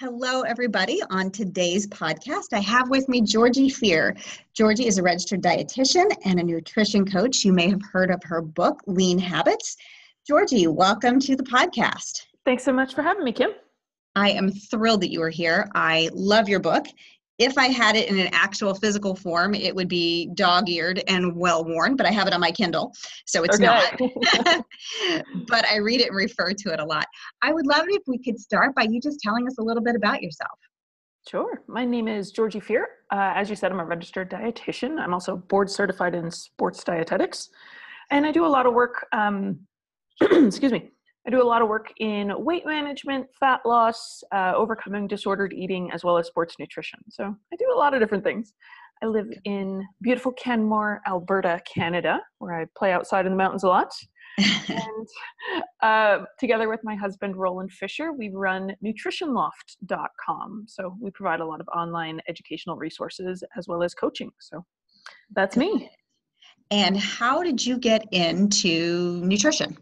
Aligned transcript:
Hello, 0.00 0.40
everybody. 0.40 1.02
On 1.10 1.30
today's 1.30 1.86
podcast, 1.86 2.54
I 2.54 2.60
have 2.60 2.88
with 2.88 3.06
me 3.10 3.20
Georgie 3.20 3.68
Fear. 3.68 4.16
Georgie 4.54 4.86
is 4.86 4.96
a 4.96 5.02
registered 5.02 5.42
dietitian 5.42 6.10
and 6.24 6.40
a 6.40 6.42
nutrition 6.42 7.04
coach. 7.04 7.44
You 7.44 7.52
may 7.52 7.68
have 7.68 7.82
heard 7.92 8.10
of 8.10 8.22
her 8.24 8.40
book, 8.40 8.80
Lean 8.86 9.18
Habits. 9.18 9.76
Georgie, 10.26 10.68
welcome 10.68 11.20
to 11.20 11.36
the 11.36 11.42
podcast. 11.42 12.22
Thanks 12.46 12.64
so 12.64 12.72
much 12.72 12.94
for 12.94 13.02
having 13.02 13.24
me, 13.24 13.32
Kim. 13.32 13.50
I 14.16 14.30
am 14.30 14.50
thrilled 14.50 15.02
that 15.02 15.12
you 15.12 15.20
are 15.20 15.28
here. 15.28 15.68
I 15.74 16.08
love 16.14 16.48
your 16.48 16.60
book 16.60 16.86
if 17.40 17.56
I 17.56 17.68
had 17.68 17.96
it 17.96 18.10
in 18.10 18.18
an 18.18 18.28
actual 18.32 18.74
physical 18.74 19.16
form, 19.16 19.54
it 19.54 19.74
would 19.74 19.88
be 19.88 20.30
dog 20.34 20.68
eared 20.68 21.02
and 21.08 21.34
well 21.34 21.64
worn, 21.64 21.96
but 21.96 22.04
I 22.04 22.10
have 22.10 22.26
it 22.26 22.34
on 22.34 22.40
my 22.40 22.52
Kindle, 22.52 22.92
so 23.24 23.42
it's 23.42 23.56
okay. 23.56 23.64
not. 23.64 24.64
but 25.48 25.66
I 25.66 25.76
read 25.76 26.02
it 26.02 26.08
and 26.08 26.16
refer 26.16 26.52
to 26.52 26.72
it 26.72 26.80
a 26.80 26.84
lot. 26.84 27.06
I 27.40 27.54
would 27.54 27.66
love 27.66 27.86
it 27.88 27.94
if 27.94 28.02
we 28.06 28.18
could 28.22 28.38
start 28.38 28.74
by 28.74 28.82
you 28.82 29.00
just 29.00 29.20
telling 29.20 29.46
us 29.46 29.56
a 29.58 29.62
little 29.62 29.82
bit 29.82 29.96
about 29.96 30.22
yourself. 30.22 30.50
Sure. 31.26 31.62
My 31.66 31.86
name 31.86 32.08
is 32.08 32.30
Georgie 32.30 32.60
Fear. 32.60 32.86
Uh, 33.10 33.32
as 33.34 33.48
you 33.48 33.56
said, 33.56 33.72
I'm 33.72 33.80
a 33.80 33.84
registered 33.86 34.30
dietitian. 34.30 35.00
I'm 35.00 35.14
also 35.14 35.38
board 35.38 35.70
certified 35.70 36.14
in 36.14 36.30
sports 36.30 36.84
dietetics. 36.84 37.48
And 38.10 38.26
I 38.26 38.32
do 38.32 38.44
a 38.44 38.48
lot 38.48 38.66
of 38.66 38.74
work, 38.74 39.06
um, 39.12 39.60
excuse 40.20 40.72
me, 40.72 40.90
I 41.30 41.32
do 41.32 41.40
a 41.40 41.46
lot 41.46 41.62
of 41.62 41.68
work 41.68 41.92
in 41.98 42.32
weight 42.44 42.66
management, 42.66 43.28
fat 43.38 43.60
loss, 43.64 44.24
uh, 44.32 44.52
overcoming 44.56 45.06
disordered 45.06 45.52
eating, 45.52 45.88
as 45.92 46.02
well 46.02 46.18
as 46.18 46.26
sports 46.26 46.56
nutrition. 46.58 46.98
So 47.08 47.22
I 47.22 47.56
do 47.56 47.72
a 47.72 47.78
lot 47.78 47.94
of 47.94 48.00
different 48.00 48.24
things. 48.24 48.52
I 49.00 49.06
live 49.06 49.28
in 49.44 49.86
beautiful 50.02 50.32
Canmore, 50.32 51.00
Alberta, 51.06 51.60
Canada, 51.72 52.20
where 52.38 52.60
I 52.60 52.66
play 52.76 52.90
outside 52.90 53.26
in 53.26 53.32
the 53.32 53.36
mountains 53.36 53.62
a 53.62 53.68
lot. 53.68 53.92
and 54.38 55.08
uh, 55.82 56.24
together 56.40 56.68
with 56.68 56.80
my 56.82 56.96
husband, 56.96 57.36
Roland 57.36 57.70
Fisher, 57.70 58.10
we 58.12 58.30
run 58.30 58.74
nutritionloft.com. 58.84 60.64
So 60.66 60.96
we 61.00 61.12
provide 61.12 61.38
a 61.38 61.46
lot 61.46 61.60
of 61.60 61.68
online 61.68 62.20
educational 62.28 62.74
resources 62.74 63.44
as 63.56 63.68
well 63.68 63.84
as 63.84 63.94
coaching. 63.94 64.32
So 64.40 64.64
that's 65.36 65.56
me. 65.56 65.92
And 66.72 66.96
how 66.96 67.44
did 67.44 67.64
you 67.64 67.78
get 67.78 68.04
into 68.10 69.20
nutrition? 69.24 69.78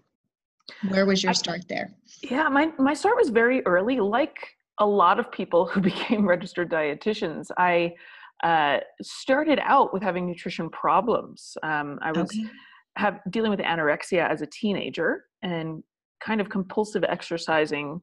Where 0.89 1.07
was 1.07 1.23
your 1.23 1.35
start 1.35 1.69
there? 1.69 1.91
Yeah, 2.23 2.49
my, 2.49 2.73
my 2.79 2.95
start 2.95 3.17
was 3.17 3.31
very 3.31 3.65
early. 3.67 4.01
Like 4.01 4.57
a 4.79 4.87
lot 4.87 5.19
of 5.19 5.31
people 5.31 5.67
who 5.67 5.81
became 5.93 6.27
registered 6.27 6.71
dietitians, 6.71 7.51
I 7.57 7.95
uh, 8.43 8.79
started 9.03 9.59
out 9.63 9.93
with 9.93 10.03
having 10.03 10.27
nutrition 10.27 10.71
problems. 10.71 11.57
Um, 11.63 11.99
I 12.03 12.13
was 12.13 12.31
okay. 12.31 12.47
have, 12.97 13.21
dealing 13.31 13.51
with 13.51 13.61
anorexia 13.61 14.29
as 14.29 14.43
a 14.43 14.47
teenager 14.47 15.25
and 15.43 15.83
kind 16.21 16.41
of 16.41 16.49
compulsive 16.49 17.05
exercising 17.05 18.01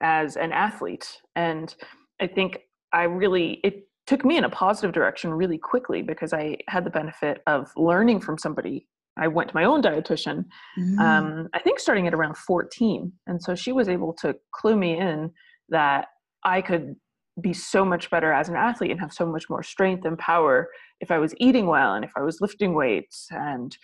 as 0.00 0.36
an 0.36 0.52
athlete. 0.52 1.18
And 1.36 1.74
I 2.20 2.26
think 2.26 2.58
I 2.92 3.04
really, 3.04 3.60
it 3.62 3.88
took 4.06 4.24
me 4.24 4.36
in 4.36 4.44
a 4.44 4.50
positive 4.50 4.92
direction 4.92 5.32
really 5.32 5.58
quickly 5.58 6.02
because 6.02 6.32
I 6.32 6.56
had 6.68 6.84
the 6.84 6.90
benefit 6.90 7.42
of 7.46 7.70
learning 7.76 8.20
from 8.20 8.38
somebody 8.38 8.88
I 9.20 9.28
went 9.28 9.50
to 9.50 9.54
my 9.54 9.64
own 9.64 9.82
dietitian, 9.82 10.46
mm. 10.78 10.98
um, 10.98 11.48
I 11.52 11.58
think 11.58 11.78
starting 11.78 12.06
at 12.06 12.14
around 12.14 12.36
14. 12.36 13.12
And 13.26 13.42
so 13.42 13.54
she 13.54 13.72
was 13.72 13.88
able 13.88 14.12
to 14.14 14.34
clue 14.52 14.76
me 14.76 14.98
in 14.98 15.30
that 15.68 16.08
I 16.44 16.62
could 16.62 16.96
be 17.40 17.52
so 17.52 17.84
much 17.84 18.10
better 18.10 18.32
as 18.32 18.48
an 18.48 18.56
athlete 18.56 18.90
and 18.90 19.00
have 19.00 19.12
so 19.12 19.26
much 19.26 19.48
more 19.48 19.62
strength 19.62 20.04
and 20.04 20.18
power 20.18 20.68
if 21.00 21.10
I 21.10 21.18
was 21.18 21.34
eating 21.38 21.66
well 21.66 21.94
and 21.94 22.04
if 22.04 22.12
I 22.16 22.22
was 22.22 22.40
lifting 22.40 22.74
weights. 22.74 23.28
And 23.30 23.76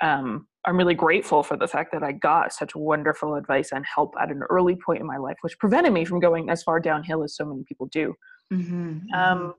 um, 0.00 0.46
I'm 0.64 0.76
really 0.76 0.94
grateful 0.94 1.42
for 1.42 1.56
the 1.56 1.68
fact 1.68 1.92
that 1.92 2.02
I 2.02 2.12
got 2.12 2.52
such 2.52 2.74
wonderful 2.74 3.34
advice 3.34 3.72
and 3.72 3.84
help 3.92 4.14
at 4.20 4.30
an 4.30 4.42
early 4.48 4.76
point 4.76 5.00
in 5.00 5.06
my 5.06 5.18
life, 5.18 5.36
which 5.42 5.58
prevented 5.58 5.92
me 5.92 6.04
from 6.04 6.20
going 6.20 6.50
as 6.50 6.62
far 6.62 6.80
downhill 6.80 7.22
as 7.22 7.36
so 7.36 7.44
many 7.44 7.64
people 7.68 7.86
do. 7.86 8.14
Mm-hmm. 8.52 9.12
Um. 9.14 9.54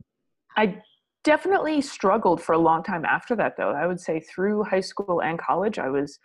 I 0.57 0.81
definitely 1.25 1.81
struggled 1.81 2.41
for 2.41 2.53
a 2.53 2.57
long 2.57 2.83
time 2.83 3.03
after 3.03 3.35
that 3.35 3.57
though. 3.57 3.71
I 3.71 3.85
would 3.87 3.99
say 3.99 4.21
through 4.21 4.63
high 4.63 4.79
school 4.79 5.21
and 5.21 5.37
college 5.37 5.77
i 5.79 5.89
was 5.89 6.17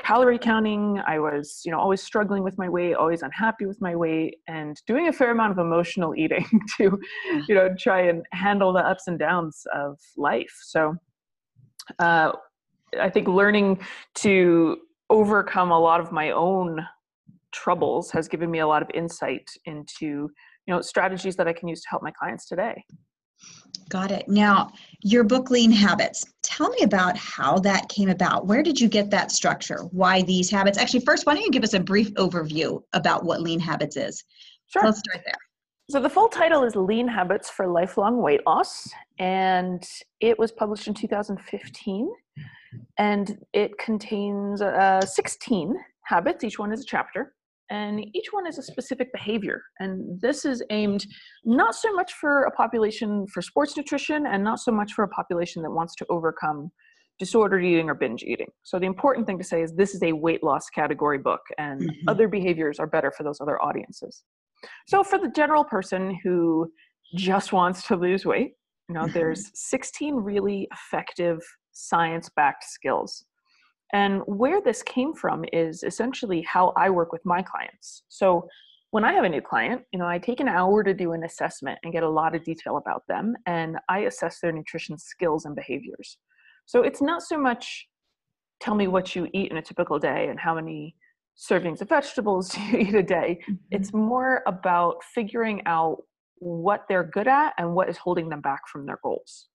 calorie 0.00 0.38
counting. 0.38 1.00
I 1.06 1.18
was 1.18 1.62
you 1.64 1.72
know 1.72 1.78
always 1.78 2.02
struggling 2.02 2.44
with 2.44 2.56
my 2.58 2.68
weight 2.68 2.94
always 2.94 3.22
unhappy 3.22 3.66
with 3.66 3.80
my 3.80 3.96
weight 3.96 4.36
and 4.46 4.80
doing 4.86 5.08
a 5.08 5.12
fair 5.12 5.30
amount 5.30 5.52
of 5.52 5.58
emotional 5.58 6.14
eating 6.22 6.46
to 6.76 6.98
you 7.48 7.54
know 7.54 7.74
try 7.78 8.02
and 8.02 8.24
handle 8.32 8.72
the 8.72 8.80
ups 8.80 9.08
and 9.08 9.18
downs 9.18 9.62
of 9.74 9.98
life. 10.16 10.54
So 10.64 10.94
uh, 11.98 12.32
i 13.00 13.08
think 13.08 13.28
learning 13.28 13.78
to 14.14 14.78
overcome 15.10 15.70
a 15.70 15.78
lot 15.78 16.00
of 16.00 16.12
my 16.12 16.30
own 16.30 16.84
troubles 17.52 18.10
has 18.10 18.28
given 18.28 18.50
me 18.50 18.58
a 18.58 18.66
lot 18.66 18.82
of 18.82 18.90
insight 18.94 19.50
into 19.64 20.06
you 20.66 20.74
know 20.74 20.80
strategies 20.80 21.36
that 21.36 21.48
i 21.48 21.52
can 21.52 21.68
use 21.68 21.80
to 21.82 21.88
help 21.88 22.02
my 22.02 22.10
clients 22.10 22.46
today 22.46 22.82
Got 23.88 24.10
it. 24.10 24.28
Now, 24.28 24.72
your 25.02 25.24
book, 25.24 25.50
Lean 25.50 25.70
Habits, 25.70 26.24
tell 26.42 26.68
me 26.70 26.82
about 26.82 27.16
how 27.16 27.58
that 27.60 27.88
came 27.88 28.10
about. 28.10 28.46
Where 28.46 28.62
did 28.62 28.78
you 28.78 28.88
get 28.88 29.10
that 29.10 29.32
structure? 29.32 29.84
Why 29.92 30.22
these 30.22 30.50
habits? 30.50 30.76
Actually, 30.76 31.00
first, 31.00 31.24
why 31.24 31.34
don't 31.34 31.44
you 31.44 31.50
give 31.50 31.64
us 31.64 31.74
a 31.74 31.80
brief 31.80 32.12
overview 32.14 32.82
about 32.92 33.24
what 33.24 33.40
Lean 33.40 33.60
Habits 33.60 33.96
is? 33.96 34.24
Sure. 34.66 34.84
Let's 34.84 34.98
start 34.98 35.22
there. 35.24 35.38
So, 35.90 36.00
the 36.00 36.10
full 36.10 36.28
title 36.28 36.64
is 36.64 36.76
Lean 36.76 37.08
Habits 37.08 37.48
for 37.48 37.66
Lifelong 37.66 38.20
Weight 38.20 38.40
Loss, 38.46 38.90
and 39.18 39.82
it 40.20 40.38
was 40.38 40.52
published 40.52 40.86
in 40.86 40.92
2015. 40.92 42.10
And 42.98 43.38
it 43.54 43.78
contains 43.78 44.60
uh, 44.60 45.00
16 45.00 45.74
habits, 46.02 46.44
each 46.44 46.58
one 46.58 46.72
is 46.72 46.82
a 46.82 46.84
chapter 46.84 47.34
and 47.70 48.04
each 48.14 48.32
one 48.32 48.46
is 48.46 48.58
a 48.58 48.62
specific 48.62 49.12
behavior. 49.12 49.62
And 49.78 50.20
this 50.20 50.44
is 50.44 50.62
aimed 50.70 51.06
not 51.44 51.74
so 51.74 51.92
much 51.92 52.14
for 52.14 52.44
a 52.44 52.50
population 52.50 53.26
for 53.32 53.42
sports 53.42 53.76
nutrition 53.76 54.26
and 54.26 54.42
not 54.42 54.60
so 54.60 54.72
much 54.72 54.92
for 54.92 55.04
a 55.04 55.08
population 55.08 55.62
that 55.62 55.70
wants 55.70 55.94
to 55.96 56.06
overcome 56.08 56.70
disordered 57.18 57.64
eating 57.64 57.90
or 57.90 57.94
binge 57.94 58.22
eating. 58.22 58.46
So 58.62 58.78
the 58.78 58.86
important 58.86 59.26
thing 59.26 59.38
to 59.38 59.44
say 59.44 59.62
is 59.62 59.74
this 59.74 59.94
is 59.94 60.02
a 60.02 60.12
weight 60.12 60.42
loss 60.42 60.70
category 60.70 61.18
book 61.18 61.40
and 61.58 61.80
mm-hmm. 61.80 62.08
other 62.08 62.28
behaviors 62.28 62.78
are 62.78 62.86
better 62.86 63.12
for 63.16 63.24
those 63.24 63.40
other 63.40 63.60
audiences. 63.60 64.22
So 64.86 65.02
for 65.02 65.18
the 65.18 65.30
general 65.34 65.64
person 65.64 66.18
who 66.22 66.70
just 67.14 67.52
wants 67.52 67.86
to 67.88 67.96
lose 67.96 68.24
weight, 68.24 68.52
you 68.88 68.94
know, 68.94 69.06
there's 69.06 69.50
16 69.54 70.14
really 70.14 70.68
effective 70.72 71.40
science-backed 71.72 72.64
skills 72.64 73.24
and 73.92 74.22
where 74.26 74.60
this 74.60 74.82
came 74.82 75.14
from 75.14 75.44
is 75.52 75.82
essentially 75.82 76.42
how 76.42 76.72
I 76.76 76.90
work 76.90 77.12
with 77.12 77.24
my 77.24 77.42
clients. 77.42 78.02
So 78.08 78.48
when 78.90 79.04
I 79.04 79.12
have 79.12 79.24
a 79.24 79.28
new 79.28 79.40
client, 79.42 79.82
you 79.92 79.98
know, 79.98 80.06
I 80.06 80.18
take 80.18 80.40
an 80.40 80.48
hour 80.48 80.82
to 80.82 80.94
do 80.94 81.12
an 81.12 81.24
assessment 81.24 81.78
and 81.82 81.92
get 81.92 82.02
a 82.02 82.08
lot 82.08 82.34
of 82.34 82.42
detail 82.44 82.78
about 82.78 83.02
them, 83.08 83.34
and 83.46 83.76
I 83.88 84.00
assess 84.00 84.40
their 84.40 84.52
nutrition 84.52 84.98
skills 84.98 85.44
and 85.44 85.54
behaviors. 85.54 86.16
So 86.66 86.82
it's 86.82 87.02
not 87.02 87.22
so 87.22 87.38
much 87.38 87.86
tell 88.60 88.74
me 88.74 88.88
what 88.88 89.14
you 89.14 89.28
eat 89.32 89.50
in 89.50 89.56
a 89.56 89.62
typical 89.62 89.98
day 89.98 90.28
and 90.28 90.38
how 90.38 90.54
many 90.54 90.96
servings 91.38 91.80
of 91.80 91.88
vegetables 91.88 92.48
do 92.54 92.60
you 92.60 92.78
eat 92.78 92.94
a 92.94 93.02
day. 93.02 93.40
Mm-hmm. 93.42 93.54
It's 93.70 93.92
more 93.92 94.42
about 94.46 95.02
figuring 95.14 95.62
out 95.66 96.02
what 96.40 96.84
they're 96.88 97.04
good 97.04 97.28
at 97.28 97.54
and 97.58 97.74
what 97.74 97.88
is 97.88 97.96
holding 97.96 98.28
them 98.28 98.40
back 98.40 98.66
from 98.70 98.86
their 98.86 98.98
goals. 99.02 99.48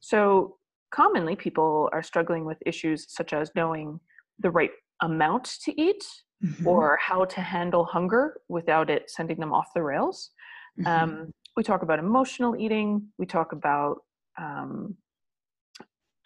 So 0.00 0.56
commonly 0.90 1.36
people 1.36 1.88
are 1.92 2.02
struggling 2.02 2.44
with 2.44 2.58
issues 2.64 3.06
such 3.08 3.32
as 3.32 3.50
knowing 3.54 4.00
the 4.38 4.50
right 4.50 4.70
amount 5.02 5.56
to 5.64 5.80
eat 5.80 6.04
mm-hmm. 6.44 6.66
or 6.66 6.98
how 7.00 7.24
to 7.24 7.40
handle 7.40 7.84
hunger 7.84 8.40
without 8.48 8.90
it 8.90 9.10
sending 9.10 9.38
them 9.38 9.52
off 9.52 9.66
the 9.74 9.82
rails. 9.82 10.30
Mm-hmm. 10.78 10.86
Um, 10.86 11.32
we 11.56 11.62
talk 11.62 11.82
about 11.82 11.98
emotional 11.98 12.56
eating. 12.56 13.08
We 13.18 13.26
talk 13.26 13.52
about 13.52 13.98
um, 14.40 14.96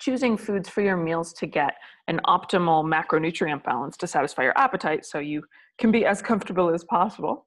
choosing 0.01 0.37
foods 0.37 0.69
for 0.69 0.83
your 0.83 0.97
meals 0.97 1.33
to 1.35 1.47
get 1.47 1.75
an 2.09 2.21
optimal 2.27 2.85
macronutrient 2.85 3.63
balance 3.63 3.97
to 3.99 4.07
satisfy 4.07 4.43
your 4.43 4.59
appetite 4.59 5.05
so 5.05 5.19
you 5.19 5.45
can 5.79 5.93
be 5.93 6.05
as 6.05 6.21
comfortable 6.21 6.71
as 6.75 6.85
possible. 6.85 7.47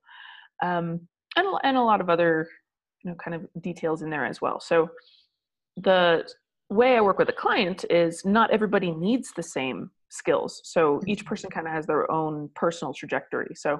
Um, 0.62 1.07
and, 1.36 1.48
and 1.63 1.77
a 1.77 1.81
lot 1.81 2.00
of 2.00 2.10
other 2.10 2.48
you 3.04 3.12
know, 3.12 3.18
kind 3.18 3.36
of 3.36 3.45
details 3.62 4.01
in 4.01 4.10
there 4.10 4.25
as 4.25 4.39
well. 4.39 4.60
So 4.60 4.89
the 5.77 6.27
way 6.74 6.98
I 6.98 7.02
work 7.02 7.20
with 7.20 7.30
a 7.30 7.34
client 7.34 7.86
is 7.90 8.25
not 8.25 8.52
everybody 8.52 8.92
needs 8.92 9.31
the 9.36 9.44
same 9.44 9.92
skills. 10.10 10.62
So 10.64 11.02
each 11.06 11.20
mm-hmm. 11.20 11.28
person 11.28 11.50
kind 11.50 11.68
of 11.68 11.74
has 11.74 11.86
their 11.86 12.10
own 12.12 12.50
personal 12.56 12.94
trajectory. 12.94 13.56
So 13.56 13.80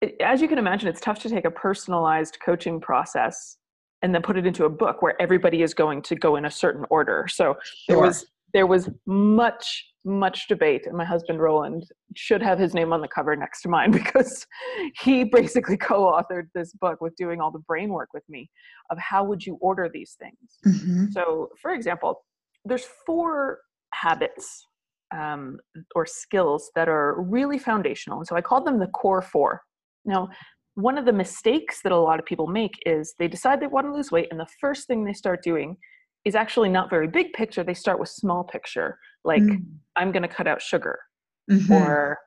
it, 0.00 0.16
as 0.20 0.40
you 0.40 0.48
can 0.48 0.58
imagine, 0.58 0.88
it's 0.88 1.00
tough 1.00 1.18
to 1.20 1.28
take 1.28 1.44
a 1.44 1.50
personalized 1.50 2.38
coaching 2.44 2.80
process 2.80 3.56
and 4.02 4.14
then 4.14 4.22
put 4.22 4.36
it 4.36 4.46
into 4.46 4.64
a 4.64 4.70
book 4.70 5.02
where 5.02 5.20
everybody 5.20 5.62
is 5.62 5.74
going 5.74 6.02
to 6.02 6.14
go 6.14 6.36
in 6.36 6.46
a 6.46 6.50
certain 6.50 6.86
order. 6.88 7.26
So 7.28 7.56
there 7.86 7.98
was 7.98 8.26
there 8.52 8.66
was 8.66 8.88
much 9.06 9.86
much 10.04 10.48
debate 10.48 10.86
and 10.86 10.96
my 10.96 11.04
husband 11.04 11.40
roland 11.40 11.84
should 12.16 12.42
have 12.42 12.58
his 12.58 12.72
name 12.72 12.92
on 12.92 13.02
the 13.02 13.08
cover 13.08 13.36
next 13.36 13.60
to 13.62 13.68
mine 13.68 13.90
because 14.02 14.46
he 15.02 15.24
basically 15.24 15.76
co-authored 15.76 16.46
this 16.54 16.72
book 16.74 17.00
with 17.00 17.14
doing 17.16 17.40
all 17.40 17.50
the 17.50 17.58
brain 17.60 17.90
work 17.90 18.08
with 18.14 18.24
me 18.28 18.48
of 18.90 18.98
how 18.98 19.22
would 19.22 19.44
you 19.44 19.58
order 19.60 19.90
these 19.92 20.16
things 20.18 20.58
mm-hmm. 20.66 21.06
so 21.10 21.48
for 21.60 21.72
example 21.72 22.24
there's 22.64 22.86
four 23.06 23.58
habits 23.92 24.64
um, 25.14 25.58
or 25.94 26.06
skills 26.06 26.70
that 26.74 26.88
are 26.88 27.20
really 27.20 27.58
foundational 27.58 28.18
and 28.18 28.26
so 28.26 28.36
i 28.36 28.40
call 28.40 28.64
them 28.64 28.78
the 28.78 28.86
core 28.88 29.22
four 29.22 29.60
now 30.06 30.28
one 30.74 30.98
of 30.98 31.04
the 31.04 31.12
mistakes 31.12 31.80
that 31.82 31.92
a 31.92 31.96
lot 31.96 32.18
of 32.18 32.24
people 32.24 32.46
make 32.46 32.72
is 32.86 33.14
they 33.18 33.28
decide 33.28 33.60
they 33.60 33.66
want 33.66 33.86
to 33.86 33.92
lose 33.92 34.10
weight, 34.10 34.28
and 34.30 34.38
the 34.38 34.46
first 34.60 34.86
thing 34.86 35.04
they 35.04 35.12
start 35.12 35.42
doing 35.42 35.76
is 36.24 36.34
actually 36.34 36.68
not 36.68 36.90
very 36.90 37.08
big 37.08 37.32
picture. 37.32 37.64
They 37.64 37.74
start 37.74 37.98
with 37.98 38.08
small 38.08 38.44
picture, 38.44 38.98
like 39.24 39.42
mm. 39.42 39.64
I'm 39.96 40.12
going 40.12 40.22
to 40.22 40.28
cut 40.28 40.46
out 40.46 40.60
sugar, 40.60 40.98
mm-hmm. 41.50 41.72
or 41.72 42.18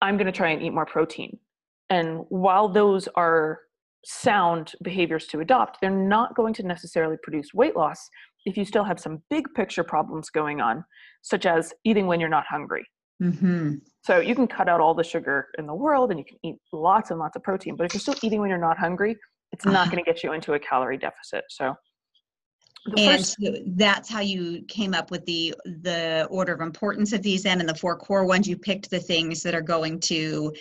I'm 0.00 0.16
going 0.16 0.26
to 0.26 0.32
try 0.32 0.50
and 0.50 0.62
eat 0.62 0.70
more 0.70 0.86
protein. 0.86 1.38
And 1.90 2.20
while 2.28 2.68
those 2.68 3.08
are 3.16 3.60
sound 4.04 4.72
behaviors 4.82 5.26
to 5.28 5.40
adopt, 5.40 5.78
they're 5.80 5.90
not 5.90 6.34
going 6.34 6.54
to 6.54 6.62
necessarily 6.62 7.16
produce 7.22 7.52
weight 7.54 7.76
loss 7.76 8.08
if 8.44 8.56
you 8.56 8.64
still 8.64 8.84
have 8.84 8.98
some 8.98 9.22
big 9.30 9.46
picture 9.54 9.84
problems 9.84 10.30
going 10.30 10.60
on, 10.60 10.84
such 11.22 11.46
as 11.46 11.72
eating 11.84 12.06
when 12.06 12.18
you're 12.18 12.28
not 12.28 12.44
hungry. 12.48 12.84
Mm-hmm. 13.22 13.74
So 14.04 14.18
you 14.18 14.34
can 14.34 14.48
cut 14.48 14.68
out 14.68 14.80
all 14.80 14.94
the 14.94 15.04
sugar 15.04 15.48
in 15.58 15.66
the 15.66 15.74
world 15.74 16.10
and 16.10 16.18
you 16.18 16.24
can 16.24 16.38
eat 16.42 16.56
lots 16.72 17.10
and 17.10 17.20
lots 17.20 17.36
of 17.36 17.42
protein, 17.42 17.76
but 17.76 17.84
if 17.84 17.94
you're 17.94 18.00
still 18.00 18.16
eating 18.22 18.40
when 18.40 18.50
you're 18.50 18.58
not 18.58 18.78
hungry, 18.78 19.16
it's 19.52 19.64
not 19.64 19.74
uh-huh. 19.74 19.90
going 19.90 20.04
to 20.04 20.10
get 20.10 20.24
you 20.24 20.32
into 20.32 20.54
a 20.54 20.58
calorie 20.58 20.96
deficit. 20.96 21.44
So 21.50 21.74
and 22.96 23.24
so 23.24 23.54
that's 23.76 24.08
how 24.08 24.20
you 24.20 24.62
came 24.68 24.94
up 24.94 25.10
with 25.10 25.24
the 25.24 25.54
the 25.64 26.26
order 26.30 26.52
of 26.52 26.60
importance 26.60 27.12
of 27.12 27.22
these 27.22 27.44
then 27.44 27.60
and 27.60 27.68
the 27.68 27.74
four 27.74 27.96
core 27.96 28.24
ones 28.24 28.48
you 28.48 28.56
picked 28.56 28.90
the 28.90 28.98
things 28.98 29.42
that 29.42 29.54
are 29.54 29.62
going 29.62 30.00
to 30.00 30.52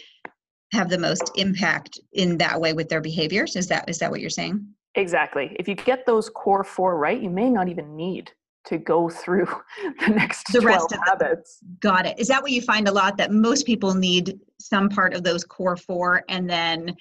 have 0.72 0.90
the 0.90 0.98
most 0.98 1.32
impact 1.36 2.00
in 2.14 2.38
that 2.38 2.60
way 2.60 2.74
with 2.74 2.90
their 2.90 3.02
behaviors 3.02 3.56
is 3.56 3.68
that 3.68 3.90
is 3.90 3.98
that 3.98 4.12
what 4.12 4.22
you're 4.22 4.30
saying 4.30 4.66
exactly 4.96 5.56
if 5.60 5.68
you 5.68 5.76
get 5.76 6.06
those 6.06 6.30
core 6.30 6.64
four 6.64 6.98
right 6.98 7.22
you 7.22 7.30
may 7.30 7.50
not 7.50 7.68
even 7.68 7.96
need 7.96 8.32
to 8.64 8.78
go 8.78 9.10
through 9.10 9.48
the 10.06 10.14
next 10.14 10.52
the 10.52 10.62
rest 10.62 10.92
of 10.92 11.00
habits. 11.06 11.60
Got 11.80 12.06
it. 12.06 12.20
Is 12.20 12.28
that 12.28 12.42
what 12.42 12.52
you 12.52 12.62
find 12.62 12.88
a 12.88 12.92
lot 12.92 13.18
that 13.18 13.32
most 13.32 13.66
people 13.66 13.94
need 13.94 14.40
some 14.60 14.90
part 14.90 15.14
of 15.14 15.24
those 15.24 15.44
core 15.44 15.76
four 15.78 16.24
and 16.30 16.50
then 16.50 16.96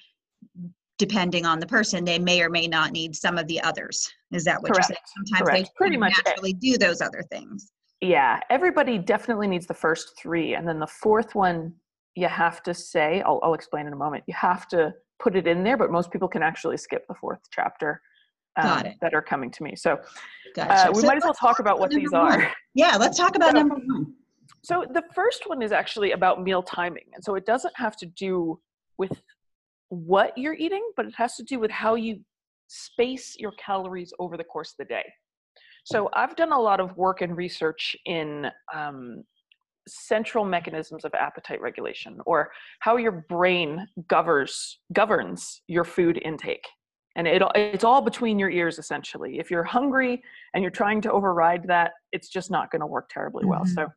depending 1.01 1.47
on 1.47 1.59
the 1.59 1.65
person 1.65 2.05
they 2.05 2.19
may 2.19 2.43
or 2.43 2.49
may 2.49 2.67
not 2.67 2.91
need 2.91 3.15
some 3.15 3.39
of 3.39 3.47
the 3.47 3.59
others. 3.61 4.07
Is 4.31 4.43
that 4.43 4.61
what 4.61 4.71
Correct. 4.71 4.89
you're 4.89 4.95
saying? 4.95 5.27
Sometimes 5.27 5.49
Correct. 5.49 5.65
they 5.65 5.71
pretty 5.75 5.97
much 5.97 6.13
naturally 6.23 6.53
do 6.53 6.77
those 6.77 7.01
other 7.01 7.23
things. 7.31 7.71
Yeah, 8.01 8.39
everybody 8.51 8.99
definitely 8.99 9.47
needs 9.47 9.65
the 9.65 9.73
first 9.73 10.13
3 10.21 10.53
and 10.53 10.67
then 10.67 10.79
the 10.79 10.85
fourth 10.85 11.33
one 11.33 11.73
you 12.13 12.27
have 12.27 12.61
to 12.63 12.73
say 12.73 13.23
I'll, 13.25 13.39
I'll 13.41 13.55
explain 13.55 13.87
in 13.87 13.93
a 13.93 13.95
moment. 13.95 14.23
You 14.27 14.35
have 14.35 14.67
to 14.67 14.93
put 15.17 15.35
it 15.35 15.47
in 15.47 15.63
there, 15.63 15.75
but 15.75 15.91
most 15.91 16.11
people 16.11 16.27
can 16.27 16.43
actually 16.43 16.77
skip 16.77 17.07
the 17.07 17.15
fourth 17.15 17.39
chapter 17.51 17.99
um, 18.57 18.83
that 19.01 19.15
are 19.15 19.23
coming 19.23 19.49
to 19.49 19.63
me. 19.63 19.75
So 19.75 19.97
gotcha. 20.55 20.89
uh, 20.89 20.91
we 20.93 21.01
so 21.01 21.07
might 21.07 21.17
as 21.17 21.23
well 21.23 21.33
talk 21.33 21.57
about 21.57 21.79
what 21.79 21.89
these 21.89 22.11
one. 22.11 22.33
are. 22.33 22.51
Yeah, 22.75 22.95
let's 22.97 23.17
talk 23.17 23.35
about 23.35 23.53
so, 23.53 23.57
number 23.57 23.75
one. 23.75 24.13
So 24.61 24.85
the 24.93 25.03
first 25.15 25.49
one 25.49 25.63
is 25.63 25.71
actually 25.71 26.11
about 26.11 26.43
meal 26.43 26.61
timing. 26.61 27.05
And 27.15 27.23
so 27.23 27.33
it 27.35 27.45
doesn't 27.47 27.73
have 27.75 27.97
to 27.97 28.05
do 28.05 28.59
with 28.97 29.19
what 29.91 30.37
you're 30.37 30.53
eating, 30.53 30.83
but 30.95 31.05
it 31.05 31.13
has 31.17 31.35
to 31.35 31.43
do 31.43 31.59
with 31.59 31.69
how 31.69 31.95
you 31.95 32.21
space 32.67 33.35
your 33.37 33.51
calories 33.63 34.13
over 34.19 34.37
the 34.37 34.43
course 34.43 34.71
of 34.71 34.77
the 34.79 34.85
day. 34.85 35.03
So 35.83 36.09
I've 36.13 36.35
done 36.35 36.53
a 36.53 36.59
lot 36.59 36.79
of 36.79 36.95
work 36.95 37.21
and 37.21 37.35
research 37.35 37.95
in 38.05 38.47
um, 38.73 39.23
central 39.87 40.45
mechanisms 40.45 41.03
of 41.03 41.13
appetite 41.13 41.61
regulation 41.61 42.19
or 42.25 42.51
how 42.79 42.97
your 42.97 43.25
brain 43.29 43.85
governs 44.07 44.79
governs 44.93 45.61
your 45.67 45.83
food 45.83 46.21
intake 46.23 46.65
and 47.15 47.27
it, 47.27 47.41
it's 47.55 47.83
all 47.83 48.01
between 48.01 48.37
your 48.37 48.51
ears 48.51 48.77
essentially 48.77 49.39
if 49.39 49.49
you're 49.49 49.63
hungry 49.63 50.21
and 50.53 50.61
you're 50.61 50.69
trying 50.69 51.01
to 51.01 51.11
override 51.11 51.63
that 51.67 51.93
it's 52.11 52.29
just 52.29 52.51
not 52.51 52.69
going 52.69 52.79
to 52.79 52.85
work 52.85 53.09
terribly 53.09 53.43
well 53.43 53.61
mm-hmm. 53.61 53.73
so 53.73 53.87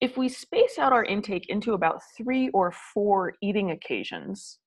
if 0.00 0.16
we 0.16 0.26
space 0.26 0.78
out 0.78 0.92
our 0.92 1.04
intake 1.04 1.50
into 1.50 1.74
about 1.74 2.00
three 2.16 2.48
or 2.50 2.72
four 2.94 3.34
eating 3.42 3.72
occasions 3.72 4.58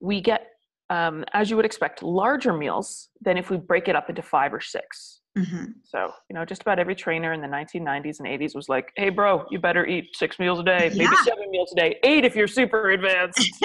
we 0.00 0.20
get 0.20 0.46
um, 0.90 1.24
as 1.34 1.50
you 1.50 1.56
would 1.56 1.66
expect 1.66 2.02
larger 2.02 2.52
meals 2.52 3.10
than 3.20 3.36
if 3.36 3.50
we 3.50 3.58
break 3.58 3.88
it 3.88 3.96
up 3.96 4.08
into 4.08 4.22
five 4.22 4.54
or 4.54 4.60
6 4.60 5.18
Mm-hmm. 5.38 5.64
So, 5.84 6.10
you 6.28 6.34
know, 6.34 6.44
just 6.44 6.62
about 6.62 6.78
every 6.78 6.96
trainer 6.96 7.32
in 7.32 7.40
the 7.40 7.46
1990s 7.46 8.18
and 8.18 8.28
80s 8.28 8.54
was 8.56 8.68
like, 8.68 8.92
hey, 8.96 9.08
bro, 9.08 9.44
you 9.50 9.60
better 9.60 9.86
eat 9.86 10.16
six 10.16 10.38
meals 10.38 10.58
a 10.58 10.64
day, 10.64 10.88
maybe 10.90 11.04
yeah. 11.04 11.22
seven 11.24 11.50
meals 11.50 11.72
a 11.72 11.76
day, 11.76 11.96
eight 12.02 12.24
if 12.24 12.34
you're 12.34 12.48
super 12.48 12.90
advanced. 12.90 13.48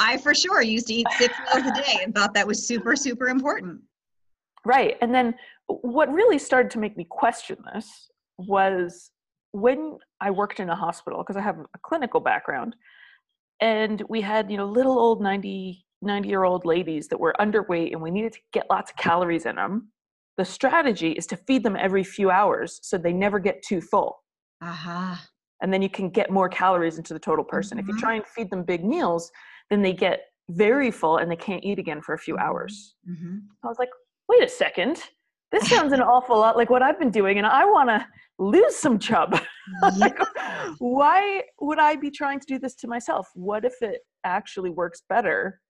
I 0.00 0.18
for 0.22 0.34
sure 0.34 0.62
used 0.62 0.88
to 0.88 0.94
eat 0.94 1.06
six 1.18 1.34
meals 1.54 1.70
a 1.70 1.82
day 1.82 2.00
and 2.02 2.14
thought 2.14 2.34
that 2.34 2.46
was 2.46 2.66
super, 2.66 2.96
super 2.96 3.28
important. 3.28 3.80
Right. 4.64 4.96
And 5.00 5.14
then 5.14 5.34
what 5.68 6.12
really 6.12 6.38
started 6.38 6.70
to 6.72 6.78
make 6.80 6.96
me 6.96 7.06
question 7.08 7.58
this 7.72 8.08
was 8.38 9.12
when 9.52 9.98
I 10.20 10.32
worked 10.32 10.58
in 10.58 10.68
a 10.68 10.76
hospital, 10.76 11.20
because 11.20 11.36
I 11.36 11.42
have 11.42 11.58
a 11.58 11.78
clinical 11.82 12.18
background, 12.18 12.74
and 13.60 14.02
we 14.08 14.20
had, 14.20 14.50
you 14.50 14.56
know, 14.56 14.66
little 14.66 14.98
old 14.98 15.22
90, 15.22 15.84
90 16.02 16.28
year 16.28 16.44
old 16.44 16.64
ladies 16.64 17.08
that 17.08 17.18
were 17.18 17.34
underweight 17.40 17.92
and 17.92 18.00
we 18.00 18.10
needed 18.10 18.32
to 18.32 18.40
get 18.52 18.66
lots 18.70 18.90
of 18.90 18.96
calories 18.96 19.46
in 19.46 19.56
them 19.56 19.90
the 20.36 20.44
strategy 20.44 21.12
is 21.12 21.26
to 21.26 21.36
feed 21.36 21.62
them 21.62 21.76
every 21.76 22.04
few 22.04 22.30
hours 22.30 22.78
so 22.82 22.98
they 22.98 23.12
never 23.12 23.38
get 23.38 23.62
too 23.62 23.80
full. 23.80 24.22
Uh-huh. 24.60 25.16
And 25.62 25.72
then 25.72 25.80
you 25.80 25.88
can 25.88 26.10
get 26.10 26.30
more 26.30 26.48
calories 26.48 26.98
into 26.98 27.14
the 27.14 27.20
total 27.20 27.44
person. 27.44 27.78
If 27.78 27.86
you 27.86 27.94
mm-hmm. 27.94 28.00
try 28.00 28.14
and 28.16 28.26
feed 28.26 28.50
them 28.50 28.62
big 28.62 28.84
meals, 28.84 29.30
then 29.70 29.80
they 29.82 29.94
get 29.94 30.20
very 30.50 30.90
full 30.90 31.16
and 31.16 31.30
they 31.30 31.36
can't 31.36 31.64
eat 31.64 31.78
again 31.78 32.02
for 32.02 32.14
a 32.14 32.18
few 32.18 32.34
mm-hmm. 32.34 32.46
hours. 32.46 32.94
Mm-hmm. 33.08 33.38
I 33.64 33.66
was 33.66 33.78
like, 33.78 33.88
wait 34.28 34.42
a 34.42 34.48
second. 34.48 35.02
This 35.52 35.68
sounds 35.68 35.92
an 35.92 36.00
awful 36.00 36.38
lot 36.38 36.56
like 36.56 36.70
what 36.70 36.82
I've 36.82 36.98
been 36.98 37.10
doing, 37.10 37.38
and 37.38 37.46
I 37.46 37.64
want 37.64 37.88
to 37.88 38.06
lose 38.38 38.76
some 38.76 38.98
chub. 38.98 39.38
like, 39.96 40.18
why 40.78 41.42
would 41.60 41.78
I 41.78 41.96
be 41.96 42.10
trying 42.10 42.40
to 42.40 42.46
do 42.46 42.58
this 42.58 42.74
to 42.76 42.88
myself? 42.88 43.28
What 43.34 43.64
if 43.64 43.80
it 43.80 44.00
actually 44.24 44.70
works 44.70 45.02
better 45.08 45.60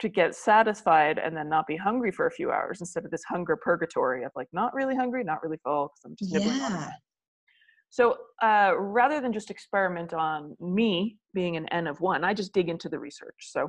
to 0.00 0.08
get 0.08 0.34
satisfied 0.34 1.18
and 1.18 1.36
then 1.36 1.48
not 1.48 1.66
be 1.66 1.76
hungry 1.76 2.10
for 2.10 2.26
a 2.26 2.30
few 2.30 2.50
hours 2.50 2.80
instead 2.80 3.04
of 3.04 3.10
this 3.10 3.22
hunger 3.24 3.56
purgatory 3.56 4.24
of 4.24 4.32
like 4.34 4.48
not 4.52 4.74
really 4.74 4.96
hungry, 4.96 5.22
not 5.22 5.42
really 5.42 5.58
full 5.62 5.88
because 5.88 6.00
I'm 6.04 6.16
just 6.16 6.32
nibbling 6.32 6.56
yeah. 6.56 6.66
on 6.66 6.82
it. 6.82 6.88
So 7.90 8.16
uh, 8.42 8.72
rather 8.76 9.20
than 9.20 9.32
just 9.32 9.50
experiment 9.50 10.14
on 10.14 10.56
me 10.60 11.18
being 11.34 11.56
an 11.56 11.68
N 11.68 11.86
of 11.86 12.00
one, 12.00 12.24
I 12.24 12.34
just 12.34 12.52
dig 12.52 12.68
into 12.68 12.88
the 12.88 12.98
research. 12.98 13.36
So 13.40 13.68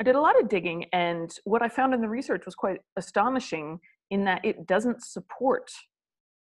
I 0.00 0.02
did 0.02 0.16
a 0.16 0.20
lot 0.20 0.40
of 0.40 0.48
digging, 0.48 0.86
and 0.94 1.30
what 1.44 1.60
I 1.60 1.68
found 1.68 1.92
in 1.92 2.00
the 2.00 2.08
research 2.08 2.46
was 2.46 2.54
quite 2.54 2.80
astonishing 2.96 3.78
in 4.10 4.24
that 4.24 4.44
it 4.44 4.66
doesn't 4.66 5.02
support 5.02 5.70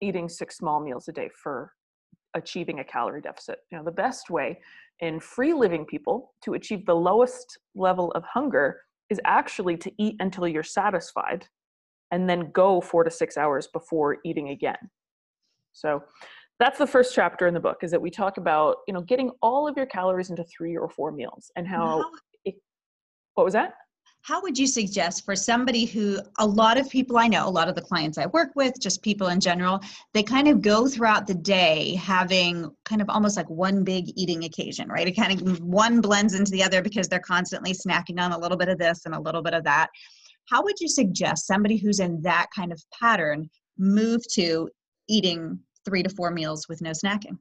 eating 0.01 0.29
six 0.29 0.57
small 0.57 0.81
meals 0.81 1.09
a 1.09 1.13
day 1.13 1.29
for 1.43 1.73
achieving 2.35 2.81
a 2.81 2.85
calorie 2.85 3.21
deficit. 3.21 3.59
You 3.71 3.79
know, 3.79 3.85
the 3.85 3.91
best 3.91 4.31
way 4.31 4.61
in 5.01 5.21
free 5.21 5.53
living 5.53 5.85
people 5.85 6.35
to 6.45 6.55
achieve 6.55 6.85
the 6.87 6.95
lowest 6.95 7.59
level 7.75 8.11
of 8.13 8.25
hunger 8.25 8.81
is 9.11 9.21
actually 9.25 9.77
to 9.79 9.93
eat 9.99 10.17
until 10.21 10.47
you're 10.47 10.63
satisfied 10.63 11.47
and 12.11 12.29
then 12.29 12.51
go 12.53 12.81
four 12.81 13.05
to 13.05 13.11
six 13.11 13.37
hours 13.37 13.69
before 13.69 14.19
eating 14.25 14.51
again. 14.51 14.77
So 15.73 16.03
that's 16.59 16.79
the 16.79 16.87
first 16.87 17.15
chapter 17.15 17.47
in 17.47 17.55
the 17.55 17.61
book 17.61 17.79
is 17.83 17.91
that 17.91 18.01
we 18.01 18.11
talk 18.11 18.37
about, 18.37 18.79
you 18.87 18.95
know, 18.95 19.03
getting 19.03 19.31
all 19.43 19.69
of 19.69 19.77
your 19.77 19.87
calories 19.87 20.31
into 20.31 20.45
three 20.45 20.77
or 20.77 20.89
four 20.89 21.13
meals 21.13 21.51
and 21.57 21.67
how, 21.69 22.05
it, 22.45 22.57
what 23.35 23.45
was 23.45 23.53
that? 23.53 23.75
How 24.29 24.43
would 24.43 24.59
you 24.59 24.67
suggest 24.67 25.25
for 25.25 25.35
somebody 25.35 25.87
who 25.87 26.19
a 26.39 26.47
lot 26.47 26.77
of 26.77 26.87
people 26.91 27.17
I 27.17 27.29
know, 27.29 27.49
a 27.49 27.57
lot 27.59 27.67
of 27.67 27.75
the 27.75 27.81
clients 27.81 28.19
I 28.19 28.27
work 28.27 28.51
with, 28.55 28.79
just 28.79 29.01
people 29.01 29.29
in 29.29 29.41
general, 29.41 29.81
they 30.13 30.23
kind 30.23 30.49
of 30.49 30.61
go 30.61 30.87
throughout 30.87 31.27
the 31.27 31.35
day 31.35 31.95
having 31.95 32.71
kind 32.85 33.01
of 33.01 33.09
almost 33.09 33.39
like 33.39 33.49
one 33.49 33.85
big 33.85 34.11
eating 34.17 34.45
occasion, 34.45 34.87
right? 34.91 35.09
It 35.09 35.13
kind 35.13 35.41
of 35.41 35.63
one 35.63 36.03
blends 36.03 36.35
into 36.35 36.51
the 36.51 36.63
other 36.63 36.83
because 36.83 37.09
they're 37.09 37.21
constantly 37.21 37.73
snacking 37.73 38.21
on 38.21 38.33
a 38.33 38.39
little 38.39 38.59
bit 38.59 38.69
of 38.69 38.77
this 38.79 39.07
and 39.07 39.15
a 39.15 39.21
little 39.21 39.41
bit 39.41 39.55
of 39.55 39.65
that. 39.65 39.89
How 40.51 40.63
would 40.63 40.79
you 40.79 40.89
suggest 40.89 41.47
somebody 41.47 41.79
who's 41.79 41.99
in 41.99 42.21
that 42.21 42.49
kind 42.55 42.71
of 42.71 42.83
pattern 43.01 43.49
move 43.79 44.21
to 44.35 44.69
eating 45.09 45.59
three 45.87 46.03
to 46.03 46.11
four 46.11 46.33
meals 46.33 46.69
with 46.69 46.83
no 46.83 46.91
snacking? 46.91 47.39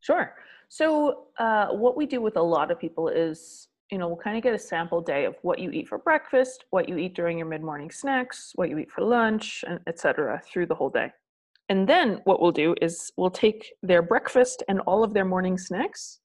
Sure. 0.00 0.34
So, 0.68 1.28
uh, 1.38 1.68
what 1.68 1.96
we 1.96 2.04
do 2.04 2.20
with 2.20 2.36
a 2.36 2.42
lot 2.42 2.70
of 2.70 2.78
people 2.78 3.08
is 3.08 3.68
you 3.90 3.98
know, 3.98 4.08
we'll 4.08 4.16
kind 4.16 4.36
of 4.36 4.42
get 4.42 4.54
a 4.54 4.58
sample 4.58 5.00
day 5.00 5.24
of 5.24 5.36
what 5.42 5.58
you 5.58 5.70
eat 5.70 5.88
for 5.88 5.98
breakfast, 5.98 6.64
what 6.70 6.88
you 6.88 6.96
eat 6.98 7.14
during 7.14 7.38
your 7.38 7.46
mid-morning 7.46 7.90
snacks, 7.90 8.52
what 8.56 8.68
you 8.68 8.78
eat 8.78 8.90
for 8.90 9.02
lunch, 9.02 9.64
and 9.66 9.78
etc. 9.86 10.40
through 10.44 10.66
the 10.66 10.74
whole 10.74 10.90
day. 10.90 11.10
And 11.68 11.88
then 11.88 12.20
what 12.24 12.40
we'll 12.40 12.52
do 12.52 12.74
is 12.80 13.12
we'll 13.16 13.30
take 13.30 13.72
their 13.82 14.02
breakfast 14.02 14.62
and 14.68 14.80
all 14.80 15.04
of 15.04 15.14
their 15.14 15.24
morning 15.24 15.56
snacks, 15.58 16.20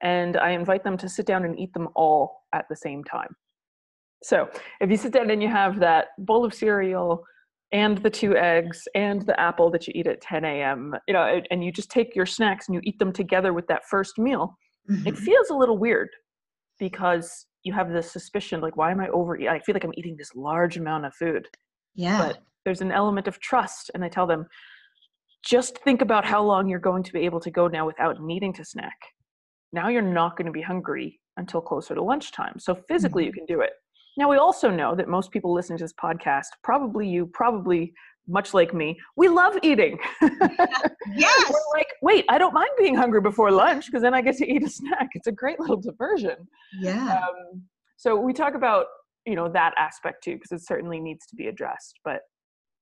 and 0.00 0.36
I 0.36 0.50
invite 0.50 0.84
them 0.84 0.96
to 0.98 1.08
sit 1.08 1.26
down 1.26 1.44
and 1.44 1.58
eat 1.58 1.72
them 1.72 1.88
all 1.94 2.42
at 2.52 2.66
the 2.68 2.76
same 2.76 3.02
time. 3.04 3.34
So 4.22 4.48
if 4.80 4.90
you 4.90 4.96
sit 4.96 5.12
down 5.12 5.30
and 5.30 5.42
you 5.42 5.48
have 5.48 5.80
that 5.80 6.08
bowl 6.18 6.44
of 6.44 6.54
cereal 6.54 7.24
and 7.72 7.98
the 7.98 8.10
two 8.10 8.36
eggs 8.36 8.86
and 8.94 9.22
the 9.22 9.38
apple 9.40 9.70
that 9.70 9.88
you 9.88 9.92
eat 9.96 10.06
at 10.06 10.20
10 10.20 10.44
a.m., 10.44 10.94
you 11.08 11.14
know, 11.14 11.40
and 11.50 11.64
you 11.64 11.72
just 11.72 11.90
take 11.90 12.14
your 12.14 12.26
snacks 12.26 12.68
and 12.68 12.74
you 12.76 12.80
eat 12.84 12.98
them 13.00 13.12
together 13.12 13.52
with 13.52 13.66
that 13.66 13.82
first 13.88 14.18
meal, 14.18 14.56
mm-hmm. 14.88 15.06
it 15.08 15.16
feels 15.16 15.50
a 15.50 15.54
little 15.54 15.78
weird 15.78 16.08
because 16.82 17.46
you 17.62 17.72
have 17.72 17.92
this 17.92 18.10
suspicion 18.10 18.60
like 18.60 18.76
why 18.76 18.90
am 18.90 19.00
i 19.00 19.08
overeating 19.10 19.48
i 19.48 19.60
feel 19.60 19.72
like 19.72 19.84
i'm 19.84 19.94
eating 19.96 20.16
this 20.18 20.34
large 20.34 20.76
amount 20.76 21.06
of 21.06 21.14
food. 21.14 21.46
Yeah. 21.94 22.18
But 22.18 22.38
there's 22.64 22.80
an 22.80 22.90
element 22.90 23.28
of 23.28 23.38
trust 23.38 23.92
and 23.94 24.04
i 24.04 24.08
tell 24.08 24.26
them 24.26 24.46
just 25.44 25.78
think 25.84 26.02
about 26.02 26.24
how 26.24 26.42
long 26.42 26.68
you're 26.68 26.88
going 26.90 27.04
to 27.04 27.12
be 27.12 27.20
able 27.20 27.38
to 27.40 27.52
go 27.52 27.68
now 27.68 27.86
without 27.86 28.20
needing 28.20 28.52
to 28.54 28.64
snack. 28.64 28.98
Now 29.72 29.88
you're 29.88 30.10
not 30.20 30.36
going 30.36 30.46
to 30.46 30.52
be 30.52 30.62
hungry 30.62 31.20
until 31.36 31.60
closer 31.60 31.94
to 31.94 32.02
lunchtime 32.02 32.58
so 32.58 32.74
physically 32.88 33.24
mm-hmm. 33.24 33.28
you 33.28 33.32
can 33.32 33.46
do 33.46 33.60
it. 33.60 33.70
Now, 34.18 34.28
we 34.28 34.36
also 34.36 34.68
know 34.68 34.94
that 34.94 35.08
most 35.08 35.30
people 35.30 35.54
listening 35.54 35.78
to 35.78 35.84
this 35.84 35.94
podcast, 35.94 36.48
probably 36.62 37.08
you, 37.08 37.30
probably 37.32 37.94
much 38.28 38.54
like 38.54 38.72
me, 38.72 38.98
we 39.16 39.28
love 39.28 39.54
eating. 39.62 39.98
yes. 40.20 41.50
We're 41.50 41.78
like, 41.78 41.88
wait, 42.02 42.24
I 42.28 42.38
don't 42.38 42.54
mind 42.54 42.70
being 42.78 42.94
hungry 42.94 43.20
before 43.20 43.50
lunch 43.50 43.86
because 43.86 44.02
then 44.02 44.14
I 44.14 44.22
get 44.22 44.36
to 44.38 44.50
eat 44.50 44.62
a 44.62 44.70
snack. 44.70 45.10
It's 45.14 45.26
a 45.26 45.32
great 45.32 45.58
little 45.58 45.80
diversion. 45.80 46.36
Yeah. 46.80 47.16
Um, 47.16 47.62
so 47.96 48.16
we 48.16 48.32
talk 48.32 48.54
about 48.54 48.86
you 49.26 49.36
know 49.36 49.48
that 49.48 49.72
aspect 49.78 50.24
too 50.24 50.34
because 50.34 50.52
it 50.52 50.66
certainly 50.66 51.00
needs 51.00 51.26
to 51.26 51.36
be 51.36 51.46
addressed. 51.46 51.98
But 52.04 52.20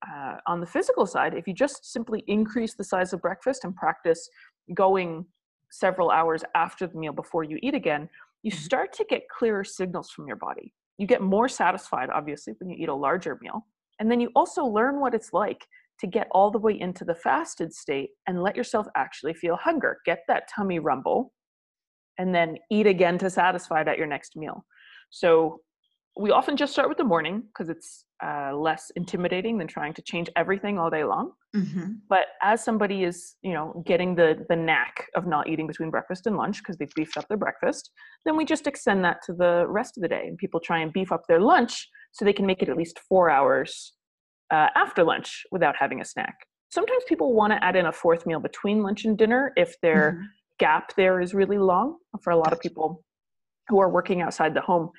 uh, 0.06 0.37
on 0.47 0.61
the 0.61 0.66
physical 0.66 1.06
side, 1.06 1.35
if 1.35 1.47
you 1.47 1.54
just 1.54 1.92
simply 1.92 2.25
increase 2.26 2.75
the 2.75 2.85
size 2.85 3.12
of 3.12 3.20
breakfast 3.20 3.64
and 3.64 3.75
practice 3.75 4.28
going 4.75 5.26
several 5.70 6.11
hours 6.11 6.42
after 6.54 6.87
the 6.87 6.99
meal 6.99 7.12
before 7.12 7.44
you 7.44 7.59
eat 7.62 7.75
again, 7.75 8.09
you 8.42 8.50
mm-hmm. 8.50 8.61
start 8.61 8.92
to 8.94 9.04
get 9.09 9.23
clearer 9.28 9.64
signals 9.64 10.11
from 10.11 10.26
your 10.26 10.37
body. 10.37 10.73
You 10.99 11.06
get 11.06 11.23
more 11.23 11.49
satisfied, 11.49 12.09
obviously, 12.11 12.54
when 12.59 12.70
you 12.70 12.76
eat 12.78 12.88
a 12.88 12.94
larger 12.94 13.38
meal. 13.40 13.66
And 14.00 14.11
then 14.11 14.21
you 14.21 14.30
also 14.35 14.64
learn 14.64 15.00
what 15.00 15.14
it's 15.14 15.33
like 15.33 15.66
to 16.00 16.07
get 16.07 16.26
all 16.33 16.50
the 16.50 16.59
way 16.59 16.80
into 16.80 17.04
the 17.04 17.14
fasted 17.14 17.73
state 17.73 18.11
and 18.26 18.42
let 18.42 18.57
yourself 18.57 18.87
actually 18.97 19.35
feel 19.35 19.57
hunger. 19.57 19.99
Get 20.07 20.21
that 20.28 20.49
tummy 20.54 20.78
rumble 20.78 21.33
and 22.19 22.35
then 22.35 22.57
eat 22.71 22.87
again 22.87 23.19
to 23.19 23.30
satisfy 23.30 23.83
it 23.83 23.88
at 23.88 23.99
your 23.99 24.07
next 24.07 24.35
meal. 24.35 24.64
So 25.11 25.61
we 26.19 26.30
often 26.30 26.57
just 26.57 26.73
start 26.73 26.88
with 26.88 26.99
the 26.99 27.04
morning 27.04 27.42
because 27.47 27.69
it's 27.69 28.04
uh, 28.25 28.54
less 28.54 28.90
intimidating 28.97 29.59
than 29.59 29.66
trying 29.66 29.95
to 29.95 30.02
change 30.02 30.28
everything 30.37 30.78
all 30.78 30.90
day 30.90 31.04
long. 31.04 31.33
Mm-hmm. 31.54 31.92
But 32.09 32.26
as 32.42 32.62
somebody 32.64 33.04
is, 33.04 33.37
you 33.42 33.52
know, 33.52 33.83
getting 33.87 34.14
the 34.14 34.45
the 34.49 34.57
knack 34.57 35.07
of 35.14 35.26
not 35.26 35.49
eating 35.49 35.66
between 35.66 35.90
breakfast 35.90 36.26
and 36.26 36.37
lunch 36.37 36.59
because 36.59 36.76
they've 36.76 36.92
beefed 36.95 37.16
up 37.16 37.26
their 37.28 37.38
breakfast, 37.38 37.90
then 38.25 38.37
we 38.37 38.45
just 38.45 38.66
extend 38.66 39.04
that 39.04 39.19
to 39.26 39.33
the 39.33 39.64
rest 39.69 39.97
of 39.97 40.02
the 40.02 40.09
day, 40.09 40.25
and 40.26 40.37
people 40.37 40.61
try 40.61 40.80
and 40.80 40.92
beef 40.92 41.12
up 41.12 41.23
their 41.28 41.40
lunch 41.40 41.88
so 42.12 42.24
they 42.24 42.32
can 42.32 42.46
make 42.46 42.62
it 42.62 42.68
at 42.68 42.76
least 42.76 43.00
four 43.08 43.30
hours 43.30 43.92
uh, 44.50 44.68
after 44.74 45.04
lunch 45.04 45.44
without 45.50 45.76
having 45.76 46.00
a 46.00 46.04
snack. 46.04 46.36
Sometimes 46.70 47.02
people 47.08 47.34
want 47.34 47.52
to 47.52 47.64
add 47.64 47.76
in 47.76 47.86
a 47.86 47.92
fourth 47.92 48.26
meal 48.26 48.40
between 48.40 48.82
lunch 48.82 49.04
and 49.04 49.18
dinner 49.18 49.52
if 49.56 49.80
their 49.80 50.12
mm-hmm. 50.12 50.24
gap 50.58 50.94
there 50.96 51.20
is 51.20 51.34
really 51.34 51.58
long. 51.58 51.96
For 52.22 52.30
a 52.30 52.36
lot 52.36 52.52
of 52.52 52.60
people 52.60 53.02
who 53.68 53.80
are 53.80 53.88
working 53.88 54.20
outside 54.20 54.54
the 54.54 54.60
home, 54.60 54.90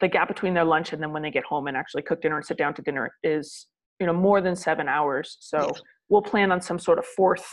the 0.00 0.08
gap 0.08 0.28
between 0.28 0.54
their 0.54 0.64
lunch 0.64 0.92
and 0.92 1.02
then 1.02 1.12
when 1.12 1.22
they 1.22 1.30
get 1.30 1.44
home 1.44 1.66
and 1.66 1.76
actually 1.76 2.02
cook 2.02 2.22
dinner 2.22 2.36
and 2.36 2.44
sit 2.44 2.56
down 2.56 2.74
to 2.74 2.82
dinner 2.82 3.10
is 3.22 3.66
you 4.00 4.06
know 4.06 4.12
more 4.12 4.40
than 4.40 4.54
seven 4.54 4.88
hours 4.88 5.36
so 5.40 5.58
yeah. 5.58 5.80
we'll 6.08 6.22
plan 6.22 6.52
on 6.52 6.60
some 6.60 6.78
sort 6.78 6.98
of 6.98 7.04
fourth 7.04 7.48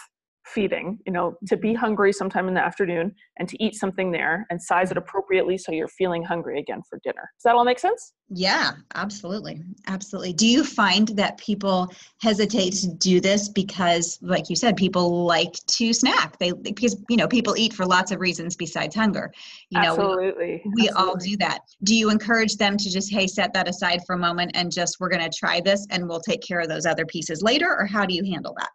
feeding 0.46 1.00
you 1.06 1.12
know 1.12 1.36
to 1.48 1.58
be 1.58 1.74
hungry 1.74 2.14
sometime 2.14 2.48
in 2.48 2.54
the 2.54 2.64
afternoon 2.64 3.14
and 3.38 3.50
to 3.50 3.64
eat 3.64 3.75
something 3.75 4.12
there 4.12 4.46
and 4.50 4.62
size 4.62 4.92
it 4.92 4.98
appropriately 4.98 5.58
so 5.58 5.72
you're 5.72 5.88
feeling 5.88 6.24
hungry 6.24 6.60
again 6.60 6.82
for 6.88 7.00
dinner. 7.04 7.30
Does 7.38 7.44
that 7.44 7.56
all 7.56 7.66
make 7.66 7.80
sense? 7.80 8.14
Yeah 8.30 8.72
absolutely. 8.94 9.62
Absolutely. 9.88 10.34
Do 10.34 10.48
you 10.48 10.64
find 10.64 11.08
that 11.10 11.38
people 11.38 11.92
hesitate 12.22 12.74
to 12.74 12.88
do 12.94 13.20
this 13.20 13.50
because 13.50 14.20
like 14.22 14.50
you 14.50 14.56
said 14.56 14.78
people 14.78 15.25
like 15.25 15.54
to 15.54 15.94
snack? 15.94 16.38
They 16.38 16.52
because 16.52 16.96
you 17.10 17.18
know 17.18 17.28
people 17.28 17.56
eat 17.58 17.74
for 17.74 17.86
lots 17.86 18.12
of 18.12 18.20
reasons 18.20 18.56
besides 18.56 18.96
hunger 18.96 19.32
you 19.70 19.82
know? 19.82 19.94
Absolutely. 19.94 20.62
we, 20.75 20.88
absolutely. 20.88 20.90
all 20.92 21.16
do 21.16 21.38
that. 21.38 21.60
Do 21.84 21.96
you 21.96 22.10
encourage 22.12 22.58
them 22.58 22.78
to 22.78 22.92
just 22.92 23.12
hey 23.12 23.25
set 23.25 23.54
that 23.54 23.68
aside 23.68 24.02
for 24.06 24.14
a 24.14 24.20
moment 24.20 24.52
and 24.54 24.72
just 24.72 24.98
we're 25.00 25.10
going 25.10 25.30
to 25.30 25.38
try 25.38 25.60
this 25.60 25.86
and 25.90 26.08
we'll 26.08 26.22
take 26.22 26.42
care 26.42 26.60
of 26.60 26.70
those 26.70 26.86
other 26.86 27.06
pieces 27.06 27.42
later 27.42 27.75
or 27.78 27.86
how 27.86 28.06
do 28.06 28.14
you 28.14 28.24
handle 28.24 28.54
that 28.60 28.70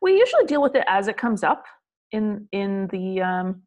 we 0.00 0.18
usually 0.18 0.44
deal 0.44 0.62
with 0.62 0.74
it 0.74 0.84
as 0.86 1.08
it 1.08 1.16
comes 1.16 1.42
up 1.42 1.64
in 2.12 2.48
in 2.52 2.88
the 2.88 3.20
um 3.20 3.62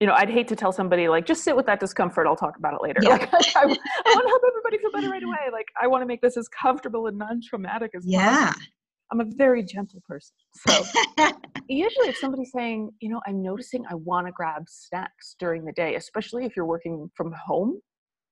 you 0.00 0.06
know 0.06 0.14
i'd 0.14 0.30
hate 0.30 0.48
to 0.48 0.56
tell 0.56 0.72
somebody 0.72 1.08
like 1.08 1.26
just 1.26 1.44
sit 1.44 1.54
with 1.54 1.66
that 1.66 1.80
discomfort 1.80 2.26
i'll 2.26 2.36
talk 2.36 2.56
about 2.58 2.74
it 2.74 2.82
later 2.82 3.00
yeah. 3.02 3.10
like 3.10 3.32
I, 3.32 3.36
I, 3.36 3.62
I 3.62 3.66
want 3.66 3.78
to 3.78 4.28
help 4.28 4.42
everybody 4.48 4.78
feel 4.78 4.90
better 4.92 5.10
right 5.10 5.22
away 5.28 5.50
like 5.52 5.66
i 5.80 5.86
want 5.86 6.02
to 6.02 6.06
make 6.06 6.20
this 6.20 6.36
as 6.36 6.48
comfortable 6.48 7.06
and 7.06 7.18
non-traumatic 7.18 7.92
as 7.96 8.04
yeah 8.06 8.46
possible. 8.46 8.66
i'm 9.12 9.20
a 9.20 9.26
very 9.36 9.62
gentle 9.62 10.02
person 10.08 10.34
so 10.66 10.82
usually 11.68 12.08
if 12.08 12.16
somebody's 12.16 12.50
saying 12.52 12.90
you 13.00 13.08
know 13.08 13.20
i'm 13.26 13.42
noticing 13.42 13.84
i 13.90 13.94
want 13.94 14.26
to 14.26 14.32
grab 14.32 14.64
snacks 14.68 15.36
during 15.38 15.64
the 15.64 15.72
day 15.72 15.94
especially 15.96 16.44
if 16.44 16.56
you're 16.56 16.66
working 16.66 17.10
from 17.14 17.32
home 17.46 17.78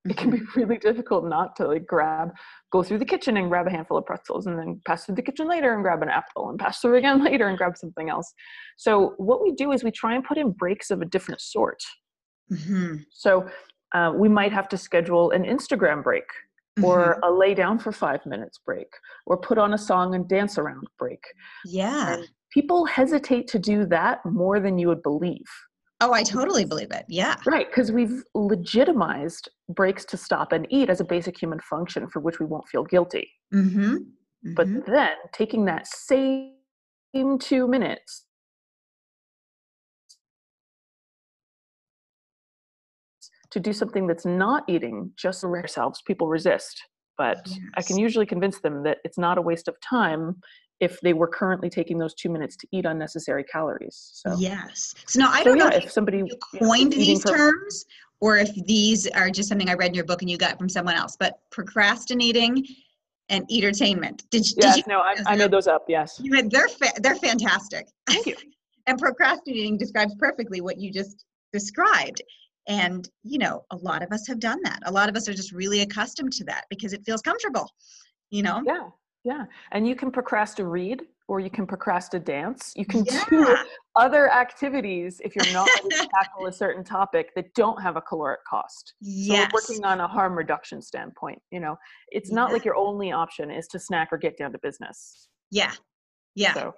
it 0.09 0.17
can 0.17 0.31
be 0.31 0.39
mm-hmm. 0.39 0.61
really 0.61 0.79
difficult 0.79 1.27
not 1.27 1.55
to 1.57 1.67
like 1.67 1.87
grab 1.87 2.31
go 2.73 2.83
through 2.83 2.99
the 2.99 3.05
kitchen 3.05 3.37
and 3.37 3.51
grab 3.51 3.67
a 3.67 3.71
handful 3.71 3.99
of 3.99 4.07
pretzels 4.07 4.47
and 4.47 4.59
then 4.59 4.81
pass 4.87 5.05
through 5.05 5.15
the 5.15 5.23
kitchen 5.23 5.49
later 5.49 5.75
and 5.75 5.83
grab 5.83 6.03
an 6.03 6.09
apple 6.09 6.49
and 6.49 6.59
pass 6.59 6.81
through 6.81 6.97
again 6.97 7.23
later 7.25 7.49
and 7.49 7.59
grab 7.59 7.77
something 7.77 8.09
else 8.09 8.33
so 8.77 9.15
what 9.19 9.43
we 9.43 9.53
do 9.53 9.73
is 9.73 9.85
we 9.85 9.91
try 9.91 10.15
and 10.15 10.25
put 10.25 10.39
in 10.39 10.51
breaks 10.53 10.91
of 10.91 11.03
a 11.03 11.05
different 11.05 11.41
sort 11.41 11.83
mm-hmm. 12.53 12.97
so 13.13 13.47
uh, 13.95 14.13
we 14.15 14.29
might 14.29 14.53
have 14.53 14.69
to 14.69 14.77
schedule 14.77 15.31
an 15.33 15.45
instagram 15.45 16.03
break 16.03 16.25
or 16.83 17.17
mm-hmm. 17.17 17.25
a 17.25 17.31
lay 17.31 17.53
down 17.53 17.79
for 17.79 17.93
five 17.93 18.25
minutes 18.25 18.59
break 18.65 18.89
or 19.27 19.37
put 19.37 19.59
on 19.59 19.75
a 19.75 19.79
song 19.79 20.15
and 20.15 20.29
dance 20.29 20.57
around 20.57 20.87
break 20.99 21.23
yeah 21.67 22.15
and 22.15 22.29
people 22.53 22.85
hesitate 22.85 23.47
to 23.47 23.59
do 23.59 23.85
that 23.85 24.25
more 24.25 24.61
than 24.61 24.79
you 24.79 24.89
would 24.89 25.03
believe 25.03 25.47
Oh, 26.03 26.13
I 26.13 26.23
totally 26.23 26.65
believe 26.65 26.91
it. 26.93 27.05
Yeah. 27.09 27.37
Right. 27.47 27.67
Because 27.69 27.93
we've 27.93 28.23
legitimized 28.35 29.51
breaks 29.69 30.05
to 30.07 30.17
stop 30.17 30.53
and 30.53 30.67
eat 30.71 30.89
as 30.89 31.01
a 31.01 31.05
basic 31.05 31.41
human 31.41 31.61
function 31.61 32.09
for 32.09 32.21
which 32.21 32.41
we 32.41 32.47
won't 32.47 32.67
feel 32.69 32.85
guilty. 32.85 33.31
Mm-hmm. 33.53 33.95
Mm-hmm. 33.95 34.55
But 34.55 34.87
then 34.87 35.13
taking 35.33 35.67
that 35.67 35.87
same 35.87 36.55
two 37.39 37.69
minutes 37.69 38.25
to 43.51 43.61
do 43.61 43.73
something 43.73 44.07
that's 44.07 44.25
not 44.25 44.65
eating 44.69 45.11
just 45.17 45.43
for 45.43 45.61
ourselves, 45.61 46.03
people 46.07 46.29
resist. 46.29 46.83
But 47.19 47.43
yes. 47.47 47.59
I 47.77 47.83
can 47.83 47.99
usually 47.99 48.25
convince 48.25 48.61
them 48.61 48.85
that 48.85 48.99
it's 49.05 49.19
not 49.19 49.37
a 49.37 49.43
waste 49.43 49.69
of 49.69 49.75
time 49.81 50.37
if 50.81 51.01
they 51.01 51.13
were 51.13 51.29
currently 51.29 51.69
taking 51.69 51.99
those 51.99 52.15
two 52.15 52.31
minutes 52.31 52.57
to 52.57 52.67
eat 52.73 52.87
unnecessary 52.87 53.45
calories. 53.45 54.11
So 54.15 54.35
yes. 54.39 54.95
So 55.07 55.21
now 55.21 55.31
I 55.31 55.45
don't 55.45 55.59
so, 55.59 55.69
know 55.69 55.77
if, 55.77 55.85
if 55.85 55.93
somebody 55.93 56.25
coined 56.59 56.93
these 56.93 57.23
for, 57.23 57.37
terms 57.37 57.85
or 58.21 58.39
if 58.39 58.51
these 58.67 59.07
are 59.09 59.31
just 59.31 59.49
something 59.49 59.69
I 59.69 59.75
read 59.75 59.89
in 59.89 59.95
your 59.95 60.05
book 60.05 60.23
and 60.23 60.31
you 60.31 60.39
got 60.39 60.59
from 60.59 60.69
someone 60.69 60.95
else. 60.95 61.17
But 61.19 61.39
procrastinating 61.51 62.67
and 63.29 63.45
entertainment. 63.51 64.25
Did, 64.31 64.49
you? 64.49 64.57
yes, 64.61 64.79
you? 64.79 64.83
No, 64.89 65.01
I, 65.01 65.15
I 65.27 65.37
made 65.37 65.51
those 65.51 65.67
up. 65.67 65.85
Yes. 65.89 66.19
You 66.23 66.35
had, 66.35 66.51
they're 66.51 66.69
fa- 66.69 66.93
they're 66.97 67.17
fantastic. 67.17 67.87
Thank 68.07 68.27
you. 68.27 68.37
and 68.87 68.99
procrastinating 68.99 69.77
describes 69.79 70.15
perfectly 70.17 70.61
what 70.61 70.79
you 70.79 70.91
just 70.91 71.25
described. 71.53 72.23
And 72.69 73.09
you 73.23 73.39
know, 73.39 73.65
a 73.71 73.77
lot 73.77 74.03
of 74.03 74.13
us 74.13 74.27
have 74.27 74.41
done 74.41 74.61
that. 74.65 74.81
A 74.87 74.91
lot 74.91 75.09
of 75.09 75.17
us 75.17 75.29
are 75.29 75.35
just 75.35 75.53
really 75.53 75.81
accustomed 75.83 76.33
to 76.35 76.45
that 76.45 76.65
because 76.71 76.93
it 76.93 77.03
feels 77.05 77.23
comfortable. 77.23 77.69
You 78.31 78.43
know. 78.43 78.63
Yeah. 78.67 78.89
Yeah. 79.25 79.45
And 79.73 79.87
you 79.87 79.95
can 79.95 80.11
procrastinate 80.11 80.71
read 80.71 81.03
or 81.29 81.41
you 81.41 81.51
can 81.51 81.67
procrastinate 81.67 82.25
dance. 82.25 82.73
You 82.75 82.87
can 82.87 83.05
yeah. 83.05 83.25
do 83.29 83.57
other 83.97 84.31
activities 84.33 85.21
if 85.25 85.37
you're 85.37 85.53
not 85.53 85.69
ready 85.77 85.97
to 85.97 86.09
tackle 86.15 86.47
a 86.47 86.53
certain 86.53 86.83
topic 86.83 87.35
that 87.37 87.53
don't 87.55 87.81
have 87.83 87.97
a 87.97 88.01
caloric 88.01 88.41
cost. 88.49 88.95
Yes. 89.01 89.51
So 89.51 89.55
working 89.55 89.85
on 89.85 90.01
a 90.01 90.09
harm 90.09 90.37
reduction 90.37 90.81
standpoint, 90.81 91.41
you 91.51 91.61
know, 91.61 91.77
it's 92.09 92.33
not 92.33 92.53
like 92.53 92.65
your 92.65 92.77
only 92.77 93.13
option 93.13 93.51
is 93.51 93.67
to 93.69 93.79
snack 93.79 94.09
or 94.11 94.19
get 94.19 94.39
down 94.39 94.53
to 94.53 94.59
business. 94.59 95.29
Yeah. 95.51 95.73
Yeah. 96.35 96.55
So 96.55 96.75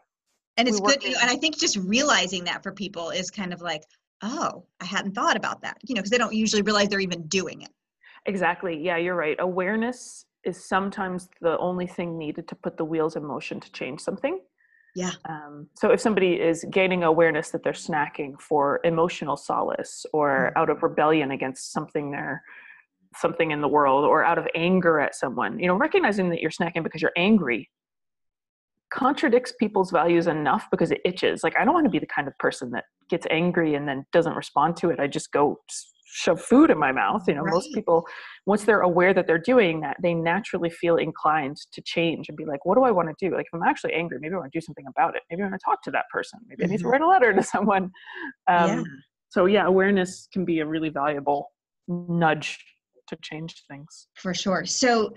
and 0.56 0.68
it's 0.68 0.80
good. 0.80 1.02
and 1.04 1.30
I 1.30 1.36
think 1.36 1.58
just 1.58 1.76
realizing 1.76 2.44
that 2.44 2.62
for 2.62 2.72
people 2.72 3.10
is 3.10 3.30
kind 3.30 3.52
of 3.52 3.62
like, 3.62 3.84
oh, 4.22 4.64
I 4.80 4.84
hadn't 4.84 5.14
thought 5.14 5.36
about 5.36 5.62
that, 5.62 5.78
you 5.82 5.94
know, 5.94 6.00
because 6.00 6.10
they 6.10 6.18
don't 6.18 6.34
usually 6.34 6.62
realize 6.62 6.88
they're 6.88 7.00
even 7.00 7.26
doing 7.28 7.62
it. 7.62 7.70
Exactly. 8.26 8.78
Yeah, 8.78 8.98
you're 8.98 9.16
right. 9.16 9.36
Awareness 9.40 10.26
is 10.44 10.64
sometimes 10.64 11.28
the 11.40 11.58
only 11.58 11.86
thing 11.86 12.18
needed 12.18 12.48
to 12.48 12.54
put 12.54 12.76
the 12.76 12.84
wheels 12.84 13.16
in 13.16 13.24
motion 13.24 13.60
to 13.60 13.72
change 13.72 14.00
something. 14.00 14.40
Yeah. 14.94 15.12
Um, 15.28 15.68
so 15.74 15.90
if 15.90 16.00
somebody 16.00 16.34
is 16.34 16.66
gaining 16.70 17.02
awareness 17.02 17.50
that 17.50 17.62
they're 17.62 17.72
snacking 17.72 18.38
for 18.40 18.80
emotional 18.84 19.36
solace 19.36 20.04
or 20.12 20.50
mm-hmm. 20.50 20.60
out 20.60 20.68
of 20.68 20.82
rebellion 20.82 21.30
against 21.30 21.72
something 21.72 22.10
they're 22.10 22.42
something 23.14 23.50
in 23.50 23.60
the 23.60 23.68
world 23.68 24.04
or 24.04 24.24
out 24.24 24.38
of 24.38 24.46
anger 24.54 24.98
at 24.98 25.14
someone, 25.14 25.58
you 25.58 25.66
know, 25.66 25.74
recognizing 25.74 26.30
that 26.30 26.40
you're 26.40 26.50
snacking 26.50 26.82
because 26.82 27.02
you're 27.02 27.12
angry 27.16 27.70
contradicts 28.92 29.52
people's 29.58 29.90
values 29.90 30.26
enough 30.26 30.66
because 30.70 30.90
it 30.90 31.00
itches. 31.04 31.42
Like 31.42 31.54
I 31.58 31.64
don't 31.64 31.74
want 31.74 31.86
to 31.86 31.90
be 31.90 31.98
the 31.98 32.06
kind 32.06 32.28
of 32.28 32.36
person 32.38 32.70
that 32.72 32.84
gets 33.08 33.26
angry 33.30 33.74
and 33.74 33.88
then 33.88 34.04
doesn't 34.12 34.34
respond 34.34 34.76
to 34.78 34.90
it. 34.90 35.00
I 35.00 35.06
just 35.06 35.32
go 35.32 35.60
shove 36.14 36.40
food 36.40 36.70
in 36.70 36.78
my 36.78 36.92
mouth 36.92 37.22
you 37.26 37.34
know 37.34 37.40
right. 37.40 37.54
most 37.54 37.72
people 37.72 38.06
once 38.44 38.64
they're 38.64 38.82
aware 38.82 39.14
that 39.14 39.26
they're 39.26 39.38
doing 39.38 39.80
that 39.80 39.96
they 40.02 40.12
naturally 40.12 40.68
feel 40.68 40.96
inclined 40.96 41.56
to 41.72 41.80
change 41.80 42.28
and 42.28 42.36
be 42.36 42.44
like 42.44 42.64
what 42.66 42.74
do 42.74 42.84
i 42.84 42.90
want 42.90 43.08
to 43.08 43.14
do 43.18 43.34
like 43.34 43.46
if 43.46 43.54
i'm 43.54 43.62
actually 43.62 43.92
angry 43.94 44.18
maybe 44.20 44.34
i 44.34 44.38
want 44.38 44.52
to 44.52 44.56
do 44.56 44.62
something 44.62 44.84
about 44.88 45.16
it 45.16 45.22
maybe 45.30 45.42
i 45.42 45.46
want 45.46 45.58
to 45.58 45.64
talk 45.64 45.82
to 45.82 45.90
that 45.90 46.04
person 46.12 46.38
maybe 46.46 46.62
mm-hmm. 46.62 46.68
i 46.68 46.70
need 46.70 46.78
to 46.78 46.84
mm-hmm. 46.84 46.92
write 46.92 47.00
a 47.00 47.08
letter 47.08 47.32
to 47.32 47.42
someone 47.42 47.84
um, 48.46 48.78
yeah. 48.78 48.82
so 49.30 49.46
yeah 49.46 49.66
awareness 49.66 50.28
can 50.32 50.44
be 50.44 50.60
a 50.60 50.66
really 50.66 50.90
valuable 50.90 51.50
nudge 51.88 52.62
to 53.08 53.16
change 53.22 53.64
things 53.68 54.08
for 54.14 54.34
sure 54.34 54.66
so 54.66 55.14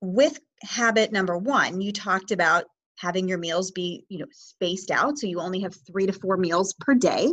with 0.00 0.38
habit 0.62 1.10
number 1.10 1.36
one 1.36 1.80
you 1.80 1.92
talked 1.92 2.30
about 2.30 2.64
having 2.96 3.28
your 3.28 3.38
meals 3.38 3.72
be 3.72 4.04
you 4.08 4.18
know 4.20 4.26
spaced 4.30 4.92
out 4.92 5.18
so 5.18 5.26
you 5.26 5.40
only 5.40 5.60
have 5.60 5.74
three 5.84 6.06
to 6.06 6.12
four 6.12 6.36
meals 6.36 6.72
per 6.80 6.94
day 6.94 7.28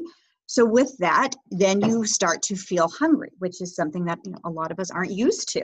so 0.48 0.66
with 0.66 0.96
that, 1.00 1.32
then 1.50 1.82
you 1.82 2.06
start 2.06 2.42
to 2.44 2.56
feel 2.56 2.88
hungry, 2.88 3.32
which 3.40 3.62
is 3.62 3.76
something 3.76 4.06
that 4.06 4.20
you 4.24 4.32
know, 4.32 4.40
a 4.46 4.50
lot 4.50 4.72
of 4.72 4.80
us 4.80 4.92
aren't 4.92 5.12
used 5.12 5.50
to. 5.50 5.64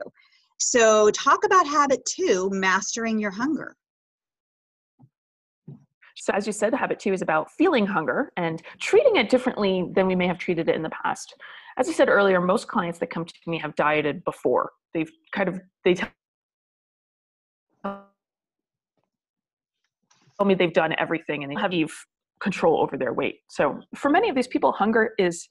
So, 0.59 1.09
talk 1.11 1.43
about 1.45 1.65
habit 1.67 2.05
two 2.05 2.49
mastering 2.51 3.19
your 3.19 3.31
hunger. 3.31 3.75
So, 6.15 6.33
as 6.33 6.45
you 6.45 6.53
said, 6.53 6.73
habit 6.73 6.99
two 6.99 7.13
is 7.13 7.21
about 7.21 7.51
feeling 7.51 7.85
hunger 7.85 8.31
and 8.37 8.61
treating 8.79 9.15
it 9.15 9.29
differently 9.29 9.85
than 9.93 10.07
we 10.07 10.15
may 10.15 10.27
have 10.27 10.37
treated 10.37 10.69
it 10.69 10.75
in 10.75 10.83
the 10.83 10.91
past. 11.03 11.33
As 11.77 11.87
I 11.87 11.93
said 11.93 12.09
earlier, 12.09 12.41
most 12.41 12.67
clients 12.67 12.99
that 12.99 13.09
come 13.09 13.25
to 13.25 13.33
me 13.47 13.59
have 13.59 13.75
dieted 13.75 14.23
before. 14.23 14.71
They've 14.93 15.11
kind 15.31 15.49
of 15.49 15.59
they 15.85 15.95
tell 15.95 16.11
me 20.45 20.53
they've 20.53 20.73
done 20.73 20.93
everything 20.99 21.43
and 21.43 21.51
they 21.51 21.59
have 21.59 21.73
control 22.41 22.81
over 22.81 22.97
their 22.97 23.13
weight. 23.13 23.39
So, 23.49 23.79
for 23.95 24.09
many 24.09 24.29
of 24.29 24.35
these 24.35 24.47
people, 24.47 24.71
hunger 24.71 25.11
is 25.17 25.47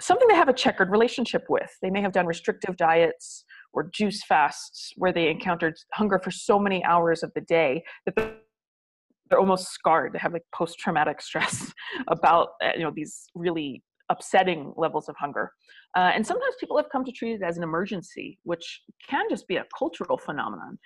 something 0.00 0.26
they 0.28 0.34
have 0.34 0.48
a 0.48 0.54
checkered 0.54 0.90
relationship 0.90 1.44
with. 1.48 1.70
They 1.82 1.90
may 1.90 2.00
have 2.00 2.12
done 2.12 2.26
restrictive 2.26 2.76
diets 2.76 3.44
or 3.72 3.90
juice 3.92 4.24
fasts 4.24 4.92
where 4.96 5.12
they 5.12 5.28
encountered 5.28 5.76
hunger 5.92 6.18
for 6.18 6.30
so 6.30 6.58
many 6.58 6.82
hours 6.84 7.22
of 7.22 7.32
the 7.34 7.42
day 7.42 7.84
that 8.06 8.16
they're 8.16 9.38
almost 9.38 9.68
scarred. 9.72 10.12
They 10.12 10.18
have 10.18 10.32
like 10.32 10.44
post-traumatic 10.54 11.20
stress 11.28 11.72
about 12.08 12.50
uh, 12.62 12.70
you 12.76 12.82
know 12.82 12.92
these 12.94 13.26
really 13.34 13.82
upsetting 14.10 14.72
levels 14.76 15.08
of 15.08 15.14
hunger. 15.16 15.52
Uh, 15.96 16.10
and 16.14 16.26
sometimes 16.26 16.54
people 16.58 16.76
have 16.76 16.88
come 16.90 17.04
to 17.04 17.12
treat 17.12 17.34
it 17.34 17.42
as 17.42 17.56
an 17.56 17.62
emergency, 17.62 18.38
which 18.42 18.82
can 19.08 19.26
just 19.30 19.46
be 19.46 19.56
a 19.56 19.64
cultural 19.76 20.18
phenomenon. 20.18 20.78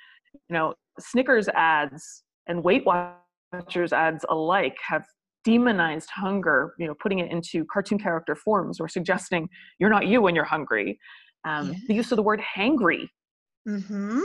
You 0.49 0.55
know, 0.55 0.75
Snickers 0.99 1.49
ads 1.49 2.25
and 2.47 2.63
Weight 2.63 2.85
Watchers 2.85 3.93
ads 3.93 4.25
alike 4.29 4.77
have 4.87 5.05
demonized 5.45 6.11
hunger, 6.11 6.75
you 6.79 6.87
know, 6.87 6.95
putting 6.95 7.19
it 7.19 7.31
into 7.31 7.65
cartoon 7.67 7.99
character 7.99 8.35
forms 8.35 8.81
or 8.81 8.89
suggesting 8.89 9.49
you're 9.79 9.91
not 9.91 10.07
you 10.07 10.21
when 10.21 10.35
you're 10.35 10.45
hungry. 10.45 10.99
Um, 11.45 11.73
yeah. 11.73 11.79
The 11.89 11.95
use 11.95 12.13
of 12.13 12.17
the 12.17 12.23
word 12.23 12.41
hangry. 12.41 13.09
Mm-hmm. 13.69 14.21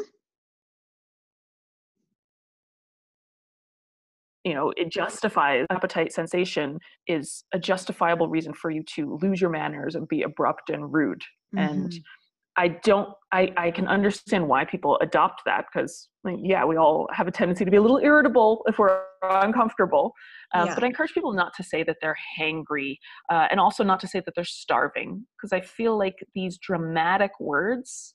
You 4.46 4.54
know, 4.54 4.74
it 4.78 4.90
justifies 4.90 5.66
appetite 5.70 6.14
sensation 6.14 6.80
is 7.08 7.44
a 7.54 7.60
justifiable 7.60 8.30
reason 8.30 8.54
for 8.54 8.72
you 8.72 8.84
to 8.96 9.20
lose 9.22 9.42
your 9.42 9.50
manners 9.50 9.96
and 9.96 10.08
be 10.08 10.24
abrupt 10.24 10.70
and 10.70 10.92
rude. 10.92 11.22
Mm-hmm. 11.54 11.58
And 11.58 11.94
I 12.60 12.68
don't, 12.84 13.10
I, 13.32 13.54
I 13.56 13.72
can 13.72 13.88
understand 13.88 14.46
why 14.46 14.66
people 14.66 14.98
adopt 15.00 15.46
that 15.46 15.64
because, 15.72 16.10
yeah, 16.26 16.66
we 16.66 16.76
all 16.76 17.08
have 17.14 17.26
a 17.26 17.32
tendency 17.32 17.64
to 17.64 17.72
be 17.72 17.78
a 17.78 17.82
little 17.82 18.00
irritable 18.00 18.66
if 18.68 18.78
we're 18.78 19.02
uncomfortable. 19.24 20.12
Um, 20.54 20.68
yeah. 20.68 20.76
But 20.76 20.84
I 20.84 20.88
encourage 20.88 21.14
people 21.14 21.32
not 21.32 21.54
to 21.56 21.64
say 21.64 21.84
that 21.84 21.96
they're 22.02 22.18
hangry 22.38 22.98
uh, 23.32 23.48
and 23.50 23.62
also 23.62 23.82
not 23.86 24.02
to 24.02 24.10
say 24.10 24.22
that 24.26 24.36
they're 24.36 24.44
starving 24.44 25.26
because 25.38 25.54
I 25.54 25.62
feel 25.62 25.98
like 25.98 26.16
these 26.36 26.58
dramatic 26.58 27.32
words 27.40 28.14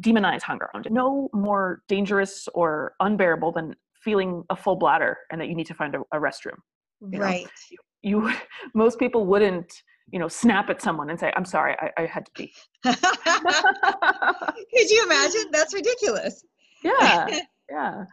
demonize 0.00 0.40
hunger. 0.40 0.70
No 0.88 1.28
more 1.34 1.82
dangerous 1.86 2.48
or 2.54 2.94
unbearable 3.00 3.52
than 3.52 3.74
feeling 4.02 4.42
a 4.48 4.56
full 4.56 4.76
bladder 4.76 5.18
and 5.30 5.38
that 5.38 5.48
you 5.48 5.54
need 5.54 5.66
to 5.66 5.74
find 5.74 5.94
a, 5.94 6.00
a 6.12 6.18
restroom. 6.18 6.56
Right. 7.12 7.46
You, 8.02 8.22
you, 8.28 8.34
most 8.74 8.98
people 8.98 9.26
wouldn't 9.26 9.72
you 10.12 10.18
know, 10.18 10.28
snap 10.28 10.70
at 10.70 10.80
someone 10.80 11.10
and 11.10 11.18
say, 11.18 11.32
I'm 11.36 11.44
sorry, 11.44 11.74
I, 11.80 12.02
I 12.02 12.06
had 12.06 12.26
to 12.26 12.32
pee. 12.32 12.52
Could 12.84 12.96
you 14.90 15.04
imagine? 15.04 15.50
That's 15.50 15.74
ridiculous. 15.74 16.44
Yeah. 16.84 17.40
yeah. 17.70 18.04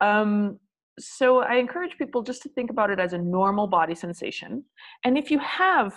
Um, 0.00 0.58
so 0.98 1.42
I 1.42 1.56
encourage 1.56 1.96
people 1.98 2.22
just 2.22 2.42
to 2.42 2.48
think 2.50 2.70
about 2.70 2.90
it 2.90 2.98
as 2.98 3.12
a 3.12 3.18
normal 3.18 3.66
body 3.66 3.94
sensation. 3.94 4.64
And 5.04 5.16
if 5.16 5.30
you 5.30 5.38
have, 5.38 5.94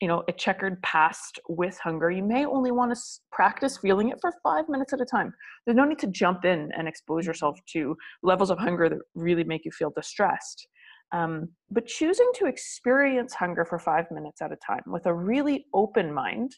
you 0.00 0.08
know, 0.08 0.24
a 0.28 0.32
checkered 0.32 0.82
past 0.82 1.38
with 1.48 1.78
hunger, 1.78 2.10
you 2.10 2.24
may 2.24 2.44
only 2.44 2.72
want 2.72 2.92
to 2.92 3.00
practice 3.30 3.76
feeling 3.76 4.08
it 4.08 4.18
for 4.20 4.32
five 4.42 4.68
minutes 4.68 4.92
at 4.92 5.00
a 5.00 5.04
time. 5.04 5.32
There's 5.64 5.76
no 5.76 5.84
need 5.84 6.00
to 6.00 6.08
jump 6.08 6.44
in 6.44 6.70
and 6.76 6.88
expose 6.88 7.26
yourself 7.26 7.60
to 7.74 7.96
levels 8.22 8.50
of 8.50 8.58
hunger 8.58 8.88
that 8.88 8.98
really 9.14 9.44
make 9.44 9.64
you 9.64 9.70
feel 9.70 9.92
distressed. 9.94 10.66
Um, 11.12 11.50
but 11.70 11.86
choosing 11.86 12.30
to 12.36 12.46
experience 12.46 13.34
hunger 13.34 13.64
for 13.66 13.78
five 13.78 14.06
minutes 14.10 14.40
at 14.40 14.50
a 14.50 14.56
time 14.66 14.82
with 14.86 15.04
a 15.06 15.14
really 15.14 15.66
open 15.74 16.12
mind 16.12 16.52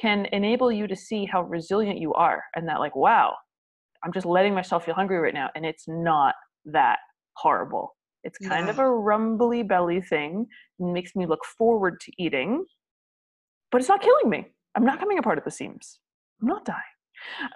can 0.00 0.26
enable 0.32 0.72
you 0.72 0.88
to 0.88 0.96
see 0.96 1.24
how 1.24 1.42
resilient 1.42 1.98
you 1.98 2.12
are 2.14 2.42
and 2.56 2.68
that, 2.68 2.80
like, 2.80 2.96
wow, 2.96 3.34
I'm 4.04 4.12
just 4.12 4.26
letting 4.26 4.54
myself 4.54 4.84
feel 4.84 4.94
hungry 4.94 5.18
right 5.18 5.34
now. 5.34 5.48
And 5.54 5.64
it's 5.64 5.84
not 5.86 6.34
that 6.66 6.98
horrible. 7.36 7.94
It's 8.24 8.38
kind 8.38 8.66
yeah. 8.66 8.70
of 8.70 8.78
a 8.78 8.90
rumbly 8.90 9.62
belly 9.62 10.00
thing. 10.00 10.46
It 10.78 10.92
makes 10.92 11.14
me 11.14 11.26
look 11.26 11.44
forward 11.56 12.00
to 12.00 12.12
eating, 12.18 12.64
but 13.70 13.80
it's 13.80 13.88
not 13.88 14.02
killing 14.02 14.28
me. 14.28 14.46
I'm 14.74 14.84
not 14.84 14.98
coming 14.98 15.18
apart 15.18 15.38
at 15.38 15.44
the 15.44 15.50
seams. 15.50 16.00
I'm 16.42 16.48
not 16.48 16.64
dying. 16.64 16.80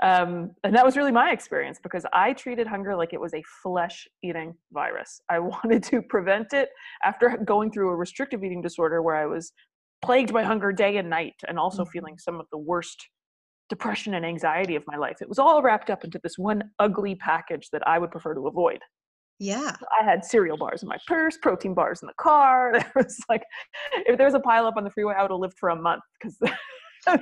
Um, 0.03 0.53
and 0.65 0.75
that 0.75 0.85
was 0.85 0.97
really 0.97 1.13
my 1.13 1.31
experience 1.33 1.79
because 1.83 2.05
I 2.13 2.33
treated 2.33 2.67
hunger 2.67 2.97
like 2.97 3.13
it 3.13 3.21
was 3.21 3.35
a 3.35 3.43
flesh 3.63 4.07
eating 4.23 4.55
virus. 4.73 5.21
I 5.29 5.39
wanted 5.41 5.83
to 5.85 6.03
prevent 6.03 6.53
it 6.53 6.69
after 7.05 7.37
going 7.45 7.71
through 7.71 7.91
a 7.91 7.97
restrictive 7.97 8.45
eating 8.45 8.63
disorder 8.63 9.03
where 9.03 9.17
I 9.17 9.27
was 9.27 9.53
plagued 10.03 10.33
by 10.33 10.43
hunger 10.43 10.73
day 10.73 10.97
and 10.99 11.09
night 11.09 11.35
and 11.49 11.59
also 11.59 11.83
mm-hmm. 11.83 11.91
feeling 11.91 12.19
some 12.19 12.41
of 12.41 12.47
the 12.53 12.59
worst 12.59 13.09
depression 13.71 14.15
and 14.15 14.27
anxiety 14.27 14.77
of 14.77 14.85
my 14.87 14.97
life. 14.97 15.17
It 15.21 15.29
was 15.29 15.39
all 15.39 15.63
wrapped 15.63 15.91
up 15.91 16.05
into 16.05 16.21
this 16.23 16.37
one 16.37 16.63
ugly 16.79 17.15
package 17.15 17.71
that 17.73 17.87
I 17.89 17.99
would 17.99 18.11
prefer 18.11 18.35
to 18.35 18.47
avoid. 18.47 18.81
Yeah. 19.41 19.73
I 19.99 20.05
had 20.05 20.25
cereal 20.25 20.57
bars 20.57 20.83
in 20.83 20.89
my 20.89 20.99
purse, 21.07 21.37
protein 21.41 21.75
bars 21.75 22.03
in 22.03 22.07
the 22.07 22.15
car. 22.15 22.73
There 22.73 22.93
was 22.95 23.19
like, 23.29 23.43
if 24.07 24.17
there 24.17 24.27
was 24.27 24.35
a 24.35 24.41
pile 24.41 24.67
up 24.67 24.77
on 24.77 24.85
the 24.85 24.91
freeway, 24.91 25.15
I 25.17 25.23
would 25.23 25.31
have 25.31 25.41
lived 25.41 25.59
for 25.59 25.71
a 25.71 25.77
month 25.77 26.03
because 26.21 26.39
I 27.07 27.19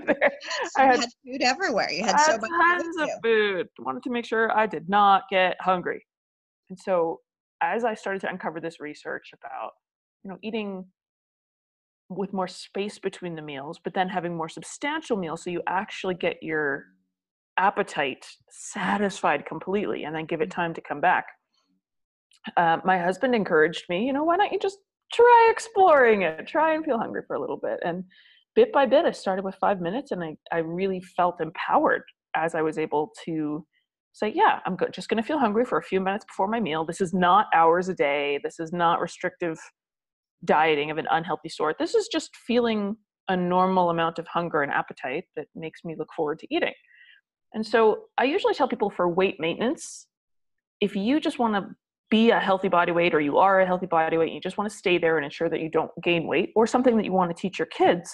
had, 0.76 1.00
had, 1.00 1.08
food 1.24 1.42
everywhere. 1.42 1.90
You 1.90 2.04
had, 2.04 2.16
had 2.16 2.26
so 2.26 2.38
much 2.38 2.50
tons 2.50 2.96
of 2.98 3.08
food. 3.22 3.68
Wanted 3.78 4.02
to 4.04 4.10
make 4.10 4.24
sure 4.24 4.56
I 4.56 4.66
did 4.66 4.88
not 4.88 5.24
get 5.30 5.56
hungry. 5.60 6.04
And 6.70 6.78
so 6.78 7.20
as 7.62 7.84
I 7.84 7.94
started 7.94 8.20
to 8.22 8.28
uncover 8.28 8.60
this 8.60 8.80
research 8.80 9.30
about, 9.32 9.70
you 10.24 10.30
know, 10.30 10.38
eating 10.42 10.84
with 12.08 12.32
more 12.32 12.48
space 12.48 12.98
between 12.98 13.34
the 13.34 13.42
meals, 13.42 13.80
but 13.82 13.94
then 13.94 14.08
having 14.08 14.36
more 14.36 14.48
substantial 14.48 15.16
meals 15.16 15.44
so 15.44 15.50
you 15.50 15.62
actually 15.66 16.14
get 16.14 16.42
your 16.42 16.84
appetite 17.58 18.26
satisfied 18.50 19.46
completely 19.46 20.04
and 20.04 20.14
then 20.14 20.26
give 20.26 20.40
it 20.40 20.48
mm. 20.48 20.54
time 20.54 20.74
to 20.74 20.80
come 20.80 21.00
back. 21.00 21.26
Uh, 22.56 22.78
my 22.84 22.98
husband 22.98 23.34
encouraged 23.34 23.84
me, 23.88 24.04
you 24.04 24.12
know, 24.12 24.24
why 24.24 24.36
don't 24.36 24.52
you 24.52 24.58
just 24.58 24.78
try 25.12 25.48
exploring 25.50 26.22
it, 26.22 26.46
try 26.46 26.74
and 26.74 26.84
feel 26.84 26.98
hungry 26.98 27.22
for 27.26 27.36
a 27.36 27.40
little 27.40 27.58
bit. 27.58 27.78
And 27.84 28.04
bit 28.54 28.72
by 28.72 28.86
bit, 28.86 29.04
I 29.04 29.12
started 29.12 29.44
with 29.44 29.54
five 29.56 29.80
minutes 29.80 30.10
and 30.10 30.22
I, 30.22 30.36
I 30.52 30.58
really 30.58 31.00
felt 31.16 31.40
empowered 31.40 32.02
as 32.34 32.54
I 32.54 32.62
was 32.62 32.78
able 32.78 33.10
to 33.24 33.64
say, 34.12 34.32
yeah, 34.34 34.60
I'm 34.66 34.76
go- 34.76 34.88
just 34.88 35.08
going 35.08 35.22
to 35.22 35.26
feel 35.26 35.38
hungry 35.38 35.64
for 35.64 35.78
a 35.78 35.82
few 35.82 36.00
minutes 36.00 36.24
before 36.24 36.48
my 36.48 36.60
meal. 36.60 36.84
This 36.84 37.00
is 37.00 37.14
not 37.14 37.46
hours 37.54 37.88
a 37.88 37.94
day. 37.94 38.38
This 38.42 38.60
is 38.60 38.72
not 38.72 39.00
restrictive 39.00 39.58
dieting 40.44 40.90
of 40.90 40.98
an 40.98 41.06
unhealthy 41.10 41.48
sort. 41.48 41.78
This 41.78 41.94
is 41.94 42.08
just 42.12 42.36
feeling 42.46 42.96
a 43.28 43.36
normal 43.36 43.90
amount 43.90 44.18
of 44.18 44.26
hunger 44.26 44.62
and 44.62 44.72
appetite 44.72 45.24
that 45.36 45.46
makes 45.54 45.84
me 45.84 45.94
look 45.96 46.08
forward 46.14 46.38
to 46.40 46.54
eating. 46.54 46.74
And 47.54 47.66
so 47.66 48.04
I 48.18 48.24
usually 48.24 48.54
tell 48.54 48.68
people 48.68 48.90
for 48.90 49.08
weight 49.08 49.36
maintenance, 49.38 50.06
if 50.80 50.96
you 50.96 51.20
just 51.20 51.38
want 51.38 51.54
to 51.54 51.74
be 52.10 52.30
a 52.30 52.40
healthy 52.40 52.68
body 52.68 52.92
weight 52.92 53.14
or 53.14 53.20
you 53.20 53.38
are 53.38 53.60
a 53.60 53.66
healthy 53.66 53.86
body 53.86 54.18
weight 54.18 54.26
and 54.26 54.34
you 54.34 54.40
just 54.40 54.58
want 54.58 54.70
to 54.70 54.76
stay 54.76 54.98
there 54.98 55.16
and 55.16 55.24
ensure 55.24 55.48
that 55.48 55.60
you 55.60 55.70
don't 55.70 55.90
gain 56.02 56.26
weight 56.26 56.50
or 56.54 56.66
something 56.66 56.96
that 56.96 57.04
you 57.04 57.12
want 57.12 57.34
to 57.34 57.40
teach 57.40 57.58
your 57.58 57.66
kids, 57.66 58.12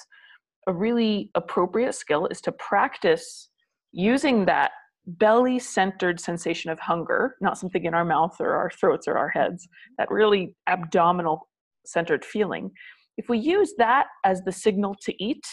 a 0.69 0.73
really 0.73 1.31
appropriate 1.35 1.95
skill 1.95 2.27
is 2.27 2.41
to 2.43 2.53
practice 2.53 3.49
using 3.91 4.45
that 4.45 4.71
belly 5.07 5.59
centered 5.59 6.21
sensation 6.21 6.71
of 6.71 6.79
hunger, 6.79 7.37
not 7.41 7.57
something 7.57 7.87
in 7.87 7.95
our 7.95 8.05
mouth 8.05 8.37
or 8.39 8.55
our 8.55 8.71
throats 8.71 9.09
or 9.09 9.17
our 9.17 9.31
heads, 9.31 9.67
that 9.97 10.11
really 10.11 10.55
abdominal 10.69 11.49
centered 11.87 12.23
feeling. 12.23 12.71
If 13.17 13.31
we 13.31 13.39
use 13.39 13.73
that 13.79 14.09
as 14.25 14.43
the 14.43 14.53
signal 14.53 14.95
to 15.03 15.25
eat, 15.25 15.45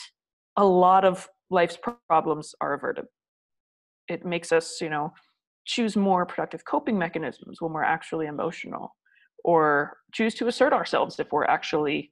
a 0.58 0.66
lot 0.66 1.06
of 1.06 1.28
life's 1.50 1.78
problems 2.10 2.54
are 2.60 2.74
averted. 2.74 3.06
It 4.10 4.26
makes 4.26 4.52
us, 4.52 4.80
you 4.82 4.90
know, 4.90 5.14
choose 5.66 5.96
more 5.96 6.26
productive 6.26 6.66
coping 6.66 6.98
mechanisms 7.00 7.62
when 7.62 7.72
we're 7.72 7.84
actually 7.84 8.28
emotional, 8.28 8.94
or 9.46 9.98
choose 10.14 10.36
to 10.36 10.48
assert 10.48 10.74
ourselves 10.74 11.20
if 11.20 11.32
we're 11.32 11.46
actually 11.46 12.12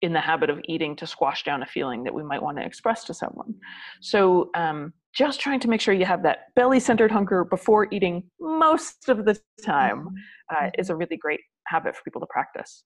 in 0.00 0.12
the 0.12 0.20
habit 0.20 0.48
of 0.50 0.60
eating 0.64 0.94
to 0.96 1.06
squash 1.06 1.42
down 1.44 1.62
a 1.62 1.66
feeling 1.66 2.04
that 2.04 2.14
we 2.14 2.22
might 2.22 2.42
want 2.42 2.56
to 2.56 2.64
express 2.64 3.04
to 3.04 3.14
someone. 3.14 3.54
So, 4.00 4.50
um, 4.54 4.92
just 5.14 5.40
trying 5.40 5.58
to 5.60 5.68
make 5.68 5.80
sure 5.80 5.94
you 5.94 6.04
have 6.04 6.22
that 6.22 6.54
belly 6.54 6.78
centered 6.78 7.10
hunger 7.10 7.42
before 7.44 7.88
eating 7.90 8.22
most 8.38 9.08
of 9.08 9.24
the 9.24 9.40
time 9.64 10.00
mm-hmm. 10.00 10.14
uh, 10.50 10.66
mm-hmm. 10.66 10.80
is 10.80 10.90
a 10.90 10.96
really 10.96 11.16
great 11.16 11.40
habit 11.66 11.96
for 11.96 12.02
people 12.04 12.20
to 12.20 12.26
practice. 12.30 12.84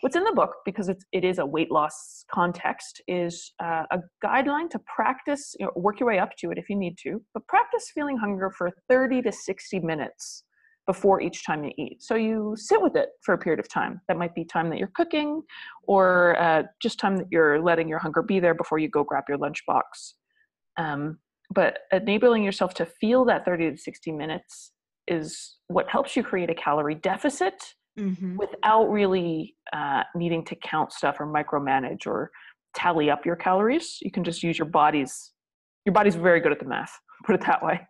What's 0.00 0.16
in 0.16 0.24
the 0.24 0.32
book, 0.32 0.56
because 0.64 0.88
it's, 0.88 1.04
it 1.12 1.24
is 1.24 1.38
a 1.38 1.46
weight 1.46 1.70
loss 1.70 2.24
context, 2.30 3.02
is 3.08 3.52
uh, 3.62 3.84
a 3.90 3.98
guideline 4.24 4.70
to 4.70 4.78
practice, 4.80 5.54
you 5.58 5.66
know, 5.66 5.72
work 5.74 6.00
your 6.00 6.06
way 6.06 6.18
up 6.18 6.36
to 6.38 6.50
it 6.50 6.58
if 6.58 6.68
you 6.68 6.76
need 6.76 6.96
to, 7.02 7.22
but 7.34 7.46
practice 7.46 7.90
feeling 7.94 8.16
hunger 8.16 8.50
for 8.50 8.70
30 8.88 9.22
to 9.22 9.32
60 9.32 9.80
minutes 9.80 10.44
before 10.86 11.20
each 11.20 11.44
time 11.44 11.64
you 11.64 11.72
eat. 11.76 12.02
So 12.02 12.14
you 12.14 12.54
sit 12.56 12.80
with 12.80 12.96
it 12.96 13.10
for 13.22 13.34
a 13.34 13.38
period 13.38 13.58
of 13.58 13.68
time. 13.68 14.00
That 14.08 14.16
might 14.16 14.34
be 14.34 14.44
time 14.44 14.70
that 14.70 14.78
you're 14.78 14.92
cooking 14.94 15.42
or 15.82 16.40
uh, 16.40 16.62
just 16.80 16.98
time 16.98 17.16
that 17.16 17.26
you're 17.30 17.60
letting 17.60 17.88
your 17.88 17.98
hunger 17.98 18.22
be 18.22 18.38
there 18.38 18.54
before 18.54 18.78
you 18.78 18.88
go 18.88 19.02
grab 19.02 19.24
your 19.28 19.38
lunchbox. 19.38 19.82
Um, 20.76 21.18
but 21.52 21.78
enabling 21.92 22.44
yourself 22.44 22.74
to 22.74 22.86
feel 22.86 23.24
that 23.24 23.44
30 23.44 23.72
to 23.72 23.76
60 23.76 24.12
minutes 24.12 24.72
is 25.08 25.56
what 25.68 25.88
helps 25.88 26.16
you 26.16 26.22
create 26.22 26.50
a 26.50 26.54
calorie 26.54 26.94
deficit 26.96 27.74
mm-hmm. 27.98 28.36
without 28.36 28.86
really 28.86 29.56
uh, 29.72 30.02
needing 30.14 30.44
to 30.44 30.56
count 30.56 30.92
stuff 30.92 31.16
or 31.20 31.26
micromanage 31.26 32.06
or 32.06 32.30
tally 32.74 33.10
up 33.10 33.24
your 33.24 33.36
calories. 33.36 33.98
You 34.02 34.10
can 34.10 34.24
just 34.24 34.42
use 34.42 34.58
your 34.58 34.68
body's 34.68 35.32
your 35.84 35.92
body's 35.92 36.16
very 36.16 36.40
good 36.40 36.50
at 36.50 36.58
the 36.58 36.64
math. 36.64 36.92
Put 37.24 37.36
it 37.36 37.40
that 37.42 37.64
way. 37.64 37.80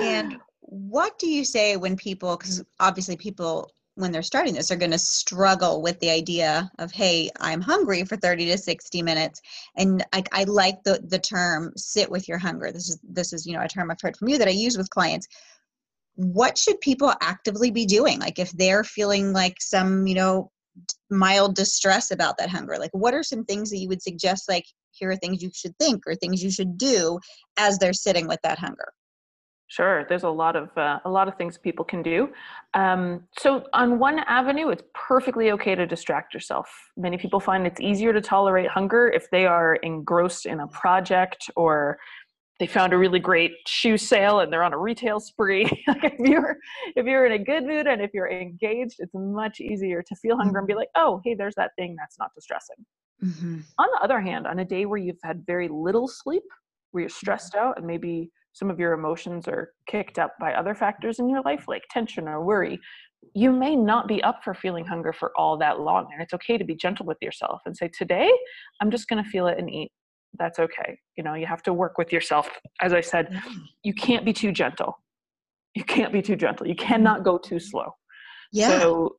And 0.00 0.36
what 0.60 1.18
do 1.18 1.28
you 1.28 1.44
say 1.44 1.76
when 1.76 1.96
people 1.96 2.36
because 2.36 2.62
obviously 2.78 3.16
people 3.16 3.70
when 3.94 4.12
they're 4.12 4.22
starting 4.22 4.54
this 4.54 4.70
are 4.70 4.76
going 4.76 4.90
to 4.90 4.98
struggle 4.98 5.82
with 5.82 5.98
the 6.00 6.10
idea 6.10 6.70
of 6.78 6.90
hey 6.92 7.30
i'm 7.40 7.60
hungry 7.60 8.04
for 8.04 8.16
30 8.16 8.46
to 8.46 8.58
60 8.58 9.02
minutes. 9.02 9.40
And 9.76 10.04
I, 10.12 10.22
I 10.32 10.44
like 10.44 10.82
the 10.84 11.00
the 11.06 11.18
term 11.18 11.72
sit 11.76 12.10
with 12.10 12.28
your 12.28 12.38
hunger. 12.38 12.72
This 12.72 12.88
is 12.88 12.98
this 13.02 13.32
is 13.32 13.46
you 13.46 13.54
know 13.54 13.62
a 13.62 13.68
term 13.68 13.90
i've 13.90 14.00
heard 14.00 14.16
from 14.16 14.28
you 14.28 14.38
that 14.38 14.48
i 14.48 14.52
use 14.52 14.76
with 14.76 14.90
clients. 14.90 15.26
What 16.14 16.58
should 16.58 16.80
people 16.80 17.12
actively 17.20 17.70
be 17.70 17.86
doing? 17.86 18.20
Like 18.20 18.38
if 18.38 18.50
they're 18.52 18.84
feeling 18.84 19.32
like 19.32 19.60
some 19.60 20.06
you 20.06 20.14
know 20.14 20.50
mild 21.10 21.56
distress 21.56 22.10
about 22.10 22.38
that 22.38 22.48
hunger 22.48 22.76
like 22.78 22.92
what 22.92 23.12
are 23.12 23.24
some 23.24 23.44
things 23.44 23.70
that 23.70 23.78
you 23.78 23.88
would 23.88 24.00
suggest 24.00 24.48
like 24.48 24.64
here 24.92 25.10
are 25.10 25.16
things 25.16 25.42
you 25.42 25.50
should 25.52 25.76
think 25.78 26.02
or 26.06 26.14
things 26.14 26.42
you 26.42 26.50
should 26.50 26.78
do 26.78 27.18
as 27.56 27.76
they're 27.76 27.92
sitting 27.92 28.28
with 28.28 28.38
that 28.42 28.58
hunger 28.58 28.92
Sure, 29.70 30.04
there's 30.08 30.24
a 30.24 30.28
lot 30.28 30.56
of 30.56 30.76
uh, 30.76 30.98
a 31.04 31.08
lot 31.08 31.28
of 31.28 31.36
things 31.36 31.56
people 31.56 31.84
can 31.84 32.02
do. 32.02 32.30
Um, 32.74 33.22
so 33.38 33.66
on 33.72 34.00
one 34.00 34.18
avenue, 34.26 34.70
it's 34.70 34.82
perfectly 34.94 35.52
okay 35.52 35.76
to 35.76 35.86
distract 35.86 36.34
yourself. 36.34 36.68
Many 36.96 37.16
people 37.16 37.38
find 37.38 37.64
it's 37.64 37.80
easier 37.80 38.12
to 38.12 38.20
tolerate 38.20 38.68
hunger 38.68 39.08
if 39.08 39.30
they 39.30 39.46
are 39.46 39.76
engrossed 39.76 40.46
in 40.46 40.58
a 40.58 40.66
project 40.66 41.48
or 41.54 41.98
they 42.58 42.66
found 42.66 42.92
a 42.92 42.98
really 42.98 43.20
great 43.20 43.52
shoe 43.68 43.96
sale 43.96 44.40
and 44.40 44.52
they're 44.52 44.64
on 44.64 44.72
a 44.72 44.78
retail 44.78 45.20
spree. 45.20 45.70
if 45.86 46.18
you're 46.18 46.56
if 46.96 47.06
you're 47.06 47.26
in 47.26 47.40
a 47.40 47.44
good 47.44 47.64
mood 47.64 47.86
and 47.86 48.02
if 48.02 48.10
you're 48.12 48.28
engaged, 48.28 48.96
it's 48.98 49.14
much 49.14 49.60
easier 49.60 50.02
to 50.02 50.16
feel 50.16 50.36
hunger 50.36 50.58
and 50.58 50.66
be 50.66 50.72
mm-hmm. 50.72 50.80
like, 50.80 50.90
oh, 50.96 51.20
hey, 51.24 51.34
there's 51.34 51.54
that 51.54 51.70
thing 51.78 51.94
that's 51.96 52.18
not 52.18 52.30
distressing. 52.34 52.84
Mm-hmm. 53.22 53.60
On 53.78 53.88
the 53.92 54.02
other 54.02 54.20
hand, 54.20 54.48
on 54.48 54.58
a 54.58 54.64
day 54.64 54.84
where 54.84 54.98
you've 54.98 55.20
had 55.22 55.46
very 55.46 55.68
little 55.68 56.08
sleep, 56.08 56.42
where 56.90 57.02
you're 57.02 57.08
stressed 57.08 57.54
out 57.54 57.78
and 57.78 57.86
maybe 57.86 58.32
some 58.52 58.70
of 58.70 58.78
your 58.78 58.92
emotions 58.92 59.46
are 59.46 59.72
kicked 59.86 60.18
up 60.18 60.32
by 60.40 60.54
other 60.54 60.74
factors 60.74 61.18
in 61.18 61.28
your 61.28 61.42
life, 61.42 61.64
like 61.68 61.82
tension 61.90 62.28
or 62.28 62.44
worry, 62.44 62.78
you 63.34 63.52
may 63.52 63.76
not 63.76 64.08
be 64.08 64.22
up 64.22 64.42
for 64.42 64.54
feeling 64.54 64.84
hunger 64.84 65.12
for 65.12 65.32
all 65.36 65.56
that 65.58 65.80
long. 65.80 66.08
And 66.12 66.22
it's 66.22 66.34
okay 66.34 66.58
to 66.58 66.64
be 66.64 66.74
gentle 66.74 67.06
with 67.06 67.18
yourself 67.20 67.60
and 67.66 67.76
say, 67.76 67.88
Today, 67.96 68.30
I'm 68.80 68.90
just 68.90 69.08
going 69.08 69.22
to 69.22 69.30
feel 69.30 69.46
it 69.46 69.58
and 69.58 69.70
eat. 69.70 69.92
That's 70.38 70.58
okay. 70.58 70.98
You 71.16 71.24
know, 71.24 71.34
you 71.34 71.46
have 71.46 71.62
to 71.64 71.72
work 71.72 71.98
with 71.98 72.12
yourself. 72.12 72.48
As 72.80 72.92
I 72.92 73.00
said, 73.00 73.40
you 73.82 73.92
can't 73.92 74.24
be 74.24 74.32
too 74.32 74.52
gentle. 74.52 74.94
You 75.74 75.84
can't 75.84 76.12
be 76.12 76.22
too 76.22 76.36
gentle. 76.36 76.66
You 76.66 76.74
cannot 76.74 77.24
go 77.24 77.38
too 77.38 77.60
slow. 77.60 77.94
Yeah. 78.52 78.80
So, 78.80 79.16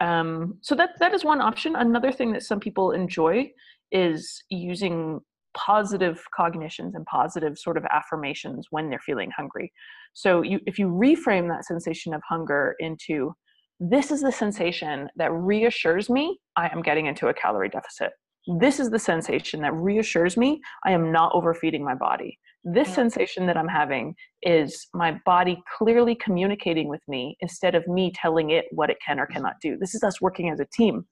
um, 0.00 0.58
so 0.60 0.74
that 0.74 0.90
that 0.98 1.14
is 1.14 1.24
one 1.24 1.40
option. 1.40 1.76
Another 1.76 2.10
thing 2.10 2.32
that 2.32 2.42
some 2.42 2.60
people 2.60 2.92
enjoy 2.92 3.50
is 3.92 4.42
using 4.50 5.20
positive 5.56 6.22
cognitions 6.36 6.94
and 6.94 7.04
positive 7.06 7.58
sort 7.58 7.76
of 7.76 7.84
affirmations 7.90 8.66
when 8.70 8.90
they're 8.90 9.00
feeling 9.00 9.30
hungry. 9.36 9.72
So 10.12 10.42
you, 10.42 10.60
if 10.66 10.78
you 10.78 10.88
reframe 10.88 11.48
that 11.48 11.64
sensation 11.64 12.14
of 12.14 12.22
hunger 12.28 12.74
into 12.78 13.34
this 13.80 14.10
is 14.10 14.22
the 14.22 14.32
sensation 14.32 15.08
that 15.16 15.32
reassures 15.32 16.10
me 16.10 16.38
I 16.56 16.68
am 16.72 16.82
getting 16.82 17.06
into 17.06 17.28
a 17.28 17.34
calorie 17.34 17.68
deficit. 17.68 18.10
This 18.58 18.80
is 18.80 18.90
the 18.90 18.98
sensation 18.98 19.60
that 19.62 19.74
reassures 19.74 20.36
me 20.36 20.60
I 20.84 20.92
am 20.92 21.12
not 21.12 21.32
overfeeding 21.34 21.84
my 21.84 21.94
body. 21.94 22.38
This 22.64 22.92
sensation 22.92 23.46
that 23.46 23.56
I'm 23.56 23.68
having 23.68 24.14
is 24.42 24.88
my 24.94 25.18
body 25.24 25.62
clearly 25.76 26.16
communicating 26.16 26.88
with 26.88 27.00
me 27.08 27.36
instead 27.40 27.74
of 27.74 27.86
me 27.86 28.12
telling 28.14 28.50
it 28.50 28.66
what 28.72 28.90
it 28.90 28.98
can 29.04 29.20
or 29.20 29.24
mm-hmm. 29.24 29.34
cannot 29.34 29.54
do. 29.62 29.76
This 29.78 29.94
is 29.94 30.02
us 30.02 30.20
working 30.20 30.50
as 30.50 30.60
a 30.60 30.66
team. 30.72 31.06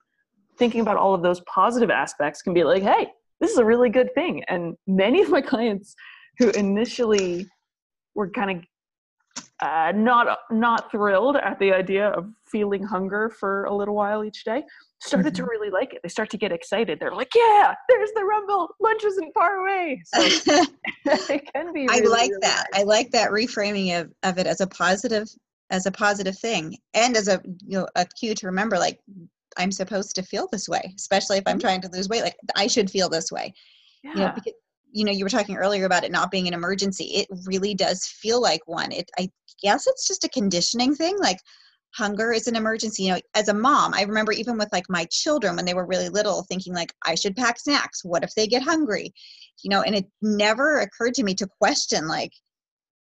Thinking 0.57 0.81
about 0.81 0.97
all 0.97 1.13
of 1.13 1.21
those 1.21 1.41
positive 1.41 1.89
aspects 1.89 2.41
can 2.41 2.53
be 2.53 2.63
like, 2.63 2.83
hey, 2.83 3.07
this 3.39 3.51
is 3.51 3.57
a 3.57 3.65
really 3.65 3.89
good 3.89 4.13
thing. 4.13 4.43
And 4.47 4.75
many 4.87 5.21
of 5.21 5.29
my 5.29 5.41
clients 5.41 5.95
who 6.37 6.49
initially 6.51 7.47
were 8.15 8.29
kind 8.29 8.51
of 8.59 8.63
uh, 9.59 9.91
not 9.95 10.39
not 10.51 10.91
thrilled 10.91 11.35
at 11.35 11.57
the 11.59 11.73
idea 11.73 12.09
of 12.09 12.29
feeling 12.45 12.83
hunger 12.83 13.29
for 13.29 13.65
a 13.65 13.75
little 13.75 13.95
while 13.95 14.23
each 14.23 14.43
day 14.43 14.63
started 15.01 15.33
mm-hmm. 15.33 15.43
to 15.45 15.49
really 15.49 15.69
like 15.69 15.93
it 15.93 15.99
they 16.03 16.09
start 16.09 16.29
to 16.29 16.37
get 16.37 16.51
excited 16.51 16.99
they're 16.99 17.15
like 17.15 17.31
yeah 17.35 17.73
there's 17.89 18.11
the 18.15 18.23
rumble 18.23 18.69
lunch 18.79 19.03
isn't 19.03 19.33
far 19.33 19.57
away 19.57 20.01
so 20.05 20.21
it 21.05 21.53
can 21.53 21.73
be 21.73 21.87
really, 21.87 21.87
i 21.89 22.07
like 22.07 22.29
really 22.29 22.39
that 22.41 22.67
nice. 22.71 22.81
i 22.81 22.83
like 22.83 23.11
that 23.11 23.31
reframing 23.31 23.99
of, 23.99 24.11
of 24.23 24.37
it 24.37 24.45
as 24.45 24.61
a 24.61 24.67
positive 24.67 25.27
as 25.71 25.85
a 25.85 25.91
positive 25.91 26.37
thing 26.37 26.77
and 26.93 27.17
as 27.17 27.27
a 27.27 27.41
you 27.65 27.79
know 27.79 27.87
a 27.95 28.05
cue 28.05 28.35
to 28.35 28.45
remember 28.45 28.77
like 28.77 28.99
I'm 29.57 29.71
supposed 29.71 30.15
to 30.15 30.23
feel 30.23 30.47
this 30.51 30.69
way, 30.69 30.93
especially 30.95 31.37
if 31.37 31.43
I'm 31.45 31.53
mm-hmm. 31.53 31.61
trying 31.61 31.81
to 31.81 31.89
lose 31.89 32.09
weight. 32.09 32.23
Like 32.23 32.37
I 32.55 32.67
should 32.67 32.89
feel 32.89 33.09
this 33.09 33.31
way. 33.31 33.53
Yeah. 34.03 34.11
You 34.13 34.19
know, 34.19 34.31
because, 34.35 34.53
you 34.91 35.05
know, 35.05 35.11
you 35.11 35.25
were 35.25 35.29
talking 35.29 35.57
earlier 35.57 35.85
about 35.85 36.03
it 36.03 36.11
not 36.11 36.31
being 36.31 36.47
an 36.47 36.53
emergency. 36.53 37.05
It 37.05 37.27
really 37.45 37.73
does 37.73 38.05
feel 38.05 38.41
like 38.41 38.61
one. 38.65 38.91
It 38.91 39.09
I 39.19 39.29
guess 39.61 39.87
it's 39.87 40.07
just 40.07 40.23
a 40.23 40.29
conditioning 40.29 40.95
thing. 40.95 41.17
Like 41.19 41.39
hunger 41.93 42.31
is 42.31 42.47
an 42.47 42.55
emergency. 42.55 43.03
You 43.03 43.13
know, 43.13 43.19
as 43.33 43.49
a 43.49 43.53
mom, 43.53 43.93
I 43.93 44.03
remember 44.03 44.31
even 44.31 44.57
with 44.57 44.69
like 44.71 44.85
my 44.89 45.05
children 45.11 45.55
when 45.55 45.65
they 45.65 45.73
were 45.73 45.85
really 45.85 46.09
little 46.09 46.43
thinking 46.43 46.73
like 46.73 46.93
I 47.05 47.15
should 47.15 47.35
pack 47.35 47.59
snacks. 47.59 48.03
What 48.03 48.23
if 48.23 48.33
they 48.35 48.47
get 48.47 48.61
hungry? 48.61 49.13
You 49.63 49.69
know, 49.69 49.81
and 49.81 49.95
it 49.95 50.05
never 50.21 50.79
occurred 50.79 51.15
to 51.15 51.23
me 51.23 51.33
to 51.35 51.47
question 51.59 52.07
like 52.07 52.31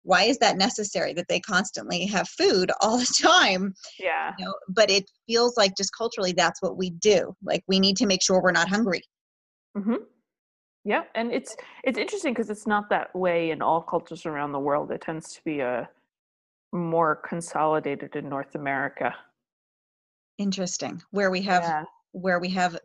why 0.05 0.25
is 0.25 0.39
that 0.39 0.57
necessary 0.57 1.13
that 1.15 1.29
they 1.29 1.41
constantly 1.41 2.07
have 2.07 2.29
food 2.29 2.71
all 2.81 2.99
the 2.99 3.15
time? 3.23 3.75
Yeah. 3.99 4.33
You 4.39 4.47
know, 4.47 4.55
but 4.69 4.91
it 4.91 5.11
feels 5.27 5.57
like 5.57 5.77
just 5.77 5.91
culturally 5.97 6.33
that's 6.33 6.61
what 6.63 6.77
we 6.77 6.91
do. 6.91 7.35
Like 7.43 7.63
we 7.69 7.81
need 7.81 7.97
to 7.99 8.07
make 8.07 8.23
sure 8.23 8.43
we're 8.43 8.53
not 8.53 8.69
hungry. 8.69 9.03
Mm-hmm. 9.75 10.05
yeah 10.85 11.05
and 11.15 11.33
it's 11.33 11.57
it's 11.83 11.97
interesting 11.97 12.35
because 12.35 12.51
it's 12.51 12.67
not 12.67 12.91
that 12.91 13.09
way 13.17 13.53
in 13.53 13.63
all 13.63 13.81
cultures 13.81 14.27
around 14.27 14.53
the 14.53 14.59
world. 14.59 14.91
It 14.91 15.01
tends 15.01 15.33
to 15.33 15.41
be 15.45 15.61
a 15.61 15.89
more 16.75 17.17
consolidated 17.17 18.15
in 18.17 18.29
north 18.29 18.55
america. 18.55 19.15
Interesting. 20.37 21.01
Where 21.11 21.31
we 21.31 21.41
have 21.43 21.63
yeah. 21.63 21.85
where 22.11 22.39
we 22.39 22.51
have 22.51 22.79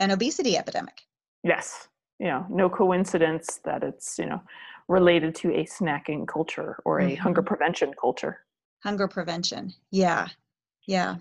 an 0.00 0.10
obesity 0.10 0.56
epidemic. 0.56 1.02
Yes. 1.44 1.86
You 2.18 2.26
know 2.26 2.46
no 2.50 2.68
coincidence 2.68 3.60
that 3.64 3.84
it's 3.84 4.18
you 4.18 4.26
know 4.26 4.42
related 4.88 5.34
to 5.36 5.50
a 5.52 5.64
snacking 5.64 6.26
culture 6.26 6.78
or 6.84 7.00
a 7.00 7.04
mm-hmm. 7.04 7.22
hunger 7.22 7.42
prevention 7.42 7.92
culture. 8.00 8.40
Hunger 8.82 9.08
prevention. 9.08 9.72
Yeah. 9.90 10.28
Yeah. 10.86 11.16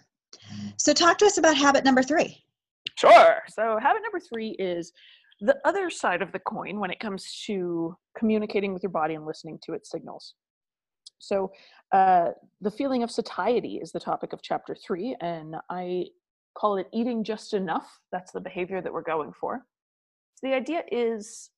So, 0.77 0.93
talk 0.93 1.17
to 1.19 1.25
us 1.25 1.37
about 1.37 1.57
habit 1.57 1.83
number 1.83 2.01
three. 2.01 2.43
Sure. 2.97 3.41
So, 3.49 3.77
habit 3.81 4.01
number 4.01 4.19
three 4.19 4.51
is 4.51 4.91
the 5.41 5.57
other 5.65 5.89
side 5.89 6.21
of 6.21 6.31
the 6.31 6.39
coin 6.39 6.79
when 6.79 6.91
it 6.91 6.99
comes 6.99 7.43
to 7.45 7.95
communicating 8.17 8.73
with 8.73 8.83
your 8.83 8.91
body 8.91 9.15
and 9.15 9.25
listening 9.25 9.59
to 9.63 9.73
its 9.73 9.91
signals. 9.91 10.35
So, 11.19 11.51
uh, 11.91 12.29
the 12.61 12.71
feeling 12.71 13.03
of 13.03 13.11
satiety 13.11 13.79
is 13.81 13.91
the 13.91 13.99
topic 13.99 14.33
of 14.33 14.41
chapter 14.41 14.75
three, 14.75 15.15
and 15.21 15.55
I 15.69 16.05
call 16.55 16.77
it 16.77 16.87
eating 16.93 17.23
just 17.23 17.53
enough. 17.53 17.99
That's 18.11 18.31
the 18.31 18.41
behavior 18.41 18.81
that 18.81 18.91
we're 18.91 19.01
going 19.01 19.33
for. 19.39 19.65
So 20.35 20.47
the 20.47 20.55
idea 20.55 20.83
is 20.91 21.51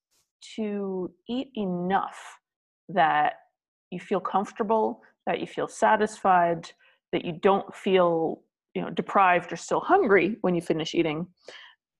to 0.55 1.11
eat 1.27 1.49
enough 1.55 2.19
that 2.89 3.33
you 3.91 3.99
feel 3.99 4.19
comfortable, 4.19 5.01
that 5.25 5.39
you 5.39 5.47
feel 5.47 5.67
satisfied, 5.67 6.69
that 7.11 7.23
you 7.25 7.33
don't 7.41 7.73
feel 7.75 8.41
you 8.73 8.81
know 8.81 8.89
deprived 8.89 9.53
or 9.53 9.55
still 9.55 9.79
hungry 9.79 10.37
when 10.41 10.55
you 10.55 10.61
finish 10.61 10.95
eating, 10.95 11.27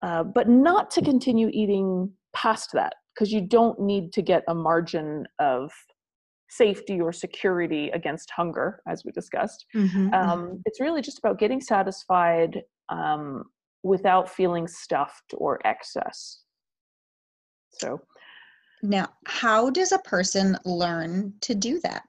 uh, 0.02 0.24
but 0.24 0.50
not 0.50 0.92
to 0.92 1.02
continue 1.02 1.50
eating 1.54 2.12
past 2.36 2.72
that 2.74 2.94
because 3.14 3.32
you 3.32 3.42
don't 3.42 3.80
need 3.80 4.12
to 4.14 4.22
get 4.22 4.44
a 4.48 4.56
margin 4.56 5.26
of 5.40 5.72
safety 6.50 7.00
or 7.00 7.12
security 7.12 7.90
against 7.92 8.30
hunger, 8.30 8.82
as 8.88 9.04
we 9.06 9.12
discussed. 9.12 9.66
Mm-hmm. 9.76 10.14
Um, 10.14 10.40
mm-hmm. 10.40 10.56
it's 10.66 10.80
really 10.80 11.02
just 11.02 11.20
about 11.20 11.40
getting 11.40 11.62
satisfied 11.62 12.62
um, 12.90 13.46
without 13.84 14.30
feeling 14.30 14.68
stuffed 14.68 15.34
or 15.36 15.60
excess. 15.66 16.42
So 17.80 18.00
now, 18.84 19.08
how 19.26 19.70
does 19.70 19.94
a 19.94 20.00
person 20.00 20.58
learn 20.66 21.34
to 21.42 21.56
do 21.56 21.80
that? 21.84 22.04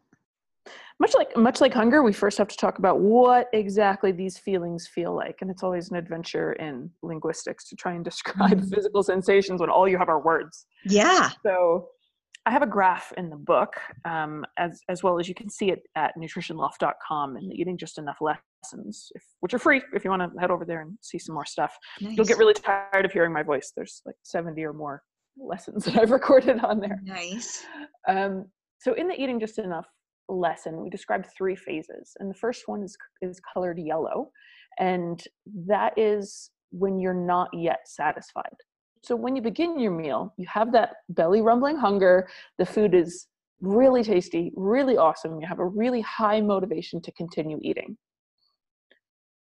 Much 1.00 1.14
like 1.14 1.36
much 1.36 1.60
like 1.60 1.72
hunger, 1.72 2.02
we 2.02 2.12
first 2.12 2.36
have 2.38 2.48
to 2.48 2.56
talk 2.56 2.78
about 2.78 3.00
what 3.00 3.48
exactly 3.52 4.12
these 4.12 4.38
feelings 4.38 4.86
feel 4.86 5.14
like, 5.14 5.36
and 5.40 5.50
it's 5.50 5.62
always 5.62 5.90
an 5.90 5.96
adventure 5.96 6.52
in 6.54 6.90
linguistics 7.02 7.68
to 7.68 7.76
try 7.76 7.92
and 7.92 8.04
describe 8.04 8.58
mm-hmm. 8.58 8.68
physical 8.68 9.02
sensations 9.02 9.60
when 9.60 9.70
all 9.70 9.88
you 9.88 9.98
have 9.98 10.08
are 10.08 10.20
words. 10.20 10.66
Yeah. 10.84 11.30
So, 11.44 11.88
I 12.46 12.50
have 12.50 12.62
a 12.62 12.66
graph 12.66 13.12
in 13.16 13.30
the 13.30 13.36
book, 13.36 13.74
um, 14.04 14.44
as 14.56 14.80
as 14.88 15.02
well 15.02 15.18
as 15.18 15.28
you 15.28 15.34
can 15.34 15.48
see 15.48 15.70
it 15.70 15.82
at 15.96 16.12
nutritionloft.com 16.18 17.36
and 17.36 17.52
eating 17.52 17.76
just 17.76 17.98
enough 17.98 18.18
lessons, 18.20 19.10
if, 19.14 19.22
which 19.40 19.54
are 19.54 19.58
free 19.58 19.82
if 19.94 20.04
you 20.04 20.10
want 20.10 20.22
to 20.22 20.40
head 20.40 20.50
over 20.50 20.64
there 20.64 20.80
and 20.82 20.98
see 21.02 21.18
some 21.18 21.34
more 21.34 21.46
stuff. 21.46 21.76
Nice. 22.00 22.16
You'll 22.16 22.26
get 22.26 22.38
really 22.38 22.54
tired 22.54 23.04
of 23.04 23.12
hearing 23.12 23.32
my 23.32 23.44
voice. 23.44 23.72
There's 23.76 24.02
like 24.04 24.16
70 24.22 24.62
or 24.64 24.72
more 24.72 25.02
lessons 25.38 25.84
that 25.84 25.96
I've 25.96 26.10
recorded 26.12 26.60
on 26.60 26.80
there. 26.80 27.00
Nice. 27.04 27.64
Um, 28.08 28.46
so 28.78 28.94
in 28.94 29.08
the 29.08 29.20
eating 29.20 29.40
just 29.40 29.58
enough 29.58 29.86
lesson, 30.28 30.82
we 30.82 30.90
described 30.90 31.26
three 31.36 31.56
phases, 31.56 32.12
and 32.18 32.30
the 32.30 32.34
first 32.34 32.62
one 32.66 32.82
is 32.82 32.96
is 33.22 33.40
colored 33.52 33.78
yellow, 33.78 34.30
and 34.78 35.22
that 35.66 35.96
is 35.98 36.50
when 36.70 36.98
you're 36.98 37.14
not 37.14 37.48
yet 37.52 37.80
satisfied. 37.86 38.56
So 39.02 39.14
when 39.14 39.36
you 39.36 39.42
begin 39.42 39.78
your 39.78 39.92
meal, 39.92 40.32
you 40.38 40.46
have 40.48 40.72
that 40.72 40.94
belly 41.10 41.42
rumbling 41.42 41.76
hunger, 41.76 42.28
the 42.58 42.64
food 42.64 42.94
is 42.94 43.26
really 43.60 44.02
tasty, 44.02 44.50
really 44.56 44.96
awesome, 44.96 45.40
you 45.40 45.46
have 45.46 45.58
a 45.58 45.66
really 45.66 46.00
high 46.00 46.40
motivation 46.40 47.00
to 47.02 47.12
continue 47.12 47.58
eating. 47.62 47.96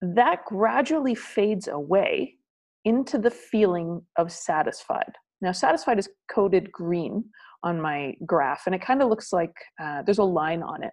That 0.02 0.46
gradually 0.46 1.16
fades 1.16 1.68
away 1.68 2.36
into 2.86 3.18
the 3.18 3.32
feeling 3.32 4.02
of 4.18 4.32
satisfied. 4.32 5.12
Now, 5.42 5.52
satisfied 5.52 6.00
is 6.00 6.10
coded 6.32 6.72
green 6.72 7.26
on 7.64 7.82
my 7.82 8.16
graph, 8.26 8.64
and 8.66 8.76
it 8.76 8.82
kind 8.82 9.02
of 9.02 9.10
looks 9.10 9.32
like 9.34 9.54
uh, 9.82 10.02
there's 10.04 10.18
a 10.18 10.24
line 10.24 10.64
on 10.64 10.84
it. 10.84 10.92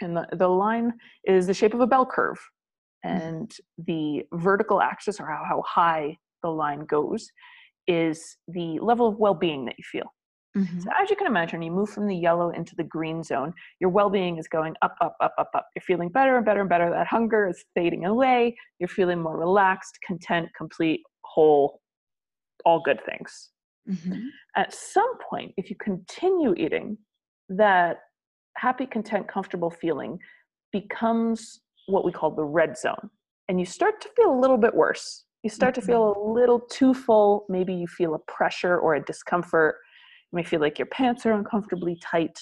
And 0.00 0.16
the, 0.16 0.26
the 0.32 0.48
line 0.48 0.92
is 1.24 1.46
the 1.46 1.54
shape 1.54 1.74
of 1.74 1.80
a 1.80 1.86
bell 1.86 2.06
curve. 2.06 2.38
Mm. 3.06 3.20
And 3.20 3.52
the 3.86 4.22
vertical 4.32 4.80
axis, 4.80 5.20
or 5.20 5.26
how, 5.26 5.42
how 5.48 5.62
high 5.66 6.16
the 6.42 6.50
line 6.50 6.84
goes, 6.86 7.28
is 7.86 8.36
the 8.48 8.78
level 8.80 9.06
of 9.06 9.18
well-being 9.18 9.64
that 9.66 9.74
you 9.78 9.84
feel. 9.84 10.12
Mm-hmm. 10.56 10.80
So 10.80 10.90
as 11.00 11.10
you 11.10 11.16
can 11.16 11.26
imagine, 11.26 11.62
you 11.62 11.72
move 11.72 11.90
from 11.90 12.06
the 12.06 12.16
yellow 12.16 12.50
into 12.50 12.74
the 12.76 12.84
green 12.84 13.22
zone. 13.24 13.52
Your 13.80 13.90
well-being 13.90 14.38
is 14.38 14.46
going 14.46 14.74
up, 14.82 14.94
up, 15.00 15.16
up, 15.20 15.34
up, 15.36 15.50
up. 15.54 15.66
You're 15.74 15.82
feeling 15.82 16.08
better 16.08 16.36
and 16.36 16.46
better 16.46 16.60
and 16.60 16.68
better. 16.68 16.90
That 16.90 17.08
hunger 17.08 17.48
is 17.48 17.64
fading 17.74 18.04
away. 18.04 18.56
You're 18.78 18.88
feeling 18.88 19.20
more 19.20 19.36
relaxed, 19.36 19.98
content, 20.06 20.48
complete, 20.56 21.02
whole, 21.24 21.80
all 22.64 22.80
good 22.84 23.00
things. 23.04 23.50
Mm-hmm. 23.88 24.20
At 24.56 24.72
some 24.72 25.18
point, 25.28 25.52
if 25.56 25.70
you 25.70 25.76
continue 25.76 26.54
eating, 26.56 26.96
that 27.48 27.98
happy, 28.56 28.86
content, 28.86 29.28
comfortable 29.28 29.70
feeling 29.70 30.18
becomes 30.72 31.60
what 31.86 32.04
we 32.04 32.12
call 32.12 32.30
the 32.30 32.44
red 32.44 32.78
zone. 32.78 33.10
And 33.48 33.60
you 33.60 33.66
start 33.66 34.00
to 34.00 34.08
feel 34.16 34.32
a 34.32 34.40
little 34.40 34.56
bit 34.56 34.74
worse 34.74 35.24
you 35.44 35.50
start 35.50 35.74
to 35.74 35.82
feel 35.82 36.14
mm-hmm. 36.14 36.30
a 36.30 36.32
little 36.32 36.58
too 36.58 36.94
full. 36.94 37.44
Maybe 37.50 37.74
you 37.74 37.86
feel 37.86 38.14
a 38.14 38.18
pressure 38.18 38.78
or 38.78 38.94
a 38.94 39.04
discomfort. 39.04 39.76
You 40.32 40.36
may 40.36 40.42
feel 40.42 40.58
like 40.58 40.78
your 40.78 40.86
pants 40.86 41.26
are 41.26 41.32
uncomfortably 41.32 41.98
tight 42.02 42.40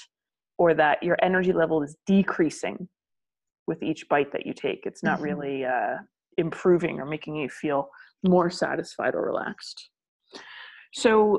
or 0.57 0.73
that 0.75 1.03
your 1.03 1.17
energy 1.21 1.53
level 1.53 1.83
is 1.83 1.97
decreasing 2.07 2.89
with 3.67 3.83
each 3.83 4.09
bite 4.09 4.31
that 4.33 4.47
you 4.47 4.55
take. 4.55 4.85
It's 4.87 5.03
not 5.03 5.17
mm-hmm. 5.17 5.25
really 5.25 5.65
uh, 5.65 5.97
improving 6.39 7.01
or 7.01 7.05
making 7.05 7.35
you 7.35 7.49
feel 7.49 7.89
more 8.23 8.51
satisfied 8.51 9.17
or 9.17 9.27
relaxed. 9.27 9.91
So, 10.93 11.39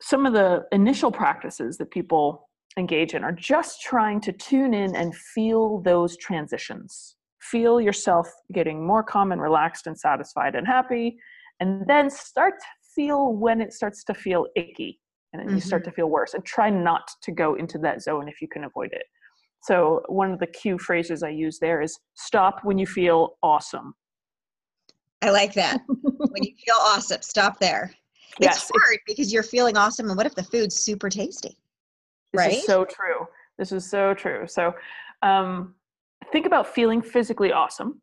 some 0.00 0.26
of 0.26 0.32
the 0.32 0.64
initial 0.72 1.12
practices 1.12 1.78
that 1.78 1.90
people 1.90 2.48
engage 2.76 3.14
in 3.14 3.22
are 3.22 3.32
just 3.32 3.82
trying 3.82 4.20
to 4.20 4.32
tune 4.32 4.74
in 4.74 4.96
and 4.96 5.14
feel 5.14 5.80
those 5.80 6.16
transitions 6.16 7.16
feel 7.42 7.80
yourself 7.80 8.28
getting 8.52 8.86
more 8.86 9.02
calm 9.02 9.32
and 9.32 9.42
relaxed 9.42 9.86
and 9.86 9.98
satisfied 9.98 10.54
and 10.54 10.66
happy 10.66 11.16
and 11.60 11.86
then 11.86 12.08
start 12.08 12.54
to 12.58 12.66
feel 12.94 13.32
when 13.32 13.60
it 13.60 13.72
starts 13.72 14.04
to 14.04 14.14
feel 14.14 14.46
icky 14.56 15.00
and 15.32 15.42
mm-hmm. 15.42 15.54
you 15.56 15.60
start 15.60 15.82
to 15.84 15.90
mm-hmm. 15.90 15.96
feel 15.96 16.08
worse 16.08 16.34
and 16.34 16.44
try 16.44 16.70
not 16.70 17.02
to 17.22 17.32
go 17.32 17.54
into 17.56 17.78
that 17.78 18.00
zone 18.00 18.28
if 18.28 18.40
you 18.40 18.48
can 18.48 18.64
avoid 18.64 18.90
it 18.92 19.04
so 19.62 20.02
one 20.08 20.30
of 20.30 20.38
the 20.38 20.46
cue 20.46 20.78
phrases 20.78 21.22
i 21.22 21.28
use 21.28 21.58
there 21.58 21.82
is 21.82 21.98
stop 22.14 22.60
when 22.62 22.78
you 22.78 22.86
feel 22.86 23.36
awesome 23.42 23.92
i 25.22 25.30
like 25.30 25.52
that 25.52 25.80
when 25.88 26.42
you 26.42 26.54
feel 26.64 26.76
awesome 26.80 27.20
stop 27.22 27.58
there 27.58 27.92
it's 28.40 28.70
hard 28.70 28.94
it's, 28.94 29.02
because 29.06 29.32
you're 29.32 29.42
feeling 29.42 29.76
awesome 29.76 30.08
and 30.08 30.16
what 30.16 30.26
if 30.26 30.34
the 30.34 30.42
food's 30.42 30.82
super 30.82 31.08
tasty 31.08 31.56
right 32.34 32.50
This 32.50 32.60
is 32.60 32.66
so 32.66 32.84
true 32.84 33.26
this 33.58 33.72
is 33.72 33.88
so 33.88 34.14
true 34.14 34.46
so 34.46 34.74
um, 35.22 35.74
think 36.30 36.46
about 36.46 36.66
feeling 36.66 37.00
physically 37.00 37.52
awesome. 37.52 38.00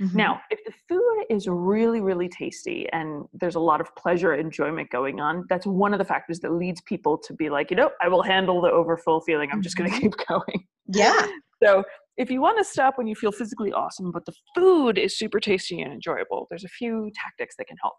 Mm-hmm. 0.00 0.16
Now, 0.16 0.40
if 0.50 0.60
the 0.64 0.72
food 0.88 1.24
is 1.28 1.48
really, 1.48 2.00
really 2.00 2.28
tasty 2.28 2.88
and 2.92 3.24
there's 3.32 3.56
a 3.56 3.60
lot 3.60 3.80
of 3.80 3.94
pleasure, 3.96 4.34
enjoyment 4.34 4.90
going 4.90 5.20
on, 5.20 5.44
that's 5.48 5.66
one 5.66 5.92
of 5.92 5.98
the 5.98 6.04
factors 6.04 6.38
that 6.40 6.52
leads 6.52 6.80
people 6.82 7.18
to 7.18 7.34
be 7.34 7.50
like, 7.50 7.70
you 7.70 7.76
know, 7.76 7.90
I 8.00 8.08
will 8.08 8.22
handle 8.22 8.60
the 8.60 8.70
overfull 8.70 9.20
feeling. 9.22 9.50
I'm 9.52 9.60
just 9.60 9.76
going 9.76 9.90
to 9.90 9.96
mm-hmm. 9.96 10.06
keep 10.06 10.26
going. 10.28 10.66
Yeah. 10.86 11.26
So, 11.62 11.82
if 12.16 12.30
you 12.32 12.40
want 12.40 12.58
to 12.58 12.64
stop 12.64 12.98
when 12.98 13.06
you 13.06 13.14
feel 13.14 13.30
physically 13.30 13.72
awesome, 13.72 14.10
but 14.10 14.24
the 14.24 14.32
food 14.54 14.98
is 14.98 15.16
super 15.16 15.38
tasty 15.38 15.80
and 15.80 15.92
enjoyable, 15.92 16.48
there's 16.50 16.64
a 16.64 16.68
few 16.68 17.12
tactics 17.14 17.54
that 17.58 17.66
can 17.68 17.76
help. 17.80 17.94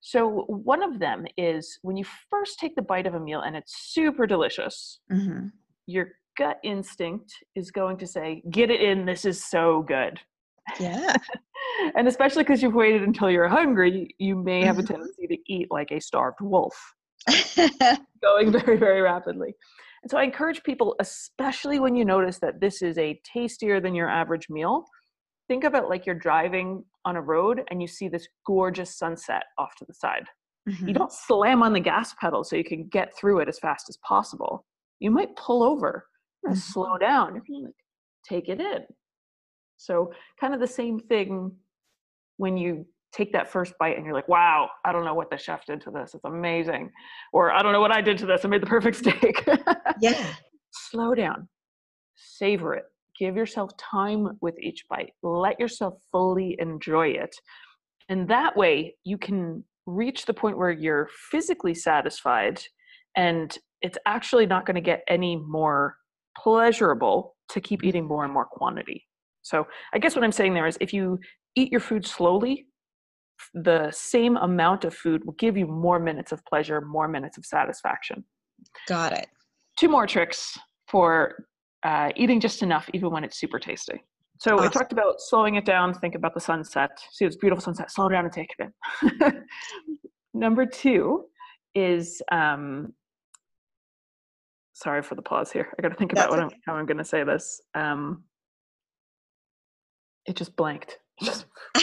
So, 0.00 0.44
one 0.46 0.82
of 0.82 0.98
them 0.98 1.26
is 1.36 1.78
when 1.82 1.96
you 1.96 2.04
first 2.30 2.58
take 2.58 2.76
the 2.76 2.82
bite 2.82 3.06
of 3.06 3.14
a 3.14 3.20
meal 3.20 3.40
and 3.40 3.56
it's 3.56 3.92
super 3.92 4.26
delicious, 4.26 5.00
mm-hmm. 5.12 5.48
you're 5.86 6.12
gut 6.36 6.58
instinct 6.62 7.32
is 7.54 7.70
going 7.70 7.96
to 7.98 8.06
say, 8.06 8.42
get 8.50 8.70
it 8.70 8.80
in, 8.80 9.06
this 9.06 9.24
is 9.24 9.44
so 9.44 9.82
good. 9.82 10.20
Yeah. 10.78 11.14
and 11.96 12.06
especially 12.06 12.42
because 12.42 12.62
you've 12.62 12.74
waited 12.74 13.02
until 13.02 13.30
you're 13.30 13.48
hungry, 13.48 14.14
you 14.18 14.36
may 14.36 14.64
have 14.64 14.78
a 14.78 14.82
mm-hmm. 14.82 14.94
tendency 14.94 15.26
to 15.26 15.36
eat 15.48 15.68
like 15.70 15.90
a 15.90 16.00
starved 16.00 16.40
wolf, 16.40 16.76
going 18.22 18.52
very, 18.52 18.76
very 18.76 19.00
rapidly. 19.00 19.54
And 20.02 20.10
so 20.10 20.18
I 20.18 20.24
encourage 20.24 20.62
people, 20.62 20.94
especially 21.00 21.80
when 21.80 21.96
you 21.96 22.04
notice 22.04 22.38
that 22.38 22.60
this 22.60 22.82
is 22.82 22.98
a 22.98 23.20
tastier 23.24 23.80
than 23.80 23.94
your 23.94 24.08
average 24.08 24.48
meal, 24.48 24.84
think 25.48 25.64
of 25.64 25.74
it 25.74 25.88
like 25.88 26.06
you're 26.06 26.14
driving 26.14 26.84
on 27.06 27.16
a 27.16 27.22
road 27.22 27.62
and 27.70 27.80
you 27.80 27.88
see 27.88 28.08
this 28.08 28.28
gorgeous 28.46 28.98
sunset 28.98 29.44
off 29.56 29.74
to 29.76 29.86
the 29.86 29.94
side. 29.94 30.24
Mm-hmm. 30.68 30.88
You 30.88 30.94
don't 30.94 31.12
slam 31.12 31.62
on 31.62 31.72
the 31.72 31.80
gas 31.80 32.14
pedal 32.20 32.44
so 32.44 32.56
you 32.56 32.64
can 32.64 32.88
get 32.88 33.16
through 33.16 33.38
it 33.40 33.48
as 33.48 33.58
fast 33.58 33.88
as 33.88 33.96
possible. 34.06 34.66
You 34.98 35.10
might 35.10 35.34
pull 35.36 35.62
over 35.62 36.04
mm-hmm. 36.46 36.58
slow 36.58 36.98
down. 36.98 37.34
You're 37.34 37.44
gonna 37.48 37.66
like 37.66 37.74
take 38.28 38.48
it 38.48 38.60
in. 38.60 38.80
So 39.76 40.12
kind 40.40 40.54
of 40.54 40.60
the 40.60 40.66
same 40.66 40.98
thing 40.98 41.52
when 42.38 42.56
you 42.56 42.86
take 43.12 43.32
that 43.32 43.50
first 43.50 43.72
bite 43.78 43.96
and 43.96 44.04
you're 44.04 44.14
like, 44.14 44.28
wow, 44.28 44.68
I 44.84 44.92
don't 44.92 45.04
know 45.04 45.14
what 45.14 45.30
the 45.30 45.38
chef 45.38 45.64
did 45.64 45.80
to 45.82 45.90
this. 45.90 46.14
It's 46.14 46.24
amazing. 46.24 46.90
Or 47.32 47.50
I 47.50 47.62
don't 47.62 47.72
know 47.72 47.80
what 47.80 47.92
I 47.92 48.00
did 48.00 48.18
to 48.18 48.26
this. 48.26 48.44
I 48.44 48.48
made 48.48 48.62
the 48.62 48.66
perfect 48.66 48.96
steak. 48.98 49.46
yeah. 50.00 50.26
Slow 50.70 51.14
down. 51.14 51.48
Savor 52.16 52.74
it. 52.74 52.84
Give 53.18 53.36
yourself 53.36 53.70
time 53.76 54.38
with 54.40 54.58
each 54.60 54.84
bite. 54.88 55.12
Let 55.22 55.58
yourself 55.58 55.94
fully 56.12 56.56
enjoy 56.58 57.08
it. 57.08 57.34
And 58.08 58.28
that 58.28 58.56
way 58.56 58.96
you 59.04 59.18
can 59.18 59.64
reach 59.86 60.26
the 60.26 60.34
point 60.34 60.58
where 60.58 60.70
you're 60.70 61.08
physically 61.30 61.74
satisfied 61.74 62.60
and 63.16 63.56
it's 63.82 63.98
actually 64.06 64.46
not 64.46 64.66
going 64.66 64.74
to 64.74 64.80
get 64.80 65.02
any 65.08 65.36
more 65.36 65.96
pleasurable 66.36 67.36
to 67.50 67.60
keep 67.60 67.80
mm-hmm. 67.80 67.88
eating 67.88 68.06
more 68.06 68.24
and 68.24 68.32
more 68.32 68.44
quantity. 68.44 69.04
So 69.42 69.66
I 69.94 69.98
guess 69.98 70.14
what 70.16 70.24
I'm 70.24 70.32
saying 70.32 70.54
there 70.54 70.66
is 70.66 70.76
if 70.80 70.92
you 70.92 71.18
eat 71.54 71.70
your 71.70 71.80
food 71.80 72.06
slowly, 72.06 72.66
the 73.54 73.90
same 73.92 74.36
amount 74.36 74.84
of 74.84 74.94
food 74.94 75.24
will 75.24 75.34
give 75.34 75.56
you 75.56 75.66
more 75.66 75.98
minutes 75.98 76.32
of 76.32 76.44
pleasure, 76.44 76.80
more 76.80 77.06
minutes 77.06 77.38
of 77.38 77.44
satisfaction. 77.44 78.24
Got 78.88 79.12
it. 79.12 79.28
Two 79.78 79.88
more 79.88 80.06
tricks 80.06 80.58
for 80.88 81.46
uh, 81.86 82.10
eating 82.16 82.40
just 82.40 82.62
enough, 82.62 82.90
even 82.92 83.10
when 83.10 83.22
it's 83.22 83.38
super 83.38 83.60
tasty. 83.60 84.02
So 84.38 84.56
awesome. 84.56 84.66
I 84.66 84.70
talked 84.70 84.92
about 84.92 85.14
slowing 85.18 85.54
it 85.54 85.64
down, 85.64 85.94
think 85.94 86.16
about 86.16 86.34
the 86.34 86.40
sunset, 86.40 86.90
see 87.12 87.24
this 87.24 87.36
beautiful 87.36 87.62
sunset, 87.62 87.90
slow 87.92 88.08
down 88.08 88.24
and 88.24 88.32
take 88.32 88.50
it 88.58 88.72
in. 89.22 89.44
Number 90.34 90.66
two 90.66 91.26
is 91.74 92.20
um, 92.32 92.92
sorry 94.72 95.02
for 95.02 95.14
the 95.14 95.22
pause 95.22 95.52
here. 95.52 95.72
I 95.78 95.82
got 95.82 95.90
to 95.90 95.94
think 95.94 96.12
about 96.12 96.28
what 96.30 96.40
I'm, 96.40 96.50
how 96.66 96.74
I'm 96.74 96.86
going 96.86 96.98
to 96.98 97.04
say 97.04 97.22
this. 97.22 97.60
Um, 97.74 98.24
it 100.26 100.34
just 100.34 100.56
blanked. 100.56 100.98
Just 101.22 101.46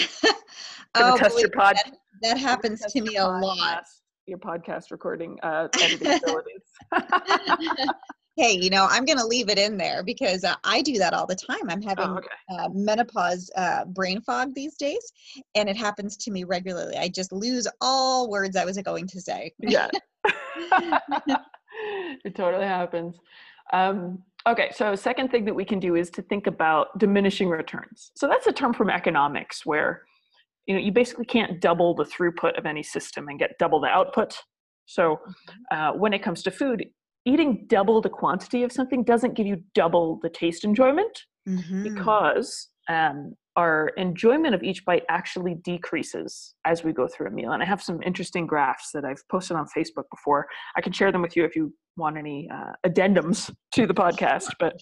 oh, 0.94 1.18
test 1.18 1.40
your 1.40 1.50
pod. 1.50 1.76
That, 1.76 1.96
that 2.22 2.38
happens 2.38 2.82
to 2.82 3.02
me 3.02 3.16
a 3.16 3.26
lot. 3.26 3.84
Your 4.28 4.38
podcast 4.38 4.92
recording 4.92 5.40
uh, 5.42 5.70
editing 5.82 6.20
abilities. 6.22 6.62
Hey, 8.36 8.54
you 8.54 8.70
know, 8.70 8.88
I'm 8.90 9.06
going 9.06 9.20
to 9.20 9.26
leave 9.26 9.50
it 9.50 9.60
in 9.60 9.78
there 9.78 10.04
because 10.04 10.44
uh, 10.44 10.56
I 10.64 10.82
do 10.82 10.98
that 10.98 11.14
all 11.14 11.28
the 11.28 11.36
time. 11.36 11.70
I'm 11.70 11.82
having 11.82 12.08
oh, 12.08 12.18
okay. 12.18 12.28
uh, 12.50 12.70
menopause 12.74 13.52
uh, 13.56 13.86
brain 13.86 14.22
fog 14.22 14.54
these 14.56 14.76
days, 14.76 15.12
and 15.56 15.70
it 15.70 15.78
happens 15.78 16.18
to 16.18 16.32
me 16.32 16.44
regularly. 16.44 16.98
I 16.98 17.10
just 17.10 17.32
lose 17.32 17.68
all 17.82 18.30
words 18.30 18.56
I 18.56 18.66
was 18.66 18.78
going 18.78 19.08
to 19.08 19.22
say. 19.22 19.52
yeah. 19.60 19.88
it 22.26 22.36
totally 22.36 22.66
happens. 22.66 23.18
Um, 23.72 24.24
okay, 24.48 24.72
so 24.74 24.96
second 24.96 25.30
thing 25.30 25.46
that 25.46 25.54
we 25.54 25.66
can 25.66 25.80
do 25.80 25.96
is 25.96 26.10
to 26.12 26.22
think 26.24 26.48
about 26.48 26.98
diminishing 26.98 27.50
returns. 27.50 28.12
So 28.16 28.28
that's 28.28 28.48
a 28.48 28.52
term 28.52 28.74
from 28.74 28.90
economics 28.90 29.66
where 29.66 30.04
you 30.66 30.74
know 30.74 30.80
you 30.80 30.92
basically 30.92 31.26
can't 31.26 31.60
double 31.60 31.94
the 31.94 32.06
throughput 32.06 32.58
of 32.58 32.66
any 32.66 32.84
system 32.84 33.28
and 33.28 33.38
get 33.38 33.58
double 33.60 33.80
the 33.80 33.88
output. 33.88 34.38
So 34.86 35.20
mm-hmm. 35.28 35.78
uh, 35.78 35.98
when 35.98 36.14
it 36.14 36.24
comes 36.24 36.44
to 36.44 36.52
food, 36.52 36.86
eating 37.26 37.66
double 37.68 38.02
the 38.02 38.10
quantity 38.10 38.64
of 38.64 38.72
something 38.72 39.04
doesn't 39.04 39.36
give 39.36 39.48
you 39.48 39.62
double 39.74 40.20
the 40.22 40.30
taste 40.30 40.64
enjoyment 40.64 41.24
mm-hmm. 41.48 41.84
because 41.84 42.70
um, 42.90 43.34
our 43.56 43.90
enjoyment 43.98 44.56
of 44.56 44.64
each 44.64 44.84
bite 44.86 45.04
actually 45.10 45.56
decreases 45.64 46.56
as 46.66 46.84
we 46.84 46.92
go 46.92 47.08
through 47.08 47.28
a 47.28 47.32
meal. 47.32 47.52
And 47.52 47.62
I 47.62 47.66
have 47.66 47.82
some 47.82 48.02
interesting 48.04 48.48
graphs 48.48 48.92
that 48.94 49.06
I've 49.06 49.22
posted 49.30 49.58
on 49.58 49.68
Facebook 49.76 50.06
before. 50.12 50.48
I 50.76 50.82
can 50.82 50.92
share 50.92 51.12
them 51.12 51.22
with 51.22 51.36
you 51.36 51.46
if 51.46 51.56
you 51.56 51.74
want 51.96 52.18
any 52.18 52.50
uh, 52.54 52.74
addendums 52.86 53.54
to 53.74 53.88
the 53.88 53.94
podcast. 53.94 54.50
But 54.60 54.82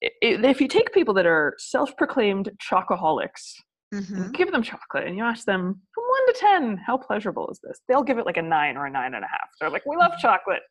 if 0.00 0.60
you 0.60 0.68
take 0.68 0.92
people 0.92 1.12
that 1.14 1.26
are 1.26 1.54
self-proclaimed 1.58 2.50
chocoholics 2.58 3.54
mm-hmm. 3.92 4.30
give 4.30 4.50
them 4.52 4.62
chocolate 4.62 5.06
and 5.06 5.16
you 5.16 5.22
ask 5.22 5.44
them 5.44 5.80
from 5.94 6.04
one 6.04 6.26
to 6.26 6.40
ten 6.40 6.76
how 6.86 6.96
pleasurable 6.96 7.48
is 7.50 7.60
this 7.62 7.80
they'll 7.88 8.02
give 8.02 8.18
it 8.18 8.26
like 8.26 8.36
a 8.36 8.42
nine 8.42 8.76
or 8.76 8.86
a 8.86 8.90
nine 8.90 9.14
and 9.14 9.24
a 9.24 9.28
half 9.28 9.48
they're 9.60 9.70
like 9.70 9.84
we 9.86 9.96
love 9.96 10.12
chocolate 10.20 10.62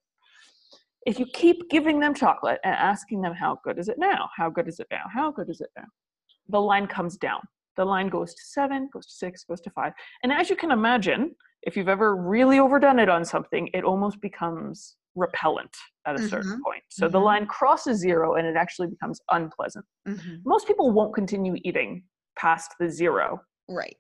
if 1.06 1.20
you 1.20 1.26
keep 1.34 1.70
giving 1.70 2.00
them 2.00 2.14
chocolate 2.14 2.60
and 2.64 2.76
asking 2.76 3.22
them 3.22 3.34
how 3.34 3.60
good 3.64 3.80
is 3.80 3.90
it 3.90 3.98
now 3.98 4.30
how 4.36 4.50
good 4.50 4.68
is 4.68 4.80
it 4.80 4.88
now 4.92 5.04
how 5.14 5.32
good 5.32 5.50
is 5.50 5.62
it 5.62 5.70
now 5.78 5.86
the 6.50 6.60
line 6.60 6.88
comes 6.88 7.18
down 7.18 7.42
the 7.78 7.86
line 7.86 8.10
goes 8.10 8.34
to 8.34 8.42
seven 8.46 8.90
goes 8.92 9.06
to 9.06 9.14
six 9.14 9.44
goes 9.44 9.62
to 9.62 9.70
five 9.72 9.94
and 10.24 10.32
as 10.32 10.50
you 10.50 10.56
can 10.56 10.72
imagine 10.72 11.34
if 11.64 11.76
you've 11.76 11.90
ever 11.90 12.16
really 12.16 12.60
overdone 12.60 13.00
it 13.00 13.10
on 13.10 13.24
something 13.24 13.70
it 13.74 13.84
almost 13.84 14.20
becomes 14.22 14.98
repellent 15.16 15.76
at 16.06 16.16
a 16.16 16.18
mm-hmm. 16.18 16.28
certain 16.28 16.62
point. 16.64 16.84
So 16.90 17.06
mm-hmm. 17.06 17.12
the 17.12 17.20
line 17.20 17.46
crosses 17.46 18.00
zero 18.00 18.36
and 18.36 18.48
it 18.48 18.56
actually 18.56 18.88
becomes 18.88 19.20
unpleasant. 19.32 19.86
Mm-hmm. 20.08 20.38
Most 20.46 20.68
people 20.68 20.92
won't 20.92 21.14
continue 21.14 21.56
eating 21.64 22.04
past 22.38 22.74
the 22.80 22.90
zero. 22.90 23.42
Right. 23.68 23.98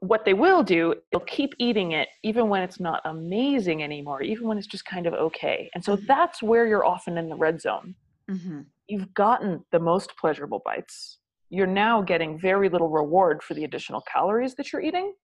What 0.00 0.24
they 0.24 0.34
will 0.34 0.62
do, 0.62 0.94
they'll 1.10 1.20
keep 1.20 1.54
eating 1.58 1.92
it 1.92 2.08
even 2.22 2.48
when 2.48 2.62
it's 2.62 2.78
not 2.78 3.00
amazing 3.04 3.82
anymore, 3.82 4.22
even 4.22 4.46
when 4.46 4.58
it's 4.58 4.66
just 4.66 4.84
kind 4.84 5.06
of 5.06 5.14
okay. 5.14 5.70
And 5.74 5.84
so 5.84 5.96
mm-hmm. 5.96 6.06
that's 6.06 6.42
where 6.42 6.66
you're 6.66 6.84
often 6.84 7.16
in 7.16 7.28
the 7.28 7.36
red 7.36 7.60
zone. 7.60 7.94
Mm-hmm. 8.30 8.60
You've 8.88 9.14
gotten 9.14 9.64
the 9.72 9.80
most 9.80 10.12
pleasurable 10.20 10.60
bites. 10.64 11.18
You're 11.48 11.66
now 11.66 12.02
getting 12.02 12.38
very 12.38 12.68
little 12.68 12.88
reward 12.88 13.42
for 13.42 13.54
the 13.54 13.64
additional 13.64 14.02
calories 14.02 14.54
that 14.56 14.72
you're 14.72 14.82
eating 14.82 15.14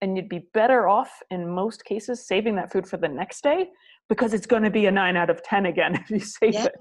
and 0.00 0.16
you'd 0.16 0.28
be 0.28 0.46
better 0.54 0.88
off 0.88 1.22
in 1.30 1.48
most 1.48 1.84
cases 1.84 2.26
saving 2.26 2.56
that 2.56 2.72
food 2.72 2.86
for 2.86 2.96
the 2.96 3.08
next 3.08 3.42
day 3.42 3.68
because 4.08 4.34
it's 4.34 4.46
going 4.46 4.62
to 4.62 4.70
be 4.70 4.86
a 4.86 4.90
9 4.90 5.16
out 5.16 5.30
of 5.30 5.42
10 5.42 5.66
again 5.66 5.94
if 6.02 6.10
you 6.10 6.20
save 6.20 6.54
yeah. 6.54 6.66
it 6.66 6.80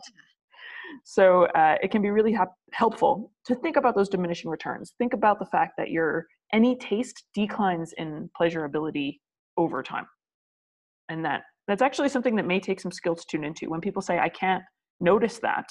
so 1.03 1.43
uh, 1.45 1.75
it 1.83 1.91
can 1.91 2.01
be 2.01 2.09
really 2.09 2.33
ha- 2.33 2.47
helpful 2.71 3.31
to 3.45 3.55
think 3.55 3.75
about 3.75 3.95
those 3.95 4.09
diminishing 4.09 4.49
returns 4.49 4.93
think 4.97 5.13
about 5.13 5.39
the 5.39 5.45
fact 5.45 5.73
that 5.77 5.89
your 5.89 6.27
any 6.53 6.75
taste 6.77 7.25
declines 7.33 7.93
in 7.97 8.29
pleasurability 8.39 9.17
over 9.57 9.83
time 9.83 10.07
and 11.09 11.23
that 11.25 11.43
that's 11.67 11.81
actually 11.81 12.09
something 12.09 12.35
that 12.35 12.47
may 12.47 12.59
take 12.59 12.79
some 12.79 12.91
skill 12.91 13.15
to 13.15 13.25
tune 13.29 13.43
into 13.43 13.69
when 13.69 13.81
people 13.81 14.01
say 14.01 14.19
i 14.19 14.29
can't 14.29 14.63
notice 14.99 15.39
that 15.39 15.65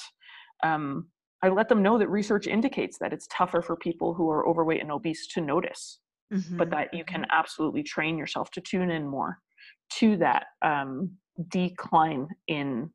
um, 0.65 1.07
i 1.43 1.49
let 1.49 1.69
them 1.69 1.83
know 1.83 1.99
that 1.99 2.09
research 2.09 2.47
indicates 2.47 2.99
that 2.99 3.13
it's 3.13 3.29
tougher 3.33 3.63
for 3.63 3.77
people 3.77 4.15
who 4.15 4.31
are 4.31 4.49
overweight 4.49 4.81
and 4.81 4.93
obese 4.93 5.27
to 5.27 5.41
notice 5.41 6.01
mm-hmm. 6.33 6.57
but 6.57 6.71
that 6.71 6.93
you 6.93 7.05
can 7.05 7.23
mm-hmm. 7.23 7.39
absolutely 7.39 7.83
train 7.83 8.19
yourself 8.19 8.51
to 8.51 8.61
tune 8.61 8.91
in 8.91 9.07
more 9.07 9.39
to 9.91 10.17
that 10.17 10.47
um, 10.63 11.11
decline 11.49 12.29
in 12.49 12.91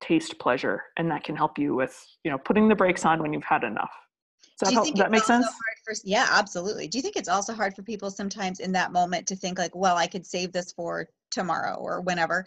taste 0.00 0.38
pleasure 0.38 0.82
and 0.98 1.10
that 1.10 1.24
can 1.24 1.34
help 1.34 1.58
you 1.58 1.74
with 1.74 1.98
you 2.22 2.30
know 2.30 2.38
putting 2.38 2.68
the 2.68 2.74
brakes 2.74 3.04
on 3.04 3.20
when 3.22 3.32
you've 3.32 3.44
had 3.44 3.64
enough 3.64 3.90
does 4.58 4.74
that, 4.74 4.92
that 4.96 5.10
make 5.10 5.24
sense? 5.24 5.46
for, 5.84 5.94
yeah 6.04 6.26
absolutely. 6.30 6.88
Do 6.88 6.98
you 6.98 7.02
think 7.02 7.16
it's 7.16 7.28
also 7.28 7.52
hard 7.52 7.74
for 7.74 7.82
people 7.82 8.10
sometimes 8.10 8.60
in 8.60 8.72
that 8.72 8.92
moment 8.92 9.26
to 9.28 9.36
think 9.36 9.58
like 9.58 9.74
well 9.74 9.96
i 9.96 10.06
could 10.06 10.26
save 10.26 10.52
this 10.52 10.72
for 10.72 11.08
tomorrow 11.30 11.76
or 11.76 12.00
whenever 12.00 12.44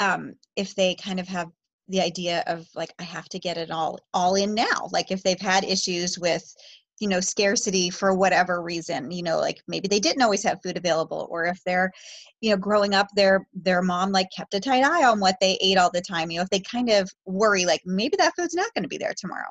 um, 0.00 0.34
if 0.56 0.74
they 0.74 0.94
kind 0.96 1.20
of 1.20 1.28
have 1.28 1.50
the 1.88 2.00
idea 2.00 2.42
of 2.46 2.66
like 2.74 2.92
i 2.98 3.02
have 3.02 3.28
to 3.28 3.38
get 3.38 3.58
it 3.58 3.70
all 3.70 3.98
all 4.14 4.34
in 4.36 4.54
now 4.54 4.88
like 4.90 5.10
if 5.10 5.22
they've 5.22 5.40
had 5.40 5.64
issues 5.64 6.18
with 6.18 6.54
you 6.98 7.08
know 7.08 7.20
scarcity 7.20 7.90
for 7.90 8.14
whatever 8.14 8.62
reason 8.62 9.10
you 9.10 9.22
know 9.22 9.38
like 9.38 9.60
maybe 9.68 9.86
they 9.86 10.00
didn't 10.00 10.22
always 10.22 10.42
have 10.42 10.62
food 10.62 10.78
available 10.78 11.28
or 11.30 11.44
if 11.44 11.62
they're 11.64 11.92
you 12.40 12.50
know 12.50 12.56
growing 12.56 12.94
up 12.94 13.08
their 13.14 13.46
their 13.52 13.82
mom 13.82 14.12
like 14.12 14.28
kept 14.34 14.54
a 14.54 14.60
tight 14.60 14.82
eye 14.82 15.04
on 15.04 15.20
what 15.20 15.36
they 15.40 15.58
ate 15.60 15.76
all 15.76 15.90
the 15.92 16.00
time 16.00 16.30
you 16.30 16.38
know 16.38 16.42
if 16.42 16.50
they 16.50 16.60
kind 16.60 16.88
of 16.88 17.10
worry 17.26 17.66
like 17.66 17.82
maybe 17.84 18.16
that 18.16 18.32
food's 18.36 18.54
not 18.54 18.72
going 18.74 18.82
to 18.82 18.88
be 18.88 18.98
there 18.98 19.14
tomorrow 19.16 19.48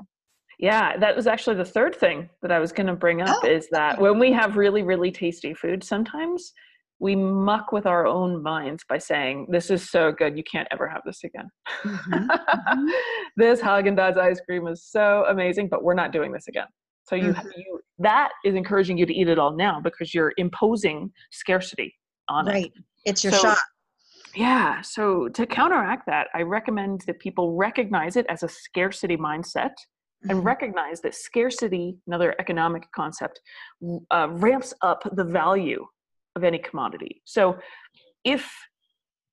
yeah 0.64 0.98
that 0.98 1.16
was 1.16 1.28
actually 1.28 1.56
the 1.56 1.66
third 1.66 1.96
thing 1.96 2.30
that 2.42 2.52
i 2.52 2.58
was 2.58 2.72
going 2.72 2.88
to 2.88 2.96
bring 2.96 3.22
up 3.22 3.38
oh, 3.44 3.48
is 3.48 3.68
that 3.70 4.00
when 4.00 4.18
we 4.18 4.32
have 4.32 4.58
really 4.58 4.82
really 4.82 5.12
tasty 5.12 5.54
food 5.54 5.84
sometimes 5.84 6.54
we 7.04 7.18
muck 7.18 7.74
with 7.74 7.86
our 7.86 8.08
own 8.08 8.42
minds 8.42 8.86
by 8.88 8.98
saying, 8.98 9.48
"This 9.50 9.70
is 9.70 9.90
so 9.90 10.14
good, 10.14 10.38
you 10.38 10.44
can't 10.50 10.70
ever 10.72 10.88
have 10.88 11.02
this 11.06 11.24
again." 11.26 11.50
Mm-hmm. 11.84 12.14
mm-hmm. 12.14 12.86
this 13.36 13.60
Haagen 13.60 13.98
Dazs 13.98 14.18
ice 14.18 14.40
cream 14.40 14.68
is 14.68 14.86
so 14.86 15.26
amazing, 15.28 15.68
but 15.68 15.84
we're 15.84 15.96
not 15.96 16.14
doing 16.14 16.32
this 16.32 16.48
again. 16.48 16.68
So 17.04 17.16
you, 17.16 17.34
mm-hmm. 17.34 17.48
you 17.58 17.82
that 18.00 18.30
is 18.46 18.56
encouraging 18.56 18.98
you 18.98 19.06
to 19.06 19.14
eat 19.14 19.28
it 19.28 19.38
all 19.38 19.56
now 19.56 19.82
because 19.82 20.14
you're 20.14 20.32
imposing 20.38 21.12
scarcity 21.32 21.94
on 22.30 22.46
right. 22.46 22.56
it. 22.56 22.60
Right. 22.62 22.72
It's 23.06 23.24
your 23.24 23.34
so, 23.34 23.40
shot. 23.40 23.58
Yeah. 24.34 24.82
So 24.82 25.28
to 25.30 25.46
counteract 25.46 26.06
that, 26.08 26.28
I 26.34 26.42
recommend 26.42 27.02
that 27.08 27.20
people 27.20 27.56
recognize 27.56 28.16
it 28.16 28.26
as 28.30 28.44
a 28.44 28.48
scarcity 28.48 29.18
mindset. 29.18 29.74
And 30.30 30.44
recognize 30.44 31.02
that 31.02 31.16
scarcity, 31.16 31.98
another 32.08 32.36
economic 32.40 32.88
concept, 32.96 33.40
uh, 34.12 34.28
ramps 34.32 34.74
up 34.82 35.04
the 35.16 35.24
value 35.24 35.86
of 36.36 36.44
any 36.44 36.58
commodity. 36.58 37.22
So 37.26 37.58
if 38.24 38.52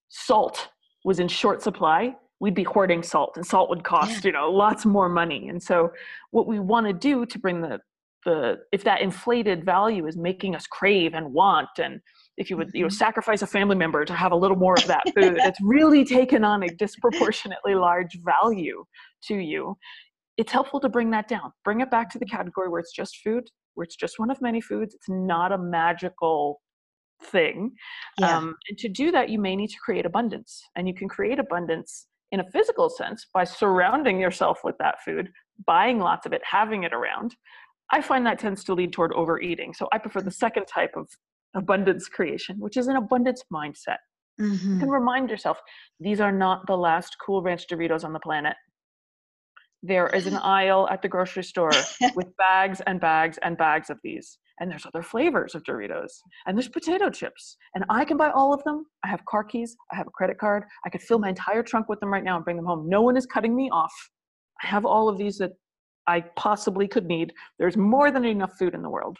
salt 0.09 0.69
was 1.05 1.21
in 1.21 1.29
short 1.29 1.63
supply, 1.63 2.15
we'd 2.41 2.55
be 2.55 2.65
hoarding 2.65 3.03
salt 3.03 3.37
and 3.37 3.47
salt 3.47 3.69
would 3.69 3.85
cost 3.85 4.25
yeah. 4.25 4.29
you 4.29 4.33
know 4.33 4.51
lots 4.51 4.85
more 4.87 5.09
money 5.09 5.49
and 5.49 5.63
so 5.63 5.91
what 6.31 6.47
we 6.47 6.59
want 6.59 6.87
to 6.87 6.93
do 6.93 7.25
to 7.27 7.39
bring 7.39 7.61
the 7.61 7.79
the 8.25 8.59
if 8.73 8.85
that 8.85 9.01
inflated 9.01 9.65
value 9.65 10.07
is 10.07 10.17
making 10.17 10.55
us 10.55 10.67
crave 10.67 11.15
and 11.15 11.33
want 11.33 11.69
and 11.79 12.01
if 12.37 12.51
you 12.51 12.57
would 12.57 12.71
you 12.75 12.81
know 12.81 12.87
mm-hmm. 12.87 12.95
sacrifice 12.95 13.43
a 13.43 13.47
family 13.47 13.77
member 13.77 14.05
to 14.05 14.15
have 14.15 14.33
a 14.33 14.37
little 14.37 14.57
more 14.57 14.75
of 14.75 14.87
that 14.87 15.03
food 15.15 15.39
it's 15.39 15.61
really 15.63 16.05
taken 16.05 16.45
on 16.45 16.63
a 16.63 16.69
disproportionately 16.77 17.75
large 17.75 18.19
value 18.25 18.85
to 19.23 19.37
you 19.37 19.77
it's 20.41 20.53
helpful 20.53 20.81
to 20.81 20.89
bring 20.89 21.11
that 21.11 21.29
down 21.29 21.53
bring 21.65 21.81
it 21.81 21.91
back 21.91 22.11
to 22.11 22.19
the 22.19 22.27
category 22.27 22.69
where 22.69 22.81
it's 22.81 22.93
just 22.93 23.19
food 23.23 23.45
where 23.75 23.85
it's 23.85 23.97
just 23.97 24.19
one 24.19 24.31
of 24.31 24.41
many 24.41 24.61
foods 24.61 24.95
it's 24.95 25.09
not 25.09 25.53
a 25.53 25.59
magical 25.59 26.61
thing 27.25 27.71
yeah. 28.19 28.39
um, 28.39 28.55
and 28.69 28.79
to 28.79 28.89
do 28.89 29.11
that 29.11 29.29
you 29.29 29.39
may 29.39 29.55
need 29.55 29.69
to 29.69 29.77
create 29.85 30.07
abundance 30.07 30.63
and 30.77 30.89
you 30.89 30.95
can 30.95 31.09
create 31.09 31.39
abundance 31.39 32.07
in 32.33 32.41
a 32.41 32.51
physical 32.51 32.89
sense 32.89 33.27
by 33.33 33.45
surrounding 33.45 34.21
yourself 34.21 34.61
with 34.63 34.77
that 34.79 35.03
food, 35.05 35.31
buying 35.67 35.99
lots 35.99 36.27
of 36.27 36.33
it, 36.33 36.43
having 36.45 36.85
it 36.85 36.93
around. 36.93 37.35
I 37.91 38.01
find 38.01 38.25
that 38.27 38.39
tends 38.39 38.63
to 38.65 38.75
lead 38.75 38.93
toward 38.93 39.13
overeating. 39.15 39.75
So 39.75 39.89
I 39.93 39.99
prefer 39.99 40.21
the 40.21 40.31
second 40.31 40.67
type 40.67 40.93
of 40.97 41.09
abundance 41.55 42.09
creation, 42.09 42.57
which 42.61 42.77
is 42.77 42.87
an 42.87 42.97
abundance 42.97 43.43
mindset. 43.53 43.99
Mm-hmm. 44.41 44.75
You 44.75 44.81
can 44.81 44.91
remind 44.91 45.29
yourself 45.29 45.59
these 45.99 46.21
are 46.21 46.33
not 46.33 46.67
the 46.67 46.77
last 46.77 47.17
Cool 47.25 47.43
Ranch 47.43 47.67
Doritos 47.67 48.05
on 48.05 48.13
the 48.13 48.21
planet. 48.21 48.55
There 49.83 50.09
is 50.09 50.27
an 50.27 50.37
aisle 50.37 50.89
at 50.91 51.03
the 51.03 51.09
grocery 51.09 51.45
store 51.45 51.73
with 52.15 52.37
bags 52.37 52.81
and 52.87 53.01
bags 53.01 53.39
and 53.43 53.57
bags 53.57 53.91
of 53.91 53.99
these 54.03 54.39
and 54.61 54.71
there's 54.71 54.87
other 54.87 55.03
flavors 55.03 55.55
of 55.55 55.65
Doritos, 55.65 56.21
and 56.47 56.57
there's 56.57 56.69
potato 56.69 57.11
chips, 57.11 57.57
and 57.75 57.85
I 57.89 58.05
can 58.05 58.17
buy 58.17 58.31
all 58.31 58.53
of 58.55 58.63
them. 58.65 58.85
I 59.03 59.09
have 59.09 59.25
car 59.25 59.43
keys, 59.43 59.75
I 59.91 59.97
have 59.97 60.07
a 60.07 60.11
credit 60.11 60.39
card, 60.39 60.65
I 60.85 60.91
could 60.91 61.01
fill 61.01 61.19
my 61.19 61.31
entire 61.31 61.63
trunk 61.63 61.89
with 61.89 61.99
them 61.99 62.13
right 62.13 62.23
now 62.23 62.37
and 62.37 62.45
bring 62.45 62.57
them 62.57 62.67
home. 62.67 62.89
No 62.89 63.01
one 63.01 63.17
is 63.17 63.27
cutting 63.27 63.57
me 63.57 63.71
off. 63.73 63.93
I 64.63 64.67
have 64.67 64.85
all 64.85 65.09
of 65.09 65.17
these 65.19 65.39
that 65.39 65.53
I 66.07 66.21
possibly 66.37 66.87
could 66.87 67.07
need. 67.07 67.33
There's 67.59 67.77
more 67.77 68.11
than 68.11 68.25
enough 68.25 68.53
food 68.59 68.75
in 68.75 68.83
the 68.83 68.91
world. 68.91 69.17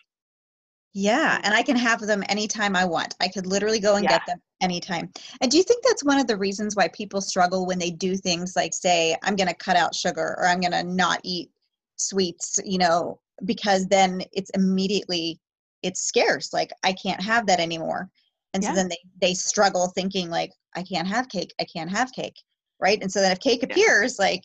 Yeah, 0.93 1.41
and 1.43 1.55
I 1.55 1.63
can 1.63 1.77
have 1.77 2.01
them 2.01 2.23
anytime 2.29 2.77
I 2.77 2.85
want. 2.85 3.15
I 3.21 3.29
could 3.29 3.47
literally 3.47 3.81
go 3.81 3.95
and 3.97 4.05
yeah. 4.05 4.11
get 4.11 4.27
them 4.27 4.41
anytime. 4.61 5.11
And 5.41 5.51
do 5.51 5.57
you 5.57 5.63
think 5.63 5.85
that's 5.85 6.05
one 6.05 6.19
of 6.19 6.27
the 6.27 6.37
reasons 6.37 6.77
why 6.77 6.89
people 6.89 7.21
struggle 7.21 7.67
when 7.67 7.79
they 7.79 7.91
do 7.91 8.17
things 8.17 8.55
like 8.57 8.75
say, 8.75 9.17
I'm 9.23 9.37
going 9.37 9.49
to 9.49 9.55
cut 9.55 9.77
out 9.77 9.95
sugar 9.95 10.37
or 10.39 10.47
I'm 10.47 10.61
going 10.61 10.73
to 10.73 10.85
not 10.85 11.21
eat 11.25 11.51
sweets, 11.97 12.59
you 12.65 12.79
know, 12.79 13.21
because 13.45 13.87
then 13.87 14.23
it's 14.33 14.51
immediately 14.51 15.41
it's 15.83 16.03
scarce 16.03 16.53
like 16.53 16.71
i 16.83 16.93
can't 16.93 17.23
have 17.23 17.47
that 17.47 17.61
anymore 17.61 18.09
and 18.55 18.63
yeah. 18.63 18.71
so 18.71 18.75
then 18.75 18.89
they 18.89 18.99
they 19.21 19.35
struggle 19.35 19.89
thinking 19.89 20.31
like 20.31 20.53
i 20.77 20.83
can't 20.83 21.09
have 21.09 21.29
cake 21.29 21.53
i 21.61 21.65
can't 21.65 21.91
have 21.91 22.13
cake 22.13 22.37
right 22.81 23.01
and 23.03 23.11
so 23.11 23.21
then 23.21 23.33
if 23.33 23.41
cake 23.41 23.63
appears 23.63 24.17
yeah. 24.19 24.27
like 24.27 24.45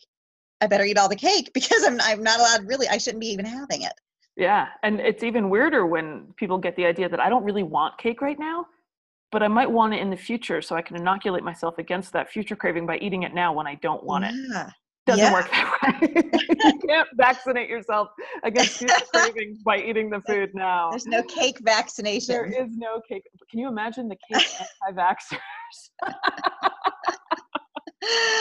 i 0.60 0.66
better 0.66 0.84
eat 0.84 0.98
all 0.98 1.08
the 1.08 1.16
cake 1.16 1.50
because 1.54 1.84
i'm 1.84 2.00
i'm 2.02 2.22
not 2.22 2.38
allowed 2.38 2.66
really 2.66 2.88
i 2.88 2.98
shouldn't 2.98 3.20
be 3.20 3.28
even 3.28 3.44
having 3.44 3.82
it 3.82 3.92
yeah 4.36 4.68
and 4.82 5.00
it's 5.00 5.22
even 5.22 5.50
weirder 5.50 5.86
when 5.86 6.26
people 6.36 6.58
get 6.58 6.76
the 6.76 6.86
idea 6.86 7.08
that 7.08 7.20
i 7.20 7.28
don't 7.28 7.44
really 7.44 7.62
want 7.62 7.96
cake 7.98 8.20
right 8.20 8.38
now 8.38 8.66
but 9.32 9.42
i 9.42 9.48
might 9.48 9.70
want 9.70 9.94
it 9.94 10.00
in 10.00 10.10
the 10.10 10.16
future 10.16 10.60
so 10.62 10.76
i 10.76 10.82
can 10.82 10.96
inoculate 10.96 11.42
myself 11.42 11.78
against 11.78 12.12
that 12.12 12.30
future 12.30 12.56
craving 12.56 12.86
by 12.86 12.96
eating 12.98 13.22
it 13.22 13.34
now 13.34 13.52
when 13.52 13.66
i 13.66 13.74
don't 13.76 14.04
want 14.04 14.24
yeah. 14.24 14.66
it 14.66 14.72
doesn't 15.06 15.24
yeah. 15.24 15.32
work 15.32 15.50
that 15.50 16.00
way. 16.02 16.30
you 16.64 16.80
can't 16.88 17.08
vaccinate 17.14 17.68
yourself 17.68 18.08
against 18.42 18.78
future 18.78 18.94
cravings 19.14 19.62
by 19.62 19.78
eating 19.78 20.10
the 20.10 20.20
food 20.22 20.50
now. 20.52 20.90
There's 20.90 21.06
no 21.06 21.22
cake 21.22 21.58
vaccination. 21.62 22.34
There 22.34 22.46
is 22.46 22.76
no 22.76 23.00
cake. 23.08 23.22
Can 23.48 23.60
you 23.60 23.68
imagine 23.68 24.08
the 24.08 24.16
cake 24.16 24.46
anti-vaxxers? 24.88 25.38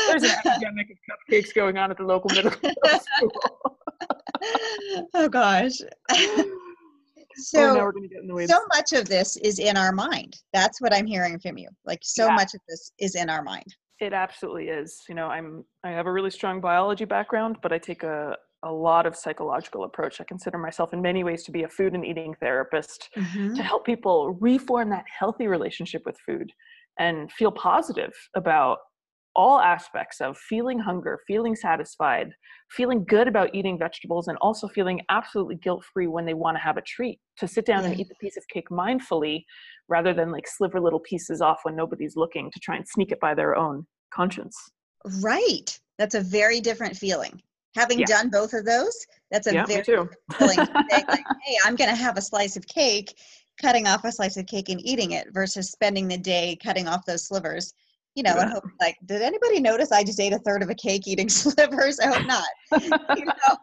There's 0.09 0.23
an 0.23 0.31
epidemic 0.43 0.89
of 0.89 0.97
cupcakes 1.07 1.53
going 1.53 1.77
on 1.77 1.91
at 1.91 1.97
the 1.97 2.03
local 2.03 2.29
middle 2.31 2.51
school. 2.51 3.31
oh 5.13 5.29
gosh. 5.29 5.81
So, 7.37 7.91
so 8.45 8.59
much 8.73 8.93
of 8.93 9.07
this 9.07 9.37
is 9.37 9.59
in 9.59 9.77
our 9.77 9.91
mind. 9.91 10.37
That's 10.53 10.81
what 10.81 10.93
I'm 10.93 11.05
hearing 11.05 11.39
from 11.39 11.57
you. 11.57 11.69
Like 11.85 11.99
so 12.01 12.27
yeah. 12.27 12.35
much 12.35 12.53
of 12.53 12.61
this 12.67 12.91
is 12.99 13.15
in 13.15 13.29
our 13.29 13.43
mind. 13.43 13.65
It 13.99 14.13
absolutely 14.13 14.67
is. 14.67 15.01
You 15.07 15.15
know, 15.15 15.27
I'm 15.27 15.63
I 15.83 15.91
have 15.91 16.05
a 16.05 16.11
really 16.11 16.31
strong 16.31 16.59
biology 16.59 17.05
background, 17.05 17.57
but 17.61 17.71
I 17.71 17.77
take 17.77 18.03
a 18.03 18.35
a 18.63 18.71
lot 18.71 19.05
of 19.05 19.15
psychological 19.15 19.83
approach. 19.83 20.19
I 20.19 20.23
consider 20.23 20.57
myself 20.57 20.91
in 20.91 21.01
many 21.01 21.23
ways 21.23 21.43
to 21.43 21.51
be 21.51 21.63
a 21.63 21.69
food 21.69 21.93
and 21.93 22.03
eating 22.05 22.33
therapist 22.39 23.09
mm-hmm. 23.15 23.53
to 23.53 23.63
help 23.63 23.85
people 23.85 24.37
reform 24.41 24.89
that 24.89 25.05
healthy 25.19 25.47
relationship 25.47 26.01
with 26.05 26.17
food 26.25 26.51
and 26.97 27.31
feel 27.31 27.51
positive 27.51 28.11
about 28.35 28.79
all 29.35 29.59
aspects 29.59 30.21
of 30.21 30.37
feeling 30.37 30.79
hunger, 30.79 31.19
feeling 31.27 31.55
satisfied, 31.55 32.31
feeling 32.71 33.03
good 33.05 33.27
about 33.27 33.53
eating 33.53 33.77
vegetables, 33.77 34.27
and 34.27 34.37
also 34.39 34.67
feeling 34.67 35.01
absolutely 35.09 35.55
guilt 35.55 35.83
free 35.93 36.07
when 36.07 36.25
they 36.25 36.33
want 36.33 36.55
to 36.55 36.61
have 36.61 36.77
a 36.77 36.81
treat. 36.81 37.19
To 37.39 37.47
sit 37.47 37.65
down 37.65 37.83
and 37.83 37.99
eat 37.99 38.07
the 38.07 38.15
piece 38.15 38.37
of 38.37 38.47
cake 38.47 38.69
mindfully 38.69 39.43
rather 39.89 40.13
than 40.13 40.31
like 40.31 40.47
sliver 40.47 40.79
little 40.79 41.01
pieces 41.01 41.41
off 41.41 41.59
when 41.63 41.75
nobody's 41.75 42.15
looking 42.15 42.49
to 42.51 42.59
try 42.59 42.77
and 42.77 42.87
sneak 42.87 43.11
it 43.11 43.19
by 43.19 43.33
their 43.33 43.55
own 43.55 43.85
conscience. 44.13 44.55
Right. 45.21 45.77
That's 45.97 46.15
a 46.15 46.21
very 46.21 46.61
different 46.61 46.95
feeling. 46.95 47.41
Having 47.75 47.99
yeah. 47.99 48.05
done 48.05 48.29
both 48.29 48.53
of 48.53 48.65
those, 48.65 48.95
that's 49.31 49.47
a 49.47 49.53
yeah, 49.53 49.65
very 49.65 49.81
different 49.81 50.11
feeling. 50.37 50.57
like, 50.57 50.69
hey, 51.43 51.57
I'm 51.65 51.75
going 51.75 51.89
to 51.89 51.95
have 51.95 52.17
a 52.17 52.21
slice 52.21 52.55
of 52.55 52.65
cake, 52.67 53.13
cutting 53.61 53.85
off 53.85 54.05
a 54.05 54.11
slice 54.11 54.37
of 54.37 54.45
cake 54.45 54.69
and 54.69 54.79
eating 54.85 55.11
it 55.11 55.27
versus 55.33 55.71
spending 55.71 56.07
the 56.07 56.17
day 56.17 56.57
cutting 56.63 56.87
off 56.87 57.05
those 57.05 57.27
slivers 57.27 57.73
you 58.15 58.23
know, 58.23 58.33
yeah. 58.35 58.43
and 58.43 58.51
hope 58.53 58.63
like, 58.79 58.97
did 59.05 59.21
anybody 59.21 59.59
notice 59.59 59.91
I 59.91 60.03
just 60.03 60.19
ate 60.19 60.33
a 60.33 60.39
third 60.39 60.63
of 60.63 60.69
a 60.69 60.75
cake 60.75 61.07
eating 61.07 61.29
slivers? 61.29 61.99
I 61.99 62.07
hope 62.07 62.25
not. 62.25 62.47
you 63.17 63.25
know? 63.25 63.57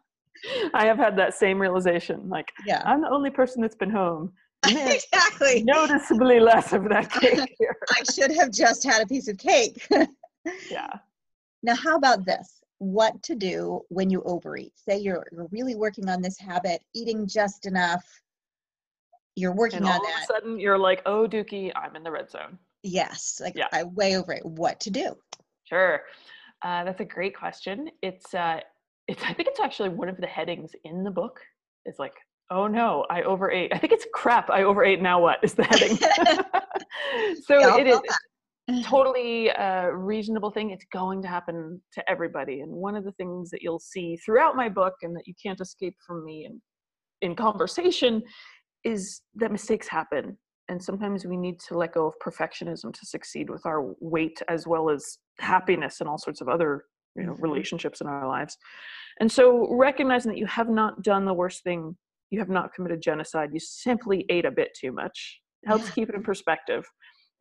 I 0.75 0.87
have 0.87 0.99
had 0.99 1.17
that 1.17 1.35
same 1.35 1.61
realization. 1.61 2.29
Like, 2.29 2.53
yeah. 2.67 2.83
I'm 2.85 3.01
the 3.01 3.11
only 3.11 3.31
person 3.31 3.63
that's 3.63 3.75
been 3.77 3.91
home. 3.91 4.33
exactly. 4.67 5.63
Noticeably 5.65 6.39
less 6.39 6.73
of 6.73 6.89
that 6.89 7.11
cake 7.11 7.55
here. 7.59 7.77
I 7.91 8.03
should 8.13 8.33
have 8.33 8.51
just 8.51 8.85
had 8.85 9.03
a 9.03 9.07
piece 9.07 9.29
of 9.29 9.39
cake. 9.39 9.87
yeah. 10.71 10.91
Now, 11.63 11.75
how 11.77 11.97
about 11.97 12.25
this? 12.25 12.61
What 12.79 13.23
to 13.25 13.37
do 13.37 13.83
when 13.89 14.11
you 14.11 14.23
overeat? 14.23 14.73
Say 14.77 14.99
you're, 14.99 15.25
you're 15.33 15.49
really 15.53 15.77
working 15.77 16.09
on 16.09 16.21
this 16.21 16.39
habit, 16.39 16.83
eating 16.95 17.27
just 17.27 17.67
enough. 17.67 18.05
You're 19.37 19.55
working 19.55 19.79
and 19.79 19.87
on 19.87 19.93
all 19.93 20.01
that. 20.01 20.09
All 20.09 20.17
of 20.17 20.23
a 20.23 20.27
sudden, 20.27 20.61
you're 20.61 20.79
like, 20.79 21.03
oh, 21.07 21.29
Dookie, 21.29 21.73
I'm 21.77 21.95
in 21.97 22.03
the 22.03 22.11
red 22.11 22.31
zone. 22.31 22.59
Yes, 22.83 23.41
like 23.41 23.55
yeah. 23.57 23.69
I 23.73 23.85
way 23.85 24.17
over 24.17 24.33
it. 24.33 24.45
What 24.45 24.81
to 24.81 24.91
do? 24.91 25.15
Sure, 25.65 26.03
uh, 26.63 26.85
that's 26.85 27.01
a 27.01 27.05
great 27.05 27.37
question. 27.37 27.89
It's 28.03 28.35
uh, 28.35 28.61
it's 29.09 29.23
I 29.23 29.33
think 29.33 29.49
it's 29.49 29.61
actually 29.61 29.91
one 29.91 30.09
of 30.09 30.17
the 30.17 30.27
headings 30.27 30.73
in 30.85 31.05
the 31.05 31.11
book. 31.11 31.41
It's 31.85 31.99
like, 31.99 32.15
oh 32.51 32.67
no, 32.67 33.07
I 33.11 33.23
overate. 33.23 33.73
I 33.73 33.79
think 33.79 33.93
it's 33.93 34.07
crap. 34.13 34.51
I 34.51 34.65
overate. 34.65 35.01
Now 35.01 35.21
what 35.21 35.39
is 35.43 35.55
the 35.55 35.65
heading? 35.65 35.97
so 37.45 37.59
yeah, 37.59 37.77
it 37.77 37.87
is 37.87 38.01
totally 38.85 39.49
a 39.49 39.95
reasonable 39.95 40.51
thing. 40.51 40.71
It's 40.71 40.87
going 40.93 41.23
to 41.23 41.29
happen 41.29 41.81
to 41.95 42.11
everybody. 42.11 42.61
And 42.61 42.73
one 42.73 42.97
of 42.97 43.05
the 43.05 43.13
things 43.13 43.51
that 43.51 43.63
you'll 43.63 43.81
see 43.81 44.17
throughout 44.17 44.57
my 44.57 44.69
book, 44.69 44.95
and 45.03 45.15
that 45.17 45.27
you 45.27 45.35
can't 45.41 45.61
escape 45.61 45.97
from 46.07 46.25
me 46.25 46.47
in 46.47 46.61
in 47.23 47.37
conversation, 47.37 48.23
is 48.83 49.23
that 49.37 49.53
mistakes 49.53 49.87
happen 49.87 50.37
and 50.73 50.83
sometimes 50.83 51.27
we 51.27 51.37
need 51.37 51.61
to 51.61 51.77
let 51.77 51.93
go 51.93 52.07
of 52.07 52.15
perfectionism 52.19 52.95
to 52.95 53.05
succeed 53.05 53.51
with 53.51 53.67
our 53.67 53.95
weight 54.01 54.41
as 54.49 54.67
well 54.67 54.89
as 54.89 55.19
happiness 55.39 56.01
and 56.01 56.09
all 56.09 56.17
sorts 56.17 56.41
of 56.41 56.49
other 56.49 56.87
you 57.15 57.25
know 57.25 57.35
mm-hmm. 57.35 57.43
relationships 57.43 58.01
in 58.01 58.07
our 58.07 58.27
lives. 58.27 58.57
And 59.21 59.31
so 59.31 59.69
recognizing 59.71 60.33
that 60.33 60.39
you 60.39 60.47
have 60.47 60.71
not 60.71 61.03
done 61.03 61.27
the 61.27 61.35
worst 61.35 61.63
thing 61.63 61.97
you 62.31 62.39
have 62.39 62.49
not 62.49 62.73
committed 62.73 63.03
genocide 63.03 63.51
you 63.53 63.61
simply 63.61 64.25
ate 64.31 64.47
a 64.47 64.51
bit 64.51 64.71
too 64.81 64.91
much 64.91 65.41
helps 65.67 65.91
keep 65.91 66.09
it 66.09 66.15
in 66.15 66.23
perspective. 66.23 66.85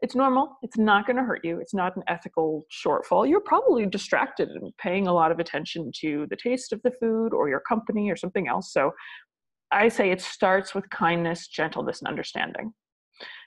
It's 0.01 0.15
normal 0.15 0.57
it's 0.61 0.77
not 0.77 1.05
going 1.07 1.15
to 1.15 1.23
hurt 1.23 1.45
you 1.45 1.59
it's 1.61 1.73
not 1.73 1.95
an 1.95 2.03
ethical 2.09 2.65
shortfall 2.69 3.29
you're 3.29 3.39
probably 3.39 3.85
distracted 3.85 4.49
and 4.49 4.75
paying 4.77 5.07
a 5.07 5.13
lot 5.13 5.31
of 5.31 5.39
attention 5.39 5.91
to 6.01 6.27
the 6.29 6.35
taste 6.35 6.73
of 6.73 6.81
the 6.83 6.91
food 6.99 7.33
or 7.33 7.47
your 7.47 7.61
company 7.61 8.09
or 8.09 8.15
something 8.15 8.47
else 8.47 8.73
so 8.73 8.91
i 9.71 9.87
say 9.87 10.09
it 10.09 10.19
starts 10.19 10.73
with 10.73 10.89
kindness 10.89 11.47
gentleness 11.47 11.99
and 12.01 12.07
understanding 12.07 12.73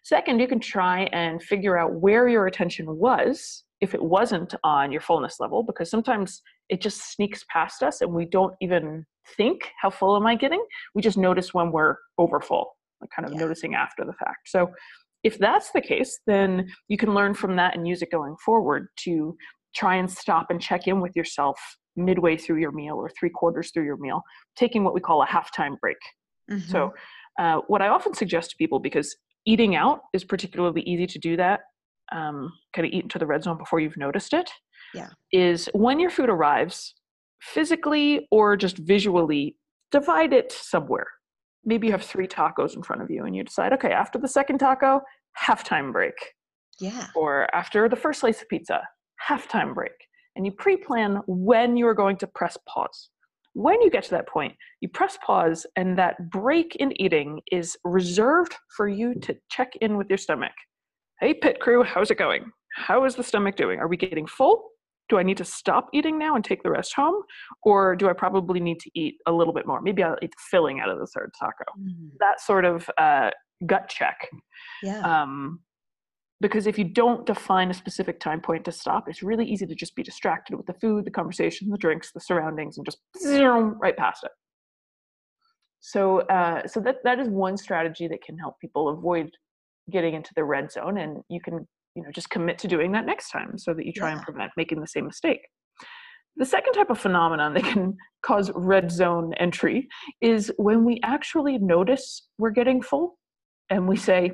Second, 0.02 0.40
you 0.40 0.48
can 0.48 0.60
try 0.60 1.04
and 1.12 1.42
figure 1.42 1.78
out 1.78 1.94
where 1.94 2.28
your 2.28 2.46
attention 2.46 2.96
was 2.96 3.64
if 3.80 3.94
it 3.94 4.02
wasn't 4.02 4.54
on 4.64 4.92
your 4.92 5.00
fullness 5.00 5.40
level, 5.40 5.62
because 5.62 5.90
sometimes 5.90 6.42
it 6.68 6.80
just 6.80 7.12
sneaks 7.12 7.44
past 7.50 7.82
us 7.82 8.00
and 8.00 8.12
we 8.12 8.24
don't 8.24 8.54
even 8.60 9.04
think, 9.36 9.70
how 9.80 9.90
full 9.90 10.16
am 10.16 10.26
I 10.26 10.34
getting? 10.34 10.64
We 10.94 11.02
just 11.02 11.18
notice 11.18 11.52
when 11.52 11.72
we're 11.72 11.96
over 12.18 12.40
full, 12.40 12.76
like 13.00 13.10
kind 13.14 13.26
of 13.26 13.34
yeah. 13.34 13.40
noticing 13.40 13.74
after 13.74 14.04
the 14.04 14.12
fact. 14.14 14.48
So 14.48 14.70
if 15.22 15.38
that's 15.38 15.70
the 15.72 15.80
case, 15.80 16.20
then 16.26 16.68
you 16.88 16.96
can 16.96 17.14
learn 17.14 17.34
from 17.34 17.56
that 17.56 17.76
and 17.76 17.88
use 17.88 18.02
it 18.02 18.10
going 18.10 18.36
forward 18.44 18.88
to 19.04 19.36
try 19.74 19.96
and 19.96 20.10
stop 20.10 20.46
and 20.50 20.60
check 20.60 20.86
in 20.86 21.00
with 21.00 21.16
yourself 21.16 21.58
midway 21.96 22.36
through 22.36 22.58
your 22.58 22.72
meal 22.72 22.94
or 22.94 23.10
three 23.18 23.30
quarters 23.30 23.70
through 23.72 23.84
your 23.84 23.96
meal, 23.96 24.22
taking 24.56 24.84
what 24.84 24.94
we 24.94 25.00
call 25.00 25.22
a 25.22 25.26
halftime 25.26 25.78
break. 25.80 25.96
Mm-hmm. 26.50 26.70
So, 26.70 26.92
uh, 27.38 27.60
what 27.66 27.82
I 27.82 27.88
often 27.88 28.14
suggest 28.14 28.50
to 28.50 28.56
people, 28.56 28.78
because 28.78 29.16
eating 29.46 29.76
out 29.76 30.00
is 30.12 30.24
particularly 30.24 30.82
easy 30.82 31.06
to 31.06 31.18
do 31.18 31.36
that 31.36 31.60
um, 32.12 32.52
kind 32.74 32.86
of 32.86 32.92
eat 32.92 33.02
into 33.02 33.18
the 33.18 33.26
red 33.26 33.42
zone 33.42 33.58
before 33.58 33.80
you've 33.80 33.96
noticed 33.96 34.32
it 34.32 34.50
yeah. 34.94 35.08
is 35.32 35.68
when 35.74 35.98
your 35.98 36.10
food 36.10 36.30
arrives 36.30 36.94
physically 37.40 38.26
or 38.30 38.56
just 38.56 38.78
visually 38.78 39.56
divide 39.90 40.32
it 40.32 40.52
somewhere. 40.52 41.06
Maybe 41.64 41.86
you 41.86 41.92
have 41.92 42.02
three 42.02 42.26
tacos 42.26 42.76
in 42.76 42.82
front 42.82 43.02
of 43.02 43.10
you 43.10 43.24
and 43.24 43.34
you 43.34 43.42
decide 43.44 43.72
okay 43.74 43.92
after 43.92 44.18
the 44.18 44.28
second 44.28 44.58
taco 44.58 45.00
halftime 45.40 45.92
break. 45.92 46.14
Yeah. 46.80 47.06
Or 47.14 47.54
after 47.54 47.88
the 47.88 47.96
first 47.96 48.20
slice 48.20 48.42
of 48.42 48.48
pizza 48.48 48.82
halftime 49.28 49.74
break. 49.74 49.92
And 50.36 50.44
you 50.44 50.52
pre-plan 50.52 51.20
when 51.26 51.76
you 51.76 51.86
are 51.86 51.94
going 51.94 52.16
to 52.18 52.26
press 52.26 52.56
pause 52.68 53.10
when 53.54 53.80
you 53.82 53.90
get 53.90 54.04
to 54.04 54.10
that 54.10 54.28
point, 54.28 54.54
you 54.80 54.88
press 54.88 55.18
pause, 55.24 55.66
and 55.76 55.98
that 55.98 56.30
break 56.30 56.76
in 56.76 57.00
eating 57.00 57.40
is 57.50 57.76
reserved 57.84 58.54
for 58.76 58.88
you 58.88 59.14
to 59.20 59.36
check 59.50 59.72
in 59.80 59.96
with 59.96 60.08
your 60.08 60.18
stomach. 60.18 60.52
Hey, 61.20 61.34
pit 61.34 61.60
crew, 61.60 61.82
how's 61.82 62.10
it 62.10 62.18
going? 62.18 62.50
How 62.76 63.04
is 63.04 63.14
the 63.14 63.22
stomach 63.22 63.56
doing? 63.56 63.78
Are 63.78 63.88
we 63.88 63.96
getting 63.96 64.26
full? 64.26 64.70
Do 65.08 65.18
I 65.18 65.22
need 65.22 65.36
to 65.36 65.44
stop 65.44 65.88
eating 65.92 66.18
now 66.18 66.34
and 66.34 66.44
take 66.44 66.62
the 66.62 66.70
rest 66.70 66.94
home? 66.94 67.22
Or 67.62 67.94
do 67.94 68.08
I 68.08 68.12
probably 68.12 68.58
need 68.58 68.80
to 68.80 68.90
eat 68.94 69.16
a 69.26 69.32
little 69.32 69.52
bit 69.52 69.66
more? 69.66 69.80
Maybe 69.80 70.02
I'll 70.02 70.16
eat 70.22 70.30
the 70.30 70.42
filling 70.50 70.80
out 70.80 70.88
of 70.88 70.98
the 70.98 71.06
third 71.06 71.30
taco. 71.38 71.64
Mm. 71.78 72.10
That 72.20 72.40
sort 72.40 72.64
of 72.64 72.90
uh, 72.98 73.30
gut 73.66 73.88
check. 73.88 74.28
Yeah. 74.82 75.00
Um, 75.00 75.60
because 76.40 76.66
if 76.66 76.78
you 76.78 76.84
don't 76.84 77.26
define 77.26 77.70
a 77.70 77.74
specific 77.74 78.20
time 78.20 78.40
point 78.40 78.64
to 78.64 78.72
stop 78.72 79.08
it's 79.08 79.22
really 79.22 79.46
easy 79.46 79.66
to 79.66 79.74
just 79.74 79.94
be 79.94 80.02
distracted 80.02 80.56
with 80.56 80.66
the 80.66 80.74
food 80.74 81.04
the 81.04 81.10
conversation 81.10 81.68
the 81.70 81.78
drinks 81.78 82.12
the 82.12 82.20
surroundings 82.20 82.76
and 82.76 82.86
just 82.86 82.98
zoom 83.20 83.78
right 83.80 83.96
past 83.96 84.24
it 84.24 84.30
so 85.80 86.20
uh, 86.20 86.66
so 86.66 86.80
that 86.80 86.96
that 87.04 87.18
is 87.18 87.28
one 87.28 87.56
strategy 87.56 88.08
that 88.08 88.22
can 88.22 88.38
help 88.38 88.58
people 88.58 88.88
avoid 88.88 89.30
getting 89.90 90.14
into 90.14 90.32
the 90.34 90.42
red 90.44 90.72
zone 90.72 90.98
and 90.98 91.18
you 91.28 91.40
can 91.40 91.66
you 91.94 92.02
know 92.02 92.10
just 92.14 92.30
commit 92.30 92.58
to 92.58 92.68
doing 92.68 92.92
that 92.92 93.04
next 93.04 93.30
time 93.30 93.58
so 93.58 93.74
that 93.74 93.84
you 93.84 93.92
try 93.92 94.08
yeah. 94.08 94.16
and 94.16 94.22
prevent 94.22 94.50
making 94.56 94.80
the 94.80 94.86
same 94.86 95.06
mistake 95.06 95.40
the 96.36 96.44
second 96.44 96.72
type 96.72 96.90
of 96.90 96.98
phenomenon 96.98 97.54
that 97.54 97.64
can 97.64 97.96
cause 98.22 98.50
red 98.54 98.90
zone 98.90 99.32
entry 99.34 99.88
is 100.20 100.50
when 100.56 100.84
we 100.84 101.00
actually 101.04 101.58
notice 101.58 102.28
we're 102.38 102.50
getting 102.50 102.82
full 102.82 103.18
and 103.70 103.86
we 103.86 103.96
say 103.96 104.32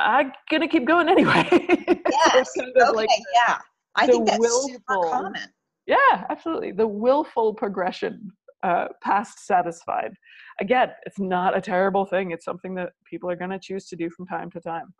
I'm 0.00 0.32
gonna 0.50 0.68
keep 0.68 0.86
going 0.86 1.08
anyway. 1.08 1.48
Yes. 2.10 2.50
kind 2.56 2.72
of 2.76 2.88
okay, 2.88 2.96
like 2.96 3.08
yeah. 3.34 3.58
I 3.96 4.06
think 4.06 4.26
that's 4.26 4.38
willful, 4.38 4.68
super 4.68 5.10
common. 5.10 5.42
Yeah, 5.86 6.24
absolutely. 6.28 6.72
The 6.72 6.86
willful 6.86 7.54
progression 7.54 8.30
uh, 8.62 8.88
past 9.02 9.46
satisfied. 9.46 10.12
Again, 10.60 10.90
it's 11.06 11.18
not 11.18 11.56
a 11.56 11.60
terrible 11.60 12.04
thing. 12.04 12.30
It's 12.30 12.44
something 12.44 12.74
that 12.74 12.90
people 13.08 13.30
are 13.30 13.36
going 13.36 13.50
to 13.50 13.58
choose 13.58 13.86
to 13.88 13.96
do 13.96 14.10
from 14.10 14.26
time 14.26 14.50
to 14.50 14.60
time. 14.60 14.92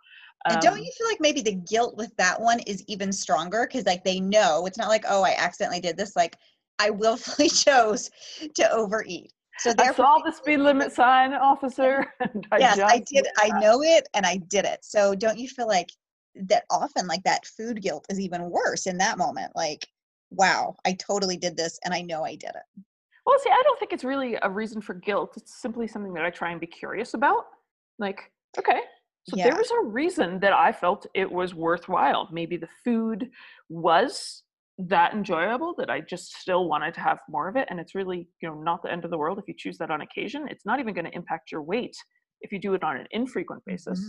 Um, 0.46 0.54
and 0.54 0.60
don't 0.62 0.78
um, 0.78 0.78
you 0.78 0.90
feel 0.96 1.06
like 1.08 1.20
maybe 1.20 1.42
the 1.42 1.60
guilt 1.68 1.96
with 1.96 2.16
that 2.16 2.40
one 2.40 2.60
is 2.60 2.82
even 2.88 3.12
stronger 3.12 3.68
because 3.70 3.86
like 3.86 4.02
they 4.04 4.20
know 4.20 4.64
it's 4.66 4.78
not 4.78 4.88
like 4.88 5.04
oh 5.08 5.22
I 5.22 5.34
accidentally 5.36 5.80
did 5.80 5.96
this. 5.96 6.16
Like 6.16 6.36
I 6.78 6.90
willfully 6.90 7.48
chose 7.48 8.10
to 8.54 8.72
overeat. 8.72 9.32
So 9.60 9.74
I 9.78 9.92
saw 9.92 10.18
the 10.24 10.32
speed 10.32 10.58
limit 10.58 10.90
sign, 10.90 11.34
officer. 11.34 12.06
I 12.50 12.58
yes, 12.58 12.78
I 12.78 13.02
did. 13.06 13.26
I 13.36 13.48
know 13.60 13.82
it, 13.82 14.08
and 14.14 14.24
I 14.24 14.38
did 14.48 14.64
it. 14.64 14.78
So 14.82 15.14
don't 15.14 15.38
you 15.38 15.48
feel 15.48 15.66
like 15.66 15.90
that? 16.34 16.64
Often, 16.70 17.06
like 17.06 17.22
that 17.24 17.44
food 17.44 17.82
guilt 17.82 18.06
is 18.08 18.18
even 18.18 18.48
worse 18.48 18.86
in 18.86 18.96
that 18.98 19.18
moment. 19.18 19.52
Like, 19.54 19.86
wow, 20.30 20.76
I 20.86 20.94
totally 20.94 21.36
did 21.36 21.58
this, 21.58 21.78
and 21.84 21.92
I 21.92 22.00
know 22.00 22.24
I 22.24 22.36
did 22.36 22.50
it. 22.50 22.82
Well, 23.26 23.38
see, 23.38 23.50
I 23.50 23.62
don't 23.64 23.78
think 23.78 23.92
it's 23.92 24.02
really 24.02 24.38
a 24.42 24.48
reason 24.48 24.80
for 24.80 24.94
guilt. 24.94 25.34
It's 25.36 25.60
simply 25.60 25.86
something 25.86 26.14
that 26.14 26.24
I 26.24 26.30
try 26.30 26.52
and 26.52 26.60
be 26.60 26.66
curious 26.66 27.12
about. 27.12 27.44
Like, 27.98 28.32
okay, 28.58 28.80
so 29.28 29.36
yeah. 29.36 29.44
there 29.44 29.56
was 29.56 29.70
a 29.70 29.82
reason 29.82 30.40
that 30.40 30.54
I 30.54 30.72
felt 30.72 31.06
it 31.14 31.30
was 31.30 31.54
worthwhile. 31.54 32.28
Maybe 32.32 32.56
the 32.56 32.68
food 32.82 33.30
was 33.68 34.42
that 34.88 35.12
enjoyable 35.12 35.74
that 35.78 35.90
I 35.90 36.00
just 36.00 36.34
still 36.34 36.68
wanted 36.68 36.94
to 36.94 37.00
have 37.00 37.18
more 37.28 37.48
of 37.48 37.56
it. 37.56 37.66
And 37.70 37.80
it's 37.80 37.94
really, 37.94 38.28
you 38.40 38.48
know, 38.48 38.54
not 38.54 38.82
the 38.82 38.92
end 38.92 39.04
of 39.04 39.10
the 39.10 39.18
world 39.18 39.38
if 39.38 39.46
you 39.48 39.54
choose 39.56 39.78
that 39.78 39.90
on 39.90 40.00
occasion. 40.00 40.46
It's 40.48 40.64
not 40.64 40.80
even 40.80 40.94
going 40.94 41.04
to 41.04 41.14
impact 41.14 41.52
your 41.52 41.62
weight 41.62 41.96
if 42.40 42.52
you 42.52 42.60
do 42.60 42.74
it 42.74 42.82
on 42.82 42.96
an 42.96 43.06
infrequent 43.10 43.62
basis. 43.66 44.00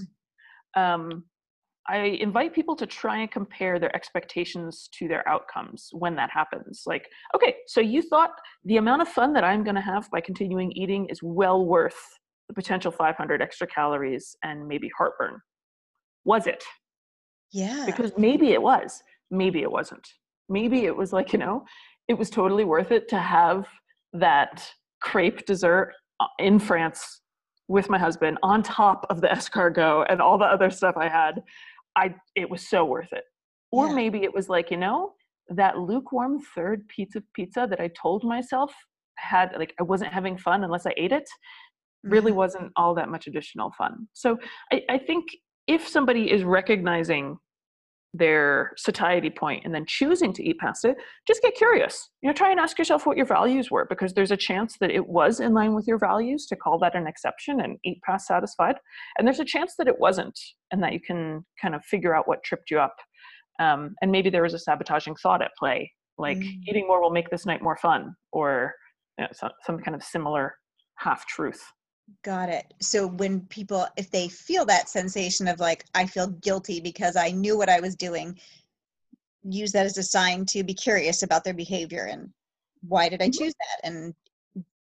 Mm-hmm. 0.77 0.81
Um, 0.81 1.23
I 1.87 1.97
invite 1.97 2.53
people 2.53 2.75
to 2.75 2.85
try 2.85 3.17
and 3.17 3.31
compare 3.31 3.79
their 3.79 3.93
expectations 3.95 4.87
to 4.99 5.07
their 5.07 5.27
outcomes 5.27 5.89
when 5.91 6.15
that 6.15 6.29
happens. 6.31 6.83
Like, 6.85 7.07
okay, 7.35 7.55
so 7.67 7.81
you 7.81 8.03
thought 8.03 8.31
the 8.65 8.77
amount 8.77 9.01
of 9.01 9.07
fun 9.07 9.33
that 9.33 9.43
I'm 9.43 9.63
going 9.63 9.75
to 9.75 9.81
have 9.81 10.09
by 10.11 10.21
continuing 10.21 10.71
eating 10.73 11.07
is 11.09 11.21
well 11.23 11.65
worth 11.65 11.97
the 12.47 12.53
potential 12.53 12.91
500 12.91 13.41
extra 13.41 13.65
calories 13.65 14.35
and 14.43 14.67
maybe 14.67 14.89
heartburn. 14.95 15.39
Was 16.23 16.45
it? 16.45 16.63
Yeah. 17.51 17.83
Because 17.85 18.11
maybe 18.15 18.51
it 18.51 18.61
was, 18.61 19.01
maybe 19.31 19.61
it 19.61 19.71
wasn't. 19.71 20.07
Maybe 20.51 20.85
it 20.85 20.95
was 20.95 21.13
like, 21.13 21.33
you 21.33 21.39
know, 21.39 21.65
it 22.07 22.13
was 22.13 22.29
totally 22.29 22.65
worth 22.65 22.91
it 22.91 23.07
to 23.09 23.17
have 23.17 23.65
that 24.13 24.67
crepe 25.01 25.45
dessert 25.45 25.93
uh, 26.19 26.25
in 26.39 26.59
France 26.59 27.21
with 27.67 27.89
my 27.89 27.97
husband 27.97 28.37
on 28.43 28.61
top 28.61 29.05
of 29.09 29.21
the 29.21 29.27
escargot 29.35 30.05
and 30.09 30.21
all 30.21 30.37
the 30.37 30.45
other 30.45 30.69
stuff 30.69 30.95
I 30.97 31.07
had 31.07 31.41
I 31.95 32.15
it 32.35 32.49
was 32.49 32.67
so 32.67 32.85
worth 32.85 33.11
it. 33.11 33.23
Or 33.71 33.87
yeah. 33.87 33.95
maybe 33.95 34.23
it 34.23 34.33
was 34.33 34.49
like, 34.49 34.71
you 34.71 34.77
know, 34.77 35.13
that 35.49 35.77
lukewarm 35.77 36.39
third 36.55 36.87
pizza 36.87 37.23
pizza 37.33 37.67
that 37.69 37.79
I 37.79 37.89
told 38.01 38.23
myself 38.23 38.73
had 39.17 39.53
like 39.57 39.73
I 39.79 39.83
wasn't 39.83 40.13
having 40.13 40.37
fun 40.37 40.63
unless 40.63 40.85
I 40.85 40.93
ate 40.97 41.11
it 41.11 41.29
really 42.03 42.31
mm-hmm. 42.31 42.37
wasn't 42.37 42.71
all 42.75 42.95
that 42.95 43.09
much 43.09 43.27
additional 43.27 43.71
fun. 43.77 44.07
So 44.13 44.37
I, 44.71 44.81
I 44.89 44.97
think 44.97 45.25
if 45.67 45.87
somebody 45.87 46.31
is 46.31 46.43
recognizing 46.43 47.37
their 48.13 48.73
satiety 48.77 49.29
point 49.29 49.63
and 49.63 49.73
then 49.73 49.85
choosing 49.87 50.33
to 50.33 50.43
eat 50.43 50.57
past 50.59 50.83
it, 50.83 50.97
just 51.25 51.41
get 51.41 51.55
curious. 51.55 52.09
You 52.21 52.27
know, 52.27 52.33
try 52.33 52.51
and 52.51 52.59
ask 52.59 52.77
yourself 52.77 53.05
what 53.05 53.17
your 53.17 53.25
values 53.25 53.71
were 53.71 53.85
because 53.89 54.13
there's 54.13 54.31
a 54.31 54.37
chance 54.37 54.77
that 54.81 54.91
it 54.91 55.07
was 55.07 55.39
in 55.39 55.53
line 55.53 55.73
with 55.73 55.87
your 55.87 55.97
values 55.97 56.45
to 56.47 56.55
call 56.55 56.77
that 56.79 56.95
an 56.95 57.07
exception 57.07 57.61
and 57.61 57.77
eat 57.85 58.01
past 58.03 58.27
satisfied. 58.27 58.75
And 59.17 59.25
there's 59.25 59.39
a 59.39 59.45
chance 59.45 59.75
that 59.77 59.87
it 59.87 59.99
wasn't 59.99 60.37
and 60.71 60.83
that 60.83 60.93
you 60.93 60.99
can 60.99 61.45
kind 61.61 61.73
of 61.73 61.85
figure 61.85 62.15
out 62.15 62.27
what 62.27 62.43
tripped 62.43 62.69
you 62.69 62.79
up. 62.79 62.95
Um, 63.59 63.95
and 64.01 64.11
maybe 64.11 64.29
there 64.29 64.43
was 64.43 64.53
a 64.53 64.59
sabotaging 64.59 65.15
thought 65.15 65.41
at 65.41 65.51
play, 65.57 65.91
like 66.17 66.37
mm. 66.37 66.59
eating 66.67 66.87
more 66.87 67.01
will 67.01 67.11
make 67.11 67.29
this 67.29 67.45
night 67.45 67.61
more 67.61 67.77
fun 67.77 68.15
or 68.31 68.73
you 69.17 69.23
know, 69.23 69.29
some, 69.33 69.51
some 69.65 69.79
kind 69.79 69.95
of 69.95 70.03
similar 70.03 70.55
half 70.97 71.25
truth. 71.27 71.63
Got 72.23 72.49
it. 72.49 72.73
So 72.81 73.07
when 73.07 73.41
people, 73.41 73.87
if 73.97 74.09
they 74.11 74.27
feel 74.27 74.65
that 74.65 74.89
sensation 74.89 75.47
of 75.47 75.59
like, 75.59 75.85
I 75.95 76.05
feel 76.05 76.27
guilty 76.27 76.79
because 76.79 77.15
I 77.15 77.31
knew 77.31 77.57
what 77.57 77.69
I 77.69 77.79
was 77.79 77.95
doing, 77.95 78.39
use 79.43 79.71
that 79.71 79.85
as 79.85 79.97
a 79.97 80.03
sign 80.03 80.45
to 80.47 80.63
be 80.63 80.73
curious 80.73 81.23
about 81.23 81.43
their 81.43 81.53
behavior 81.53 82.05
and 82.05 82.29
why 82.87 83.09
did 83.09 83.21
I 83.21 83.29
mm-hmm. 83.29 83.43
choose 83.43 83.53
that? 83.53 83.87
And 83.87 84.13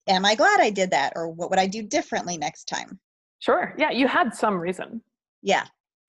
am 0.07 0.25
I 0.25 0.35
glad 0.35 0.59
I 0.61 0.69
did 0.69 0.91
that? 0.91 1.13
Or 1.15 1.29
what 1.29 1.49
would 1.49 1.59
I 1.59 1.67
do 1.67 1.81
differently 1.81 2.37
next 2.37 2.65
time? 2.65 2.99
Sure. 3.39 3.73
Yeah, 3.77 3.91
you 3.91 4.07
had 4.07 4.33
some 4.33 4.59
reason. 4.59 5.01
Yeah. 5.41 5.65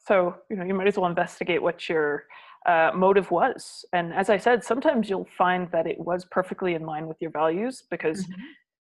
So, 0.07 0.37
you 0.51 0.57
know, 0.57 0.65
you 0.65 0.75
might 0.75 0.87
as 0.87 0.97
well 0.97 1.07
investigate 1.09 1.63
what 1.63 1.89
your 1.89 2.25
uh, 2.67 2.91
motive 2.95 3.31
was. 3.31 3.85
And 3.93 4.13
as 4.13 4.31
I 4.31 4.37
said, 4.37 4.63
sometimes 4.63 5.09
you'll 5.09 5.29
find 5.37 5.69
that 5.73 5.87
it 5.87 5.99
was 5.99 6.25
perfectly 6.25 6.75
in 6.75 6.85
line 6.85 7.07
with 7.07 7.17
your 7.21 7.31
values 7.31 7.85
because 7.91 8.25
mm-hmm 8.25 8.43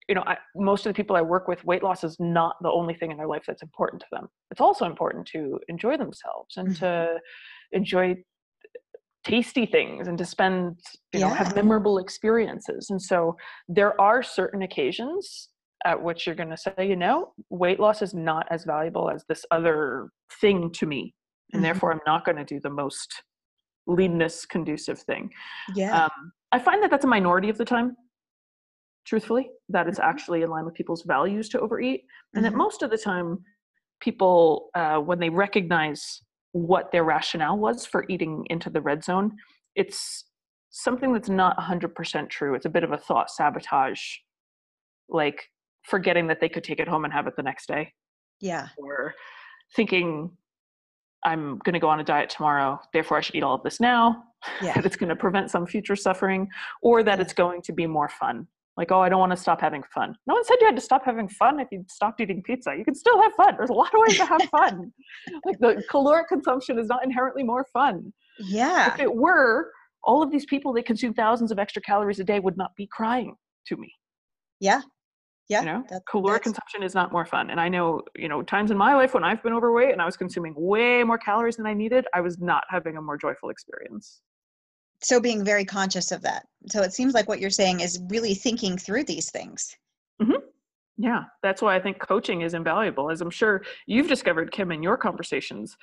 you 0.08 0.14
know 0.14 0.22
I, 0.26 0.36
most 0.54 0.86
of 0.86 0.90
the 0.90 0.96
people 0.96 1.16
i 1.16 1.22
work 1.22 1.48
with 1.48 1.64
weight 1.64 1.82
loss 1.82 2.04
is 2.04 2.16
not 2.18 2.56
the 2.62 2.70
only 2.70 2.94
thing 2.94 3.10
in 3.10 3.16
their 3.16 3.26
life 3.26 3.44
that's 3.46 3.62
important 3.62 4.00
to 4.00 4.06
them 4.12 4.28
it's 4.50 4.60
also 4.60 4.84
important 4.84 5.26
to 5.28 5.58
enjoy 5.68 5.96
themselves 5.96 6.56
and 6.56 6.68
mm-hmm. 6.68 6.84
to 6.84 7.18
enjoy 7.72 8.16
tasty 9.24 9.64
things 9.64 10.06
and 10.06 10.18
to 10.18 10.24
spend 10.24 10.78
you 11.12 11.20
yeah. 11.20 11.28
know 11.28 11.34
have 11.34 11.54
memorable 11.54 11.98
experiences 11.98 12.90
and 12.90 13.00
so 13.00 13.36
there 13.68 13.98
are 14.00 14.22
certain 14.22 14.62
occasions 14.62 15.48
at 15.86 16.00
which 16.00 16.26
you're 16.26 16.36
going 16.36 16.50
to 16.50 16.56
say 16.56 16.72
you 16.80 16.96
know 16.96 17.32
weight 17.50 17.80
loss 17.80 18.02
is 18.02 18.12
not 18.14 18.46
as 18.50 18.64
valuable 18.64 19.10
as 19.10 19.24
this 19.28 19.44
other 19.50 20.10
thing 20.40 20.70
to 20.70 20.86
me 20.86 21.14
and 21.52 21.58
mm-hmm. 21.58 21.64
therefore 21.64 21.92
i'm 21.92 22.00
not 22.06 22.24
going 22.24 22.36
to 22.36 22.44
do 22.44 22.60
the 22.60 22.70
most 22.70 23.22
leanness 23.86 24.44
conducive 24.44 24.98
thing 25.00 25.30
yeah 25.74 26.04
um, 26.04 26.32
i 26.52 26.58
find 26.58 26.82
that 26.82 26.90
that's 26.90 27.04
a 27.04 27.08
minority 27.08 27.48
of 27.48 27.56
the 27.56 27.64
time 27.64 27.96
truthfully 29.04 29.50
that 29.68 29.86
it's 29.86 29.98
mm-hmm. 29.98 30.08
actually 30.08 30.42
in 30.42 30.50
line 30.50 30.64
with 30.64 30.74
people's 30.74 31.02
values 31.02 31.48
to 31.50 31.60
overeat 31.60 32.04
and 32.34 32.44
mm-hmm. 32.44 32.52
that 32.52 32.56
most 32.56 32.82
of 32.82 32.90
the 32.90 32.98
time 32.98 33.38
people 34.00 34.70
uh, 34.74 34.98
when 34.98 35.18
they 35.18 35.30
recognize 35.30 36.22
what 36.52 36.92
their 36.92 37.04
rationale 37.04 37.58
was 37.58 37.84
for 37.84 38.04
eating 38.08 38.46
into 38.50 38.70
the 38.70 38.80
red 38.80 39.02
zone 39.04 39.32
it's 39.74 40.24
something 40.70 41.12
that's 41.12 41.28
not 41.28 41.56
100% 41.58 42.28
true 42.28 42.54
it's 42.54 42.66
a 42.66 42.70
bit 42.70 42.84
of 42.84 42.92
a 42.92 42.98
thought 42.98 43.30
sabotage 43.30 44.00
like 45.08 45.48
forgetting 45.82 46.26
that 46.26 46.40
they 46.40 46.48
could 46.48 46.64
take 46.64 46.80
it 46.80 46.88
home 46.88 47.04
and 47.04 47.12
have 47.12 47.26
it 47.26 47.34
the 47.36 47.42
next 47.42 47.66
day 47.66 47.92
yeah 48.40 48.68
or 48.78 49.14
thinking 49.76 50.30
i'm 51.24 51.58
going 51.58 51.74
to 51.74 51.78
go 51.78 51.88
on 51.88 52.00
a 52.00 52.04
diet 52.04 52.30
tomorrow 52.30 52.78
therefore 52.92 53.18
i 53.18 53.20
should 53.20 53.34
eat 53.34 53.42
all 53.42 53.54
of 53.54 53.62
this 53.62 53.80
now 53.80 54.24
yeah. 54.62 54.74
that 54.74 54.86
it's 54.86 54.96
going 54.96 55.08
to 55.08 55.16
prevent 55.16 55.50
some 55.50 55.66
future 55.66 55.96
suffering 55.96 56.48
or 56.82 57.02
that 57.02 57.18
yeah. 57.18 57.22
it's 57.22 57.32
going 57.32 57.60
to 57.62 57.72
be 57.72 57.86
more 57.86 58.08
fun 58.08 58.46
like 58.76 58.90
oh 58.90 59.00
i 59.00 59.08
don't 59.08 59.20
want 59.20 59.30
to 59.30 59.36
stop 59.36 59.60
having 59.60 59.82
fun. 59.94 60.14
No 60.26 60.34
one 60.34 60.44
said 60.44 60.56
you 60.60 60.66
had 60.66 60.76
to 60.76 60.82
stop 60.82 61.04
having 61.04 61.28
fun 61.28 61.60
if 61.60 61.68
you 61.70 61.84
stopped 61.88 62.20
eating 62.20 62.42
pizza. 62.42 62.74
You 62.76 62.84
can 62.84 62.94
still 62.94 63.20
have 63.22 63.32
fun. 63.34 63.54
There's 63.56 63.70
a 63.70 63.74
lot 63.74 63.94
of 63.94 64.00
ways 64.00 64.16
to 64.18 64.26
have 64.26 64.42
fun. 64.50 64.92
Like 65.44 65.58
the 65.58 65.82
caloric 65.90 66.28
consumption 66.28 66.78
is 66.78 66.86
not 66.88 67.04
inherently 67.04 67.42
more 67.42 67.66
fun. 67.72 68.12
Yeah. 68.38 68.92
If 68.92 69.00
it 69.00 69.14
were 69.14 69.70
all 70.02 70.22
of 70.22 70.30
these 70.30 70.44
people 70.46 70.72
that 70.74 70.86
consume 70.86 71.14
thousands 71.14 71.50
of 71.50 71.58
extra 71.58 71.80
calories 71.82 72.20
a 72.20 72.24
day 72.24 72.40
would 72.40 72.56
not 72.56 72.70
be 72.76 72.86
crying 72.86 73.34
to 73.68 73.76
me. 73.76 73.92
Yeah. 74.60 74.82
Yeah 75.48 75.60
you 75.60 75.66
know? 75.66 75.84
that's, 75.88 76.04
caloric 76.08 76.42
that's... 76.42 76.54
consumption 76.54 76.82
is 76.82 76.94
not 76.94 77.12
more 77.12 77.26
fun. 77.26 77.50
And 77.50 77.60
i 77.60 77.68
know 77.68 78.02
you 78.16 78.28
know 78.28 78.42
times 78.42 78.70
in 78.70 78.78
my 78.78 78.94
life 78.94 79.14
when 79.14 79.24
i've 79.24 79.42
been 79.42 79.52
overweight 79.52 79.92
and 79.92 80.00
i 80.00 80.04
was 80.04 80.16
consuming 80.16 80.54
way 80.56 81.02
more 81.04 81.18
calories 81.18 81.56
than 81.56 81.66
i 81.66 81.74
needed 81.74 82.06
i 82.14 82.20
was 82.20 82.38
not 82.38 82.64
having 82.68 82.96
a 82.96 83.02
more 83.02 83.16
joyful 83.16 83.50
experience 83.50 84.20
so 85.04 85.20
being 85.20 85.44
very 85.44 85.64
conscious 85.64 86.12
of 86.12 86.22
that 86.22 86.46
so 86.68 86.82
it 86.82 86.92
seems 86.92 87.14
like 87.14 87.28
what 87.28 87.40
you're 87.40 87.50
saying 87.50 87.80
is 87.80 88.00
really 88.08 88.34
thinking 88.34 88.76
through 88.76 89.04
these 89.04 89.30
things 89.30 89.76
mm-hmm. 90.20 90.32
yeah 90.96 91.24
that's 91.42 91.62
why 91.62 91.74
i 91.74 91.80
think 91.80 91.98
coaching 91.98 92.42
is 92.42 92.54
invaluable 92.54 93.10
as 93.10 93.20
i'm 93.20 93.30
sure 93.30 93.62
you've 93.86 94.08
discovered 94.08 94.52
kim 94.52 94.72
in 94.72 94.82
your 94.82 94.96
conversations 94.96 95.76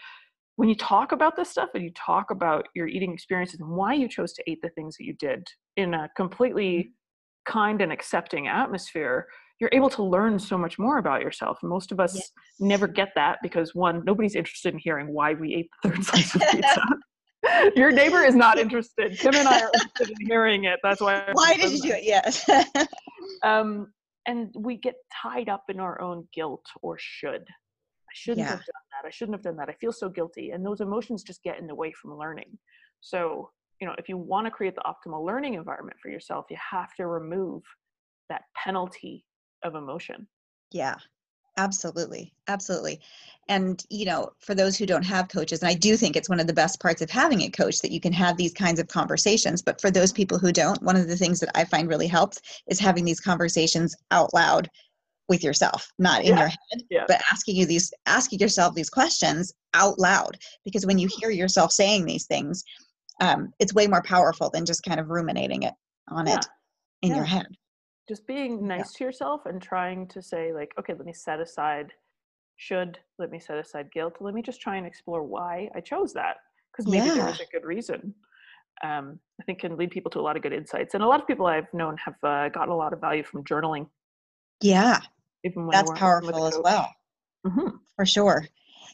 when 0.58 0.68
you 0.70 0.76
talk 0.76 1.12
about 1.12 1.36
this 1.36 1.50
stuff 1.50 1.70
and 1.74 1.84
you 1.84 1.92
talk 1.96 2.30
about 2.30 2.68
your 2.76 2.88
eating 2.88 3.14
experiences 3.14 3.60
and 3.60 3.70
why 3.70 3.94
you 3.94 4.08
chose 4.08 4.34
to 4.34 4.44
eat 4.48 4.60
the 4.62 4.70
things 4.70 4.98
that 4.98 5.06
you 5.06 5.14
did 5.14 5.48
in 5.78 5.94
a 5.94 6.10
completely 6.16 6.78
mm-hmm. 6.78 7.52
kind 7.52 7.82
and 7.82 7.92
accepting 7.92 8.48
atmosphere 8.48 9.28
you're 9.62 9.70
able 9.74 9.92
to 9.92 10.02
learn 10.04 10.40
so 10.40 10.58
much 10.58 10.80
more 10.80 10.98
about 10.98 11.22
yourself. 11.22 11.60
Most 11.62 11.92
of 11.92 12.00
us 12.00 12.16
yes. 12.16 12.32
never 12.60 12.88
get 12.88 13.10
that 13.14 13.38
because 13.44 13.76
one, 13.76 14.04
nobody's 14.04 14.34
interested 14.34 14.74
in 14.74 14.80
hearing 14.80 15.14
why 15.14 15.36
we 15.36 15.54
ate 15.54 15.70
the 15.84 15.90
third 15.90 16.04
slice 16.04 16.36
of 16.36 16.42
pizza. 16.50 16.82
Your 17.76 17.92
neighbor 17.92 18.24
is 18.24 18.36
not 18.36 18.58
interested. 18.60 19.18
Tim 19.20 19.36
and 19.36 19.48
I 19.48 19.62
are 19.62 19.72
interested 19.74 20.10
in 20.20 20.28
hearing 20.28 20.66
it. 20.66 20.80
That's 20.84 21.02
why. 21.02 21.16
I 21.16 21.32
why 21.34 21.56
did 21.56 21.72
you 21.72 21.82
do 21.82 21.92
it? 21.92 22.04
Yes. 22.04 22.48
um, 23.44 23.92
and 24.28 24.54
we 24.58 24.78
get 24.78 24.96
tied 25.22 25.50
up 25.50 25.64
in 25.70 25.80
our 25.80 26.00
own 26.02 26.28
guilt 26.34 26.66
or 26.82 26.98
should. 27.00 27.42
I 27.42 28.14
shouldn't 28.14 28.40
yeah. 28.40 28.50
have 28.50 28.60
done 28.60 28.84
that. 28.92 29.08
I 29.08 29.10
shouldn't 29.10 29.36
have 29.36 29.44
done 29.44 29.56
that. 29.58 29.70
I 29.70 29.74
feel 29.74 29.92
so 29.92 30.10
guilty. 30.10 30.52
And 30.52 30.66
those 30.66 30.82
emotions 30.82 31.24
just 31.24 31.42
get 31.44 31.60
in 31.60 31.66
the 31.66 31.76
way 31.76 31.92
from 31.94 32.18
learning. 32.18 32.58
So, 33.00 33.50
you 33.80 33.88
know, 33.88 33.96
if 33.98 34.10
you 34.10 34.18
want 34.18 34.46
to 34.46 34.52
create 34.52 34.76
the 34.76 34.84
optimal 34.84 35.26
learning 35.26 35.56
environment 35.56 35.98
for 36.02 36.10
yourself, 36.10 36.46
you 36.50 36.58
have 36.72 36.94
to 36.96 37.08
remove 37.08 37.64
that 38.30 38.44
penalty 38.56 39.26
of 39.64 39.76
emotion. 39.76 40.28
Yeah. 40.72 40.96
Absolutely. 41.58 42.34
Absolutely. 42.48 43.00
And, 43.50 43.84
you 43.90 44.06
know, 44.06 44.32
for 44.40 44.56
those 44.56 44.78
who 44.78 44.86
don't 44.86 45.04
have 45.04 45.28
coaches, 45.28 45.62
and 45.62 45.70
I 45.70 45.74
do 45.74 45.98
think 45.98 46.16
it's 46.16 46.30
one 46.30 46.40
of 46.40 46.48
the 46.48 46.54
best 46.54 46.80
parts 46.80 47.02
of 47.02 47.10
having 47.10 47.42
a 47.42 47.50
coach 47.50 47.82
that 47.82 47.92
you 47.92 48.00
can 48.00 48.14
have 48.14 48.38
these 48.38 48.54
kinds 48.54 48.80
of 48.80 48.88
conversations. 48.88 49.62
But 49.62 49.82
for 49.82 49.92
those 49.92 50.14
people 50.14 50.38
who 50.38 50.52
don't, 50.52 50.82
one 50.82 50.96
of 50.96 51.08
the 51.08 51.18
things 51.18 51.40
that 51.42 51.52
I 51.56 51.66
find 51.66 51.90
really 51.90 52.08
helps 52.08 52.40
is 52.68 52.80
having 52.80 53.04
these 53.04 53.20
conversations 53.20 53.96
out 54.12 54.34
loud 54.34 54.70
with 55.28 55.44
yourself, 55.44 55.92
not 56.00 56.22
in 56.22 56.28
yeah. 56.28 56.40
your 56.40 56.48
head, 56.48 56.84
yeah. 56.90 57.04
but 57.08 57.22
asking 57.32 57.56
you 57.56 57.66
these, 57.66 57.94
asking 58.06 58.40
yourself 58.40 58.74
these 58.74 58.90
questions 58.90 59.54
out 59.74 60.00
loud. 60.00 60.38
Because 60.64 60.86
when 60.86 61.00
you 61.00 61.10
hear 61.20 61.32
yourself 61.32 61.72
saying 61.72 62.06
these 62.06 62.26
things, 62.28 62.64
um, 63.20 63.52
it's 63.60 63.74
way 63.74 63.88
more 63.88 64.04
powerful 64.04 64.50
than 64.50 64.66
just 64.66 64.84
kind 64.84 65.00
of 65.00 65.10
ruminating 65.10 65.64
it 65.64 65.74
on 66.08 66.28
yeah. 66.28 66.38
it 66.38 66.46
in 67.02 67.16
your 67.16 67.26
head 67.26 67.48
just 68.08 68.26
being 68.28 68.68
nice 68.68 68.94
yeah. 68.94 68.98
to 68.98 69.04
yourself 69.06 69.46
and 69.46 69.62
trying 69.62 70.08
to 70.08 70.22
say 70.22 70.54
like 70.54 70.74
okay 70.80 70.94
let 70.94 71.06
me 71.06 71.14
set 71.14 71.40
aside 71.40 71.92
should 72.58 73.00
let 73.20 73.32
me 73.32 73.40
set 73.40 73.58
aside 73.58 73.92
guilt 73.92 74.16
let 74.20 74.34
me 74.34 74.42
just 74.42 74.62
try 74.62 74.78
and 74.78 74.86
explore 74.86 75.24
why 75.24 75.70
i 75.76 75.80
chose 75.80 76.14
that 76.14 76.38
because 76.72 76.90
maybe 76.90 77.08
yeah. 77.08 77.16
there 77.16 77.26
was 77.26 77.40
a 77.40 77.46
good 77.52 77.66
reason 77.66 78.14
um, 78.84 79.20
i 79.40 79.44
think 79.44 79.60
can 79.60 79.78
lead 79.78 79.92
people 79.92 80.12
to 80.12 80.20
a 80.20 80.22
lot 80.22 80.36
of 80.36 80.42
good 80.42 80.54
insights 80.54 80.94
and 80.94 81.04
a 81.04 81.08
lot 81.08 81.20
of 81.22 81.28
people 81.28 81.46
i've 81.46 81.72
known 81.74 81.96
have 81.98 82.16
uh, 82.24 82.50
gotten 82.50 82.70
a 82.70 82.76
lot 82.76 82.94
of 82.94 83.00
value 83.00 83.24
from 83.24 83.44
journaling 83.44 83.88
yeah 84.62 85.00
even 85.44 85.66
when 85.66 85.72
that's 85.72 85.92
powerful 85.92 86.46
as 86.46 86.60
well 86.64 86.94
mm-hmm. 87.46 87.70
for 87.96 88.06
sure 88.06 88.48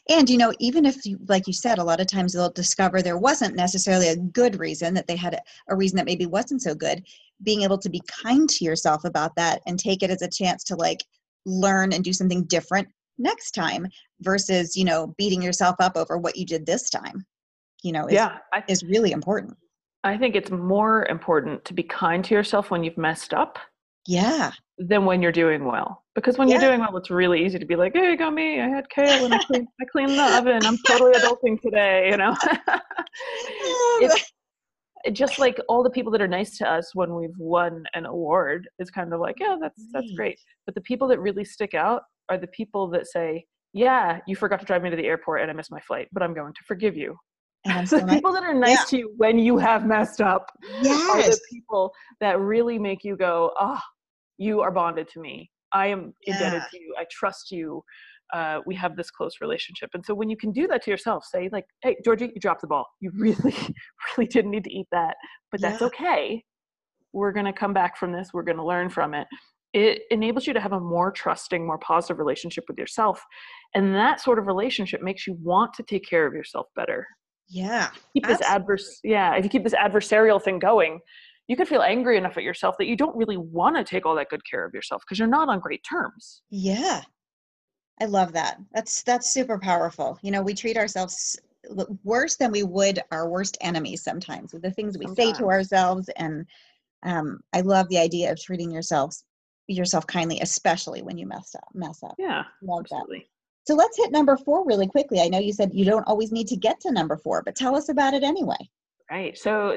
And, 0.08 0.28
you 0.28 0.38
know, 0.38 0.52
even 0.58 0.84
if, 0.84 1.04
you, 1.04 1.18
like 1.28 1.46
you 1.46 1.52
said, 1.52 1.78
a 1.78 1.84
lot 1.84 2.00
of 2.00 2.06
times 2.06 2.32
they'll 2.32 2.50
discover 2.50 3.02
there 3.02 3.18
wasn't 3.18 3.56
necessarily 3.56 4.08
a 4.08 4.16
good 4.16 4.58
reason, 4.58 4.94
that 4.94 5.06
they 5.06 5.16
had 5.16 5.40
a 5.68 5.76
reason 5.76 5.96
that 5.96 6.06
maybe 6.06 6.26
wasn't 6.26 6.62
so 6.62 6.74
good, 6.74 7.02
being 7.42 7.62
able 7.62 7.78
to 7.78 7.90
be 7.90 8.02
kind 8.22 8.48
to 8.50 8.64
yourself 8.64 9.04
about 9.04 9.34
that 9.36 9.60
and 9.66 9.78
take 9.78 10.02
it 10.02 10.10
as 10.10 10.22
a 10.22 10.28
chance 10.28 10.64
to 10.64 10.76
like 10.76 11.04
learn 11.46 11.92
and 11.92 12.04
do 12.04 12.12
something 12.12 12.44
different 12.44 12.88
next 13.18 13.52
time 13.52 13.86
versus, 14.20 14.76
you 14.76 14.84
know, 14.84 15.14
beating 15.18 15.42
yourself 15.42 15.76
up 15.80 15.96
over 15.96 16.18
what 16.18 16.36
you 16.36 16.46
did 16.46 16.64
this 16.64 16.88
time, 16.90 17.26
you 17.82 17.92
know, 17.92 18.06
is, 18.06 18.14
yeah, 18.14 18.38
I, 18.52 18.62
is 18.68 18.82
really 18.84 19.12
important. 19.12 19.56
I 20.04 20.16
think 20.16 20.36
it's 20.36 20.50
more 20.50 21.06
important 21.06 21.64
to 21.66 21.74
be 21.74 21.82
kind 21.82 22.24
to 22.24 22.34
yourself 22.34 22.70
when 22.70 22.84
you've 22.84 22.98
messed 22.98 23.34
up. 23.34 23.58
Yeah. 24.06 24.52
Than 24.78 25.04
when 25.04 25.20
you're 25.22 25.32
doing 25.32 25.64
well. 25.64 26.04
Because 26.14 26.38
when 26.38 26.48
yeah. 26.48 26.60
you're 26.60 26.70
doing 26.70 26.80
well, 26.80 26.96
it's 26.96 27.10
really 27.10 27.44
easy 27.44 27.58
to 27.58 27.66
be 27.66 27.76
like, 27.76 27.92
hey, 27.94 28.10
you 28.10 28.16
got 28.16 28.32
me. 28.32 28.60
I 28.60 28.68
had 28.68 28.88
kale 28.90 29.24
and 29.24 29.34
I 29.34 29.38
cleaned, 29.38 29.68
I 29.80 29.84
cleaned 29.90 30.12
the 30.12 30.36
oven. 30.36 30.64
I'm 30.64 30.78
totally 30.86 31.12
adulting 31.12 31.60
today, 31.60 32.10
you 32.10 32.16
know? 32.16 32.36
it's 34.00 34.32
just 35.12 35.38
like 35.38 35.58
all 35.68 35.82
the 35.82 35.90
people 35.90 36.12
that 36.12 36.20
are 36.20 36.28
nice 36.28 36.56
to 36.58 36.70
us 36.70 36.94
when 36.94 37.14
we've 37.14 37.36
won 37.38 37.84
an 37.94 38.06
award 38.06 38.68
is 38.78 38.90
kind 38.90 39.12
of 39.12 39.20
like, 39.20 39.36
yeah, 39.40 39.56
that's 39.60 39.84
that's 39.92 40.12
great. 40.12 40.38
But 40.66 40.74
the 40.74 40.80
people 40.82 41.08
that 41.08 41.20
really 41.20 41.44
stick 41.44 41.74
out 41.74 42.02
are 42.28 42.38
the 42.38 42.48
people 42.48 42.88
that 42.90 43.06
say, 43.06 43.44
yeah, 43.72 44.20
you 44.26 44.36
forgot 44.36 44.60
to 44.60 44.66
drive 44.66 44.82
me 44.82 44.90
to 44.90 44.96
the 44.96 45.06
airport 45.06 45.42
and 45.42 45.50
I 45.50 45.54
missed 45.54 45.70
my 45.70 45.80
flight, 45.80 46.08
but 46.12 46.22
I'm 46.22 46.34
going 46.34 46.52
to 46.52 46.60
forgive 46.66 46.96
you. 46.96 47.16
And 47.64 47.86
the 47.86 48.06
people 48.08 48.32
that 48.32 48.42
are 48.42 48.54
nice 48.54 48.78
yeah. 48.78 48.84
to 48.90 48.98
you 48.98 49.14
when 49.16 49.38
you 49.38 49.58
have 49.58 49.86
messed 49.86 50.20
up 50.20 50.50
yes. 50.82 51.10
are 51.10 51.22
the 51.22 51.40
people 51.50 51.92
that 52.20 52.38
really 52.40 52.78
make 52.78 53.04
you 53.04 53.16
go, 53.16 53.52
oh, 53.60 53.80
you 54.38 54.60
are 54.60 54.70
bonded 54.70 55.08
to 55.10 55.20
me. 55.20 55.50
I 55.72 55.88
am 55.88 56.14
indebted 56.22 56.62
to 56.70 56.78
you. 56.78 56.94
I 56.98 57.04
trust 57.10 57.50
you. 57.50 57.82
Uh, 58.32 58.60
we 58.66 58.74
have 58.74 58.96
this 58.96 59.10
close 59.10 59.36
relationship. 59.40 59.90
And 59.94 60.04
so 60.04 60.14
when 60.14 60.28
you 60.28 60.36
can 60.36 60.52
do 60.52 60.66
that 60.68 60.82
to 60.84 60.90
yourself, 60.90 61.24
say 61.24 61.48
like, 61.52 61.64
hey, 61.82 61.96
Georgie, 62.04 62.30
you 62.34 62.40
dropped 62.40 62.60
the 62.60 62.66
ball. 62.66 62.86
You 63.00 63.10
really, 63.18 63.54
really 64.16 64.28
didn't 64.28 64.50
need 64.50 64.64
to 64.64 64.72
eat 64.72 64.86
that, 64.92 65.16
but 65.50 65.60
that's 65.60 65.80
yeah. 65.80 65.86
okay. 65.88 66.44
We're 67.12 67.32
going 67.32 67.46
to 67.46 67.52
come 67.52 67.72
back 67.72 67.96
from 67.96 68.12
this. 68.12 68.30
We're 68.32 68.42
going 68.42 68.58
to 68.58 68.64
learn 68.64 68.90
from 68.90 69.14
it. 69.14 69.26
It 69.74 70.02
enables 70.10 70.46
you 70.46 70.54
to 70.54 70.60
have 70.60 70.72
a 70.72 70.80
more 70.80 71.10
trusting, 71.10 71.66
more 71.66 71.78
positive 71.78 72.18
relationship 72.18 72.64
with 72.68 72.78
yourself. 72.78 73.22
And 73.74 73.94
that 73.94 74.20
sort 74.20 74.38
of 74.38 74.46
relationship 74.46 75.02
makes 75.02 75.26
you 75.26 75.36
want 75.42 75.74
to 75.74 75.82
take 75.82 76.08
care 76.08 76.26
of 76.26 76.32
yourself 76.32 76.66
better. 76.74 77.06
Yeah. 77.50 77.90
Keep 78.14 78.26
this 78.26 78.40
adverse, 78.42 79.00
yeah. 79.04 79.34
If 79.36 79.44
you 79.44 79.50
keep 79.50 79.64
this 79.64 79.74
adversarial 79.74 80.42
thing 80.42 80.58
going, 80.58 81.00
you 81.48 81.56
could 81.56 81.66
feel 81.66 81.82
angry 81.82 82.16
enough 82.16 82.36
at 82.36 82.42
yourself 82.42 82.76
that 82.78 82.86
you 82.86 82.94
don't 82.94 83.16
really 83.16 83.38
want 83.38 83.76
to 83.76 83.82
take 83.82 84.04
all 84.06 84.14
that 84.14 84.28
good 84.28 84.44
care 84.48 84.64
of 84.64 84.74
yourself 84.74 85.02
because 85.04 85.18
you're 85.18 85.26
not 85.26 85.48
on 85.48 85.58
great 85.58 85.82
terms. 85.82 86.42
Yeah. 86.50 87.02
I 88.00 88.04
love 88.04 88.32
that. 88.34 88.58
That's 88.72 89.02
that's 89.02 89.30
super 89.30 89.58
powerful. 89.58 90.18
You 90.22 90.30
know, 90.30 90.42
we 90.42 90.54
treat 90.54 90.76
ourselves 90.76 91.36
worse 92.04 92.36
than 92.36 92.52
we 92.52 92.62
would 92.62 93.00
our 93.10 93.28
worst 93.28 93.58
enemies 93.60 94.04
sometimes 94.04 94.52
with 94.52 94.62
the 94.62 94.70
things 94.70 94.96
we 94.96 95.06
sometimes. 95.06 95.36
say 95.36 95.40
to 95.40 95.48
ourselves 95.48 96.08
and 96.16 96.46
um, 97.02 97.40
I 97.52 97.62
love 97.62 97.88
the 97.88 97.98
idea 97.98 98.30
of 98.30 98.40
treating 98.40 98.70
yourselves 98.70 99.24
yourself 99.66 100.06
kindly, 100.06 100.40
especially 100.40 101.02
when 101.02 101.18
you 101.18 101.26
mess 101.26 101.54
up. 101.56 101.68
Mess 101.74 102.02
up. 102.02 102.14
Yeah, 102.18 102.44
love 102.62 102.80
absolutely. 102.80 103.18
that. 103.18 103.24
So 103.66 103.74
let's 103.74 103.96
hit 103.96 104.12
number 104.12 104.36
four 104.36 104.64
really 104.66 104.86
quickly. 104.86 105.20
I 105.20 105.28
know 105.28 105.38
you 105.38 105.52
said 105.52 105.70
you 105.74 105.84
don't 105.84 106.04
always 106.04 106.32
need 106.32 106.48
to 106.48 106.56
get 106.56 106.80
to 106.80 106.92
number 106.92 107.16
four, 107.16 107.42
but 107.42 107.54
tell 107.54 107.74
us 107.76 107.88
about 107.88 108.14
it 108.14 108.22
anyway. 108.22 108.56
Right. 109.10 109.36
So 109.36 109.76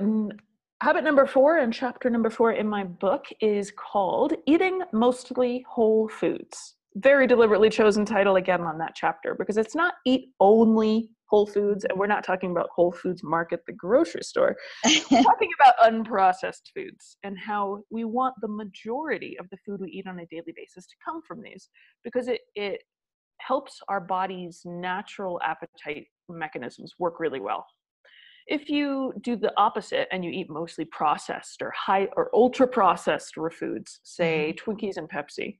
habit 0.82 1.04
number 1.04 1.28
four 1.28 1.60
and 1.60 1.72
chapter 1.72 2.10
number 2.10 2.32
four 2.32 2.54
in 2.54 2.68
my 2.68 2.84
book 2.84 3.26
is 3.40 3.72
called 3.72 4.34
Eating 4.48 4.82
Mostly 4.92 5.64
Whole 5.70 6.10
Foods. 6.10 6.74
Very 6.96 7.28
deliberately 7.28 7.70
chosen 7.70 8.04
title 8.04 8.38
again 8.38 8.62
on 8.62 8.80
that 8.80 8.94
chapter 8.96 9.36
because 9.38 9.58
it's 9.58 9.76
not 9.76 9.94
eat 10.08 10.30
only 10.40 11.12
whole 11.28 11.46
foods 11.46 11.86
and 11.86 12.00
we're 12.00 12.08
not 12.08 12.24
talking 12.24 12.50
about 12.50 12.68
whole 12.76 12.92
foods 12.92 13.22
market 13.24 13.60
the 13.68 13.74
grocery 13.74 14.24
store. 14.24 14.56
We're 14.84 15.22
talking 15.22 15.52
about 15.60 15.78
unprocessed 15.84 16.72
foods 16.76 17.16
and 17.22 17.38
how 17.38 17.84
we 17.92 18.04
want 18.04 18.34
the 18.42 18.48
majority 18.48 19.38
of 19.40 19.48
the 19.52 19.58
food 19.64 19.82
we 19.82 19.92
eat 19.92 20.08
on 20.08 20.18
a 20.18 20.26
daily 20.26 20.52
basis 20.56 20.88
to 20.88 20.96
come 21.06 21.22
from 21.22 21.44
these 21.44 21.70
because 22.04 22.28
it, 22.28 22.42
it 22.56 22.82
helps 23.38 23.80
our 23.88 24.02
body's 24.02 24.64
natural 24.66 25.40
appetite 25.44 26.08
mechanisms 26.28 26.96
work 26.98 27.20
really 27.20 27.40
well 27.40 27.68
if 28.48 28.70
you 28.70 29.14
do 29.22 29.36
the 29.36 29.54
opposite 29.58 30.08
and 30.12 30.24
you 30.24 30.32
eat 30.32 30.50
mostly 30.50 30.86
processed 30.86 31.62
or 31.62 31.72
high 31.72 32.08
or 32.16 32.30
ultra 32.34 32.68
processed 32.68 33.36
foods 33.52 34.00
say 34.04 34.54
mm-hmm. 34.56 34.72
twinkies 34.72 34.98
and 34.98 35.10
pepsi 35.10 35.58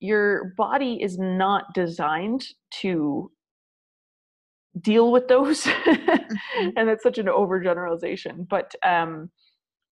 your 0.00 0.52
body 0.56 1.00
is 1.00 1.18
not 1.18 1.64
designed 1.74 2.44
to 2.70 3.30
deal 4.80 5.12
with 5.12 5.28
those 5.28 5.62
mm-hmm. 5.64 6.68
and 6.76 6.88
that's 6.88 7.02
such 7.02 7.18
an 7.18 7.26
overgeneralization 7.26 8.48
but 8.48 8.74
um, 8.84 9.30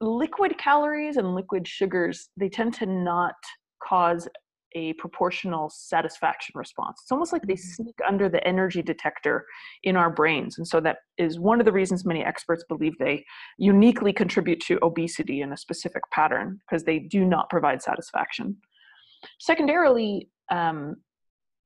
liquid 0.01 0.57
calories 0.59 1.17
and 1.17 1.35
liquid 1.35 1.67
sugars 1.67 2.29
they 2.37 2.49
tend 2.49 2.73
to 2.75 2.87
not 2.87 3.35
cause 3.83 4.29
a 4.75 4.93
proportional 4.95 5.71
satisfaction 5.71 6.53
response 6.57 7.01
it's 7.03 7.13
almost 7.13 7.33
like 7.33 7.43
they 7.43 7.55
mm-hmm. 7.55 7.83
sneak 7.83 7.97
under 8.07 8.29
the 8.29 8.47
energy 8.47 8.83
detector 8.83 9.45
in 9.83 9.97
our 9.97 10.11
brains 10.11 10.59
and 10.59 10.67
so 10.67 10.81
that 10.81 10.99
is 11.19 11.39
one 11.39 11.61
of 11.61 11.67
the 11.67 11.73
reasons 11.73 12.05
many 12.05 12.25
experts 12.25 12.65
believe 12.69 12.97
they 12.99 13.25
uniquely 13.59 14.13
contribute 14.13 14.61
to 14.61 14.79
obesity 14.83 15.41
in 15.41 15.53
a 15.53 15.57
specific 15.57 16.03
pattern 16.13 16.61
because 16.69 16.85
they 16.85 16.99
do 16.99 17.25
not 17.25 17.49
provide 17.51 17.83
satisfaction 17.83 18.57
Secondarily, 19.39 20.29
um, 20.51 20.97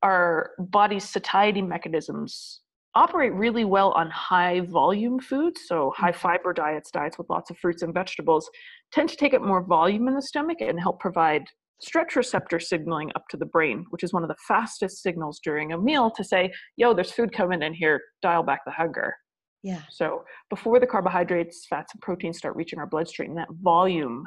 our 0.02 0.50
body's 0.58 1.08
satiety 1.08 1.62
mechanisms 1.62 2.60
operate 2.94 3.32
really 3.32 3.64
well 3.64 3.90
on 3.92 4.10
high 4.10 4.60
volume 4.60 5.18
foods. 5.18 5.62
So, 5.66 5.92
high 5.96 6.10
mm-hmm. 6.10 6.20
fiber 6.20 6.52
diets, 6.52 6.90
diets 6.90 7.18
with 7.18 7.30
lots 7.30 7.50
of 7.50 7.58
fruits 7.58 7.82
and 7.82 7.94
vegetables, 7.94 8.48
tend 8.92 9.08
to 9.08 9.16
take 9.16 9.34
up 9.34 9.42
more 9.42 9.64
volume 9.64 10.08
in 10.08 10.14
the 10.14 10.22
stomach 10.22 10.60
and 10.60 10.78
help 10.78 11.00
provide 11.00 11.44
stretch 11.80 12.16
receptor 12.16 12.58
signaling 12.58 13.10
up 13.14 13.24
to 13.30 13.36
the 13.36 13.46
brain, 13.46 13.84
which 13.90 14.02
is 14.02 14.12
one 14.12 14.22
of 14.22 14.28
the 14.28 14.36
fastest 14.46 15.02
signals 15.02 15.40
during 15.42 15.72
a 15.72 15.78
meal 15.78 16.10
to 16.10 16.24
say, 16.24 16.52
yo, 16.76 16.94
there's 16.94 17.12
food 17.12 17.32
coming 17.32 17.62
in 17.62 17.74
here, 17.74 18.00
dial 18.22 18.42
back 18.42 18.60
the 18.64 18.72
hunger. 18.72 19.14
Yeah. 19.62 19.82
So, 19.90 20.24
before 20.50 20.78
the 20.78 20.86
carbohydrates, 20.86 21.66
fats, 21.68 21.94
and 21.94 22.02
proteins 22.02 22.36
start 22.36 22.54
reaching 22.54 22.78
our 22.78 22.86
bloodstream, 22.86 23.34
that 23.36 23.48
volume 23.62 24.24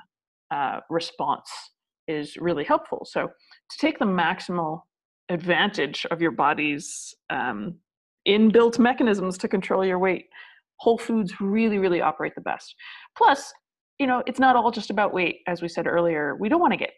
uh, 0.52 0.80
response 0.90 1.50
is 2.08 2.38
really 2.38 2.64
helpful. 2.64 3.06
So 3.06 3.28
to 3.28 3.78
take 3.80 4.00
the 4.00 4.06
maximal 4.06 4.82
advantage 5.30 6.06
of 6.10 6.22
your 6.22 6.32
body's 6.32 7.14
um, 7.30 7.76
inbuilt 8.28 8.80
mechanisms 8.80 9.38
to 9.40 9.48
control 9.48 9.86
your 9.86 10.00
weight, 10.00 10.26
whole 10.80 10.98
foods 10.98 11.40
really, 11.42 11.80
really 11.80 12.02
operate 12.02 12.34
the 12.36 12.42
best. 12.42 12.76
Plus, 13.18 13.52
you 14.00 14.08
know, 14.08 14.24
it's 14.28 14.40
not 14.40 14.56
all 14.56 14.72
just 14.72 14.90
about 14.90 15.14
weight, 15.14 15.40
as 15.48 15.62
we 15.62 15.68
said 15.68 15.88
earlier. 15.88 16.36
We 16.40 16.50
don't 16.50 16.62
want 16.62 16.74
to 16.74 16.78
get 16.78 16.92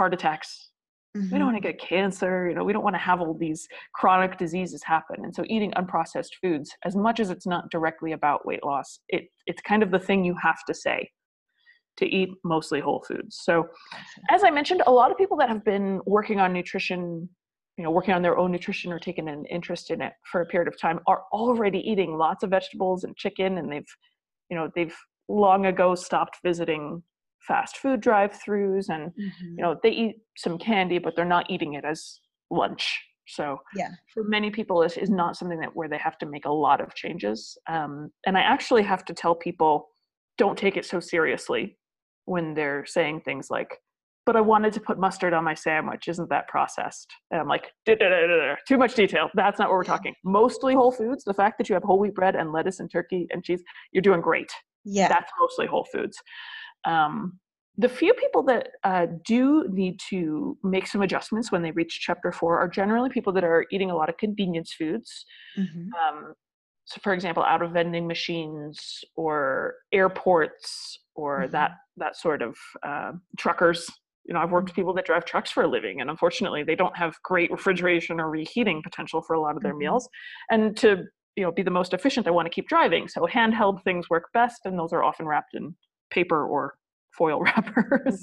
heart 0.00 0.14
attacks. 0.14 0.70
Mm-hmm. 1.14 1.30
We 1.30 1.38
don't 1.38 1.52
want 1.52 1.62
to 1.62 1.68
get 1.68 1.78
cancer. 1.78 2.48
You 2.48 2.54
know, 2.54 2.64
we 2.64 2.72
don't 2.72 2.82
want 2.82 2.94
to 2.94 3.00
have 3.00 3.20
all 3.20 3.34
these 3.34 3.68
chronic 3.94 4.38
diseases 4.38 4.82
happen. 4.82 5.16
And 5.24 5.34
so, 5.34 5.44
eating 5.46 5.72
unprocessed 5.72 6.34
foods, 6.40 6.74
as 6.86 6.96
much 6.96 7.20
as 7.20 7.28
it's 7.28 7.46
not 7.46 7.70
directly 7.70 8.12
about 8.12 8.46
weight 8.46 8.64
loss, 8.64 9.00
it 9.10 9.24
it's 9.46 9.60
kind 9.60 9.82
of 9.82 9.90
the 9.90 9.98
thing 9.98 10.24
you 10.24 10.34
have 10.42 10.64
to 10.68 10.74
say 10.74 11.10
to 11.98 12.06
eat 12.06 12.30
mostly 12.44 12.80
whole 12.80 13.04
foods. 13.06 13.40
So, 13.42 13.68
as 14.30 14.42
I 14.42 14.50
mentioned, 14.50 14.82
a 14.86 14.90
lot 14.90 15.10
of 15.10 15.18
people 15.18 15.36
that 15.36 15.50
have 15.50 15.64
been 15.64 16.00
working 16.06 16.40
on 16.40 16.50
nutrition, 16.54 17.28
you 17.76 17.84
know, 17.84 17.90
working 17.90 18.14
on 18.14 18.22
their 18.22 18.38
own 18.38 18.50
nutrition 18.50 18.90
or 18.90 18.98
taking 18.98 19.28
an 19.28 19.44
interest 19.50 19.90
in 19.90 20.00
it 20.00 20.14
for 20.32 20.40
a 20.40 20.46
period 20.46 20.68
of 20.68 20.80
time 20.80 21.00
are 21.06 21.24
already 21.30 21.80
eating 21.80 22.16
lots 22.16 22.42
of 22.42 22.48
vegetables 22.48 23.04
and 23.04 23.14
chicken, 23.16 23.58
and 23.58 23.70
they've, 23.70 23.92
you 24.48 24.56
know, 24.56 24.70
they've 24.74 24.96
long 25.28 25.66
ago 25.66 25.94
stopped 25.94 26.38
visiting 26.42 27.02
fast 27.46 27.78
food 27.78 28.00
drive-throughs, 28.00 28.88
and 28.88 29.10
mm-hmm. 29.10 29.54
you 29.56 29.62
know, 29.62 29.76
they 29.82 29.90
eat 29.90 30.16
some 30.36 30.58
candy, 30.58 30.98
but 30.98 31.16
they're 31.16 31.24
not 31.24 31.50
eating 31.50 31.74
it 31.74 31.84
as 31.84 32.20
lunch. 32.50 33.00
So, 33.26 33.58
yeah, 33.76 33.90
for 34.12 34.24
many 34.24 34.50
people, 34.50 34.80
this 34.80 34.96
is 34.96 35.08
not 35.08 35.36
something 35.36 35.60
that 35.60 35.74
where 35.76 35.88
they 35.88 35.98
have 35.98 36.18
to 36.18 36.26
make 36.26 36.46
a 36.46 36.52
lot 36.52 36.80
of 36.80 36.94
changes. 36.94 37.56
Um, 37.68 38.10
and 38.26 38.36
I 38.36 38.40
actually 38.40 38.82
have 38.82 39.04
to 39.04 39.14
tell 39.14 39.34
people 39.34 39.88
don't 40.36 40.58
take 40.58 40.76
it 40.76 40.84
so 40.84 41.00
seriously 41.00 41.78
when 42.24 42.54
they're 42.54 42.84
saying 42.86 43.20
things 43.20 43.48
like, 43.50 43.76
but 44.26 44.36
I 44.36 44.40
wanted 44.40 44.72
to 44.74 44.80
put 44.80 44.98
mustard 44.98 45.32
on 45.32 45.44
my 45.44 45.54
sandwich. 45.54 46.08
Isn't 46.08 46.28
that 46.30 46.48
processed? 46.48 47.06
And 47.30 47.40
I'm 47.40 47.48
like, 47.48 47.70
too 47.86 48.78
much 48.78 48.94
detail. 48.94 49.28
That's 49.34 49.58
not 49.58 49.68
what 49.68 49.74
we're 49.74 49.84
talking. 49.84 50.14
Mostly 50.24 50.74
whole 50.74 50.92
foods. 50.92 51.24
The 51.24 51.34
fact 51.34 51.58
that 51.58 51.68
you 51.68 51.74
have 51.74 51.82
whole 51.82 51.98
wheat 51.98 52.14
bread 52.14 52.36
and 52.36 52.52
lettuce 52.52 52.80
and 52.80 52.90
turkey 52.90 53.26
and 53.30 53.44
cheese, 53.44 53.62
you're 53.92 54.02
doing 54.02 54.20
great. 54.20 54.50
Yeah. 54.84 55.08
That's 55.08 55.30
mostly 55.40 55.66
whole 55.66 55.86
foods. 55.92 56.16
Um, 56.84 57.38
the 57.76 57.88
few 57.88 58.12
people 58.14 58.42
that 58.42 58.68
uh, 58.84 59.06
do 59.24 59.66
need 59.70 59.98
to 60.10 60.58
make 60.62 60.86
some 60.86 61.02
adjustments 61.02 61.50
when 61.50 61.62
they 61.62 61.70
reach 61.70 62.00
chapter 62.00 62.30
four 62.30 62.58
are 62.58 62.68
generally 62.68 63.08
people 63.08 63.32
that 63.32 63.44
are 63.44 63.64
eating 63.72 63.90
a 63.90 63.96
lot 63.96 64.08
of 64.08 64.18
convenience 64.18 64.74
foods. 64.76 65.24
Mm-hmm. 65.58 65.88
Um, 65.94 66.34
so, 66.84 67.00
for 67.02 67.14
example, 67.14 67.42
out 67.42 67.62
of 67.62 67.72
vending 67.72 68.06
machines 68.06 69.02
or 69.16 69.76
airports 69.92 70.98
or 71.14 71.42
mm-hmm. 71.42 71.52
that 71.52 71.72
that 71.96 72.16
sort 72.16 72.42
of 72.42 72.56
uh, 72.82 73.12
truckers 73.38 73.88
you 74.26 74.34
know, 74.34 74.40
I've 74.40 74.50
worked 74.50 74.68
with 74.68 74.76
people 74.76 74.94
that 74.94 75.06
drive 75.06 75.24
trucks 75.24 75.50
for 75.50 75.62
a 75.64 75.68
living, 75.68 76.00
and 76.00 76.10
unfortunately, 76.10 76.62
they 76.62 76.76
don't 76.76 76.96
have 76.96 77.20
great 77.24 77.50
refrigeration 77.50 78.20
or 78.20 78.30
reheating 78.30 78.82
potential 78.82 79.22
for 79.22 79.34
a 79.34 79.40
lot 79.40 79.56
of 79.56 79.62
their 79.62 79.72
mm-hmm. 79.72 79.80
meals. 79.80 80.08
And 80.50 80.76
to 80.78 81.04
you 81.36 81.44
know 81.44 81.52
be 81.52 81.62
the 81.62 81.70
most 81.70 81.94
efficient, 81.94 82.26
I 82.26 82.30
want 82.30 82.46
to 82.46 82.50
keep 82.50 82.68
driving. 82.68 83.08
So 83.08 83.22
handheld 83.22 83.82
things 83.82 84.10
work 84.10 84.24
best, 84.34 84.60
and 84.66 84.78
those 84.78 84.92
are 84.92 85.02
often 85.02 85.26
wrapped 85.26 85.54
in 85.54 85.74
paper 86.10 86.46
or 86.46 86.74
foil 87.16 87.40
wrappers. 87.44 88.20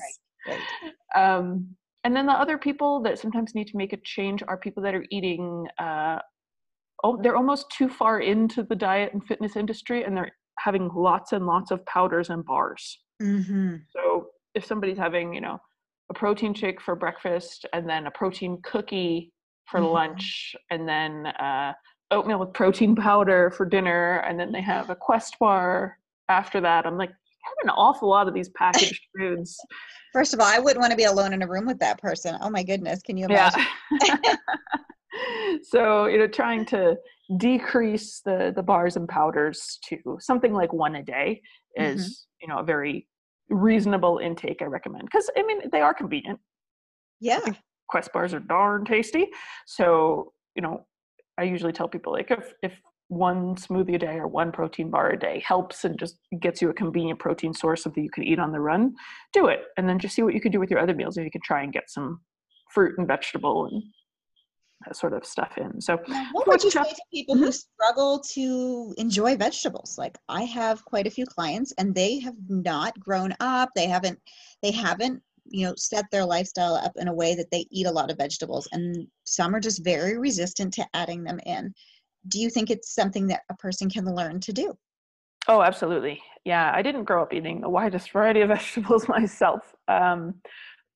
Right. 0.47 0.59
right. 1.15 1.35
Um, 1.35 1.75
and 2.03 2.15
then 2.15 2.25
the 2.25 2.33
other 2.33 2.57
people 2.57 3.01
that 3.03 3.19
sometimes 3.19 3.53
need 3.55 3.67
to 3.67 3.77
make 3.77 3.93
a 3.93 3.97
change 3.97 4.43
are 4.47 4.57
people 4.57 4.83
that 4.83 4.95
are 4.95 5.05
eating. 5.11 5.67
Uh, 5.79 6.19
oh, 7.03 7.19
they're 7.21 7.35
almost 7.35 7.69
too 7.69 7.89
far 7.89 8.21
into 8.21 8.63
the 8.63 8.75
diet 8.75 9.13
and 9.13 9.25
fitness 9.25 9.55
industry, 9.55 10.03
and 10.03 10.15
they're 10.15 10.31
having 10.59 10.89
lots 10.95 11.33
and 11.33 11.45
lots 11.45 11.71
of 11.71 11.85
powders 11.85 12.29
and 12.29 12.45
bars. 12.45 12.99
Mm-hmm. 13.21 13.75
So 13.89 14.27
if 14.55 14.65
somebody's 14.65 14.97
having, 14.97 15.33
you 15.33 15.41
know, 15.41 15.59
a 16.09 16.13
protein 16.13 16.53
shake 16.53 16.81
for 16.81 16.95
breakfast 16.95 17.65
and 17.73 17.89
then 17.89 18.07
a 18.07 18.11
protein 18.11 18.59
cookie 18.63 19.31
for 19.65 19.79
mm-hmm. 19.79 19.93
lunch 19.93 20.55
and 20.71 20.87
then 20.87 21.27
uh, 21.27 21.73
oatmeal 22.11 22.39
with 22.39 22.53
protein 22.53 22.95
powder 22.95 23.51
for 23.51 23.65
dinner 23.65 24.19
and 24.27 24.39
then 24.39 24.51
they 24.51 24.61
have 24.61 24.89
a 24.89 24.95
quest 24.95 25.37
bar 25.39 25.97
after 26.29 26.61
that 26.61 26.85
i'm 26.85 26.97
like 26.97 27.11
have 27.47 27.63
an 27.63 27.69
awful 27.69 28.09
lot 28.09 28.27
of 28.27 28.33
these 28.33 28.49
packaged 28.49 29.01
foods. 29.17 29.57
First 30.13 30.33
of 30.33 30.39
all 30.39 30.47
i 30.47 30.59
wouldn't 30.59 30.79
want 30.79 30.91
to 30.91 30.97
be 30.97 31.05
alone 31.05 31.33
in 31.33 31.41
a 31.41 31.47
room 31.47 31.65
with 31.65 31.79
that 31.79 31.99
person. 31.99 32.37
Oh 32.41 32.49
my 32.49 32.63
goodness 32.63 33.01
can 33.01 33.17
you 33.17 33.25
imagine? 33.25 33.65
Yeah. 34.01 34.35
so 35.63 36.05
you 36.05 36.17
know 36.17 36.27
trying 36.27 36.65
to 36.65 36.95
decrease 37.37 38.21
the 38.23 38.53
the 38.55 38.63
bars 38.63 38.95
and 38.95 39.07
powders 39.07 39.79
to 39.85 39.97
something 40.19 40.53
like 40.53 40.71
one 40.71 40.95
a 40.95 41.03
day 41.03 41.41
is 41.75 42.01
mm-hmm. 42.01 42.11
you 42.41 42.47
know 42.47 42.59
a 42.59 42.63
very 42.63 43.07
reasonable 43.49 44.19
intake 44.19 44.61
i 44.61 44.65
recommend 44.65 45.05
because 45.05 45.29
i 45.37 45.43
mean 45.43 45.61
they 45.71 45.81
are 45.81 45.93
convenient. 45.93 46.39
Yeah. 47.19 47.39
quest 47.89 48.13
bars 48.13 48.33
are 48.33 48.39
darn 48.39 48.85
tasty. 48.85 49.27
So 49.65 50.33
you 50.55 50.61
know 50.61 50.85
i 51.37 51.43
usually 51.43 51.73
tell 51.73 51.87
people 51.87 52.13
like 52.13 52.31
if 52.31 52.53
if 52.61 52.73
one 53.09 53.55
smoothie 53.55 53.95
a 53.95 53.99
day 53.99 54.15
or 54.15 54.27
one 54.27 54.51
protein 54.51 54.89
bar 54.89 55.11
a 55.11 55.19
day 55.19 55.41
helps 55.45 55.85
and 55.85 55.97
just 55.97 56.17
gets 56.41 56.61
you 56.61 56.69
a 56.69 56.73
convenient 56.73 57.19
protein 57.19 57.53
source 57.53 57.83
something 57.83 58.03
you 58.03 58.09
can 58.09 58.23
eat 58.23 58.39
on 58.39 58.51
the 58.51 58.59
run 58.59 58.93
do 59.31 59.47
it 59.47 59.61
and 59.77 59.87
then 59.87 59.97
just 59.97 60.13
see 60.13 60.21
what 60.23 60.33
you 60.33 60.41
can 60.41 60.51
do 60.51 60.59
with 60.59 60.69
your 60.69 60.79
other 60.79 60.93
meals 60.93 61.17
if 61.17 61.23
you 61.23 61.31
can 61.31 61.41
try 61.41 61.63
and 61.63 61.71
get 61.71 61.89
some 61.89 62.19
fruit 62.69 62.97
and 62.97 63.07
vegetable 63.07 63.65
and 63.67 63.81
that 64.85 64.95
sort 64.95 65.13
of 65.13 65.25
stuff 65.25 65.57
in. 65.57 65.81
So, 65.81 65.99
now, 66.07 66.29
what 66.33 66.47
would 66.47 66.63
you 66.63 66.69
say 66.69 66.83
to 66.83 67.01
people 67.11 67.35
mm-hmm. 67.35 67.45
who 67.45 67.51
struggle 67.51 68.19
to 68.33 68.93
enjoy 68.97 69.35
vegetables? 69.35 69.97
Like 69.97 70.17
I 70.29 70.43
have 70.43 70.85
quite 70.85 71.07
a 71.07 71.11
few 71.11 71.25
clients, 71.25 71.73
and 71.77 71.95
they 71.95 72.19
have 72.19 72.35
not 72.47 72.99
grown 72.99 73.33
up. 73.39 73.69
They 73.75 73.87
haven't. 73.87 74.19
They 74.61 74.71
haven't 74.71 75.21
you 75.49 75.65
know 75.65 75.73
set 75.77 76.05
their 76.11 76.25
lifestyle 76.25 76.75
up 76.75 76.91
in 76.97 77.07
a 77.07 77.13
way 77.13 77.35
that 77.35 77.49
they 77.51 77.65
eat 77.71 77.87
a 77.87 77.91
lot 77.91 78.11
of 78.11 78.17
vegetables 78.17 78.67
and 78.73 79.07
some 79.23 79.55
are 79.55 79.61
just 79.61 79.83
very 79.83 80.17
resistant 80.17 80.73
to 80.73 80.85
adding 80.93 81.23
them 81.23 81.39
in 81.45 81.73
do 82.27 82.39
you 82.39 82.49
think 82.49 82.69
it's 82.69 82.93
something 82.93 83.27
that 83.27 83.41
a 83.49 83.55
person 83.55 83.89
can 83.89 84.05
learn 84.05 84.39
to 84.39 84.53
do 84.53 84.77
oh 85.47 85.61
absolutely 85.61 86.21
yeah 86.45 86.71
i 86.73 86.81
didn't 86.81 87.03
grow 87.03 87.21
up 87.21 87.33
eating 87.33 87.61
the 87.61 87.69
widest 87.69 88.11
variety 88.11 88.41
of 88.41 88.49
vegetables 88.57 89.07
myself 89.07 89.75
um, 89.87 90.35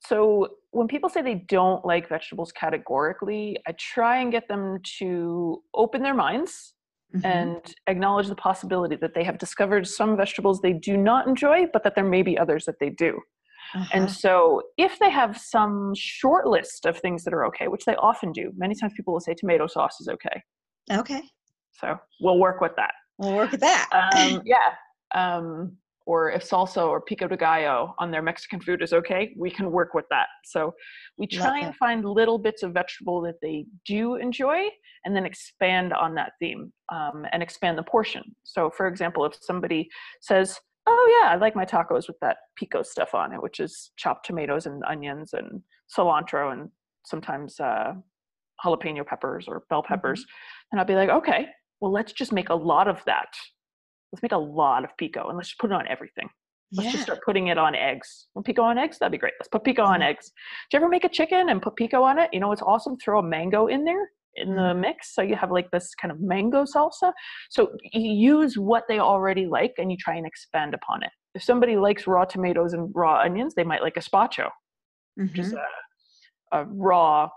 so 0.07 0.47
when 0.71 0.87
people 0.87 1.09
say 1.09 1.21
they 1.21 1.45
don't 1.47 1.85
like 1.85 2.09
vegetables 2.09 2.51
categorically, 2.51 3.57
I 3.67 3.73
try 3.73 4.19
and 4.19 4.31
get 4.31 4.47
them 4.47 4.79
to 4.99 5.61
open 5.73 6.01
their 6.01 6.13
minds 6.13 6.73
mm-hmm. 7.15 7.25
and 7.25 7.75
acknowledge 7.87 8.27
the 8.27 8.35
possibility 8.35 8.95
that 8.95 9.13
they 9.13 9.23
have 9.23 9.37
discovered 9.37 9.85
some 9.87 10.17
vegetables 10.17 10.59
they 10.59 10.73
do 10.73 10.97
not 10.97 11.27
enjoy, 11.27 11.67
but 11.71 11.83
that 11.83 11.95
there 11.95 12.05
may 12.05 12.23
be 12.23 12.37
others 12.37 12.65
that 12.65 12.79
they 12.79 12.89
do. 12.89 13.19
Uh-huh. 13.75 13.85
And 13.93 14.11
so, 14.11 14.63
if 14.77 14.97
they 14.99 15.09
have 15.09 15.37
some 15.37 15.93
short 15.95 16.47
list 16.47 16.85
of 16.85 16.97
things 16.97 17.23
that 17.23 17.33
are 17.33 17.45
okay, 17.45 17.67
which 17.67 17.85
they 17.85 17.95
often 17.95 18.31
do, 18.31 18.51
many 18.57 18.75
times 18.75 18.93
people 18.97 19.13
will 19.13 19.21
say 19.21 19.33
tomato 19.33 19.67
sauce 19.67 20.01
is 20.01 20.09
okay. 20.09 20.41
Okay. 20.89 21.21
So, 21.71 21.97
we'll 22.21 22.39
work 22.39 22.61
with 22.61 22.75
that. 22.77 22.93
We'll 23.17 23.35
work 23.35 23.51
with 23.51 23.61
that. 23.61 23.89
um, 24.15 24.41
yeah. 24.45 24.73
Um, 25.13 25.77
or 26.05 26.31
if 26.31 26.43
salsa 26.43 26.85
or 26.85 26.99
pico 26.99 27.27
de 27.27 27.37
gallo 27.37 27.93
on 27.99 28.11
their 28.11 28.21
Mexican 28.21 28.59
food 28.59 28.81
is 28.81 28.91
okay, 28.91 29.33
we 29.37 29.51
can 29.51 29.71
work 29.71 29.93
with 29.93 30.05
that. 30.09 30.27
So 30.45 30.73
we 31.17 31.27
try 31.27 31.59
and 31.59 31.75
find 31.75 32.03
little 32.03 32.37
bits 32.37 32.63
of 32.63 32.73
vegetable 32.73 33.21
that 33.21 33.35
they 33.41 33.65
do 33.85 34.15
enjoy 34.15 34.67
and 35.05 35.15
then 35.15 35.25
expand 35.25 35.93
on 35.93 36.15
that 36.15 36.33
theme 36.39 36.73
um, 36.91 37.25
and 37.31 37.43
expand 37.43 37.77
the 37.77 37.83
portion. 37.83 38.23
So, 38.43 38.69
for 38.75 38.87
example, 38.87 39.25
if 39.25 39.35
somebody 39.41 39.87
says, 40.21 40.59
Oh, 40.87 41.21
yeah, 41.21 41.29
I 41.31 41.35
like 41.35 41.55
my 41.55 41.65
tacos 41.65 42.07
with 42.07 42.17
that 42.21 42.37
pico 42.57 42.81
stuff 42.81 43.13
on 43.13 43.31
it, 43.33 43.41
which 43.41 43.59
is 43.59 43.91
chopped 43.97 44.25
tomatoes 44.25 44.65
and 44.65 44.83
onions 44.85 45.33
and 45.33 45.61
cilantro 45.95 46.51
and 46.51 46.69
sometimes 47.05 47.59
uh, 47.59 47.93
jalapeno 48.63 49.05
peppers 49.05 49.45
or 49.47 49.63
bell 49.69 49.83
peppers, 49.83 50.21
mm-hmm. 50.21 50.67
and 50.71 50.79
I'll 50.79 50.87
be 50.87 50.95
like, 50.95 51.09
Okay, 51.09 51.47
well, 51.79 51.91
let's 51.91 52.13
just 52.13 52.31
make 52.31 52.49
a 52.49 52.55
lot 52.55 52.87
of 52.87 53.01
that 53.05 53.29
let's 54.11 54.21
make 54.21 54.31
a 54.31 54.37
lot 54.37 54.83
of 54.83 54.95
pico 54.97 55.27
and 55.29 55.37
let's 55.37 55.49
just 55.49 55.59
put 55.59 55.71
it 55.71 55.73
on 55.73 55.87
everything. 55.87 56.29
Let's 56.73 56.85
yeah. 56.85 56.91
just 56.91 57.03
start 57.03 57.19
putting 57.25 57.47
it 57.47 57.57
on 57.57 57.75
eggs. 57.75 58.27
Want 58.33 58.45
pico 58.45 58.61
on 58.61 58.77
eggs? 58.77 58.97
That'd 58.97 59.11
be 59.11 59.17
great. 59.17 59.33
Let's 59.39 59.49
put 59.49 59.63
pico 59.63 59.83
mm-hmm. 59.83 59.93
on 59.93 60.01
eggs. 60.01 60.31
Do 60.69 60.77
you 60.77 60.79
ever 60.79 60.89
make 60.89 61.03
a 61.03 61.09
chicken 61.09 61.49
and 61.49 61.61
put 61.61 61.75
pico 61.75 62.03
on 62.03 62.17
it? 62.17 62.29
You 62.31 62.39
know, 62.39 62.51
it's 62.51 62.61
awesome. 62.61 62.97
Throw 62.97 63.19
a 63.19 63.23
mango 63.23 63.67
in 63.67 63.83
there 63.83 64.09
in 64.35 64.49
mm-hmm. 64.49 64.57
the 64.57 64.73
mix. 64.73 65.13
So 65.13 65.21
you 65.21 65.35
have 65.35 65.51
like 65.51 65.69
this 65.71 65.93
kind 65.95 66.11
of 66.11 66.21
mango 66.21 66.63
salsa. 66.63 67.11
So 67.49 67.71
you 67.91 68.11
use 68.11 68.57
what 68.57 68.83
they 68.87 68.99
already 68.99 69.47
like 69.47 69.73
and 69.77 69.91
you 69.91 69.97
try 69.97 70.15
and 70.15 70.25
expand 70.25 70.73
upon 70.73 71.03
it. 71.03 71.09
If 71.35 71.43
somebody 71.43 71.75
likes 71.75 72.07
raw 72.07 72.25
tomatoes 72.25 72.73
and 72.73 72.89
raw 72.93 73.19
onions, 73.19 73.53
they 73.53 73.63
might 73.63 73.81
like 73.81 73.95
gazpacho, 73.95 74.47
mm-hmm. 75.19 75.23
which 75.23 75.39
is 75.39 75.53
mm-hmm. 75.53 76.57
a, 76.57 76.61
a 76.61 76.65
raw 76.65 77.29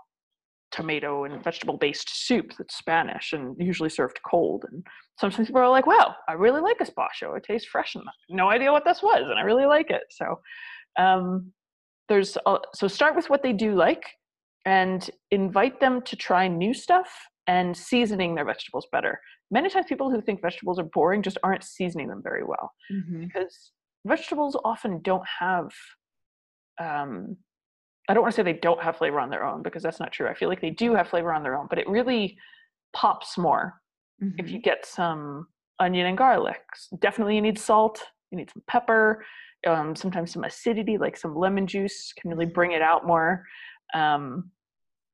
tomato 0.75 1.23
and 1.23 1.43
vegetable 1.43 1.77
based 1.77 2.25
soup 2.27 2.51
that's 2.57 2.75
Spanish 2.75 3.33
and 3.33 3.55
usually 3.57 3.89
served 3.89 4.19
cold. 4.29 4.65
And 4.69 4.85
sometimes 5.19 5.47
people 5.47 5.61
are 5.61 5.69
like, 5.69 5.87
wow, 5.87 6.15
I 6.27 6.33
really 6.33 6.61
like 6.61 6.79
gazpacho. 6.79 7.37
It 7.37 7.43
tastes 7.43 7.67
fresh 7.67 7.95
and 7.95 8.03
no 8.29 8.49
idea 8.49 8.71
what 8.71 8.83
this 8.85 9.01
was. 9.01 9.23
And 9.29 9.39
I 9.39 9.43
really 9.43 9.65
like 9.65 9.89
it. 9.89 10.03
So 10.09 10.39
um, 10.97 11.51
there's, 12.09 12.37
a, 12.45 12.57
so 12.73 12.87
start 12.87 13.15
with 13.15 13.29
what 13.29 13.41
they 13.41 13.53
do 13.53 13.73
like 13.73 14.03
and 14.65 15.09
invite 15.31 15.79
them 15.79 16.01
to 16.01 16.15
try 16.15 16.47
new 16.47 16.73
stuff 16.73 17.09
and 17.47 17.75
seasoning 17.75 18.35
their 18.35 18.45
vegetables 18.45 18.87
better. 18.91 19.19
Many 19.51 19.69
times 19.69 19.85
people 19.87 20.11
who 20.11 20.21
think 20.21 20.41
vegetables 20.41 20.79
are 20.79 20.89
boring 20.93 21.21
just 21.21 21.37
aren't 21.43 21.63
seasoning 21.63 22.07
them 22.07 22.21
very 22.23 22.43
well 22.43 22.71
mm-hmm. 22.91 23.25
because 23.25 23.71
vegetables 24.05 24.57
often 24.65 25.01
don't 25.03 25.25
have 25.39 25.69
um, 26.81 27.37
I 28.07 28.13
don't 28.13 28.21
want 28.21 28.33
to 28.33 28.35
say 28.35 28.43
they 28.43 28.59
don't 28.59 28.81
have 28.81 28.97
flavor 28.97 29.19
on 29.19 29.29
their 29.29 29.45
own 29.45 29.63
because 29.63 29.81
that's 29.83 29.99
not 29.99 30.11
true. 30.11 30.27
I 30.27 30.33
feel 30.33 30.49
like 30.49 30.61
they 30.61 30.69
do 30.69 30.93
have 30.93 31.07
flavor 31.07 31.33
on 31.33 31.43
their 31.43 31.57
own, 31.57 31.67
but 31.69 31.79
it 31.79 31.87
really 31.89 32.37
pops 32.93 33.37
more 33.37 33.73
mm-hmm. 34.23 34.39
if 34.39 34.49
you 34.49 34.59
get 34.59 34.85
some 34.85 35.47
onion 35.79 36.07
and 36.07 36.17
garlic. 36.17 36.61
Definitely, 36.99 37.35
you 37.35 37.41
need 37.41 37.59
salt. 37.59 38.01
You 38.31 38.37
need 38.37 38.51
some 38.51 38.63
pepper. 38.67 39.25
Um, 39.65 39.95
sometimes 39.95 40.31
some 40.31 40.43
acidity, 40.43 40.97
like 40.97 41.17
some 41.17 41.35
lemon 41.35 41.65
juice, 41.65 42.13
can 42.19 42.29
really 42.29 42.45
bring 42.45 42.73
it 42.73 42.81
out 42.81 43.07
more. 43.07 43.43
Um, 43.93 44.51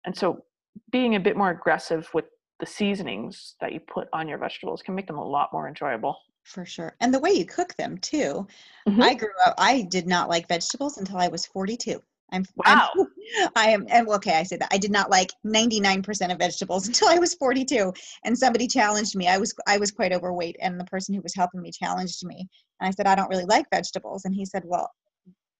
and 0.05 0.15
so, 0.15 0.43
being 0.91 1.15
a 1.15 1.19
bit 1.19 1.37
more 1.37 1.51
aggressive 1.51 2.09
with 2.13 2.25
the 2.59 2.65
seasonings 2.65 3.55
that 3.59 3.73
you 3.73 3.79
put 3.79 4.07
on 4.13 4.27
your 4.27 4.37
vegetables 4.37 4.81
can 4.81 4.95
make 4.95 5.07
them 5.07 5.17
a 5.17 5.27
lot 5.27 5.49
more 5.51 5.67
enjoyable. 5.67 6.17
For 6.43 6.65
sure. 6.65 6.95
And 7.01 7.13
the 7.13 7.19
way 7.19 7.31
you 7.31 7.45
cook 7.45 7.75
them 7.75 7.97
too. 7.97 8.47
Mm-hmm. 8.87 9.01
I 9.01 9.13
grew 9.13 9.29
up, 9.45 9.55
I 9.57 9.83
did 9.89 10.07
not 10.07 10.29
like 10.29 10.47
vegetables 10.47 10.97
until 10.97 11.17
I 11.17 11.27
was 11.27 11.45
42. 11.45 12.01
I'm 12.31 12.45
wow. 12.55 12.89
I'm, 12.95 13.07
I 13.55 13.69
am, 13.69 13.85
and 13.89 14.07
okay, 14.07 14.35
I 14.37 14.43
say 14.43 14.57
that 14.57 14.69
I 14.71 14.77
did 14.77 14.91
not 14.91 15.09
like 15.09 15.31
99% 15.45 16.31
of 16.31 16.37
vegetables 16.37 16.87
until 16.87 17.09
I 17.09 17.19
was 17.19 17.33
42, 17.35 17.93
and 18.25 18.37
somebody 18.37 18.67
challenged 18.67 19.15
me. 19.15 19.27
I 19.27 19.37
was 19.37 19.53
I 19.67 19.77
was 19.77 19.91
quite 19.91 20.13
overweight, 20.13 20.57
and 20.61 20.79
the 20.79 20.85
person 20.85 21.13
who 21.13 21.21
was 21.21 21.35
helping 21.35 21.61
me 21.61 21.71
challenged 21.71 22.25
me, 22.25 22.47
and 22.79 22.87
I 22.87 22.91
said 22.91 23.07
I 23.07 23.15
don't 23.15 23.29
really 23.29 23.45
like 23.45 23.65
vegetables, 23.71 24.25
and 24.25 24.33
he 24.33 24.45
said, 24.45 24.63
well, 24.65 24.89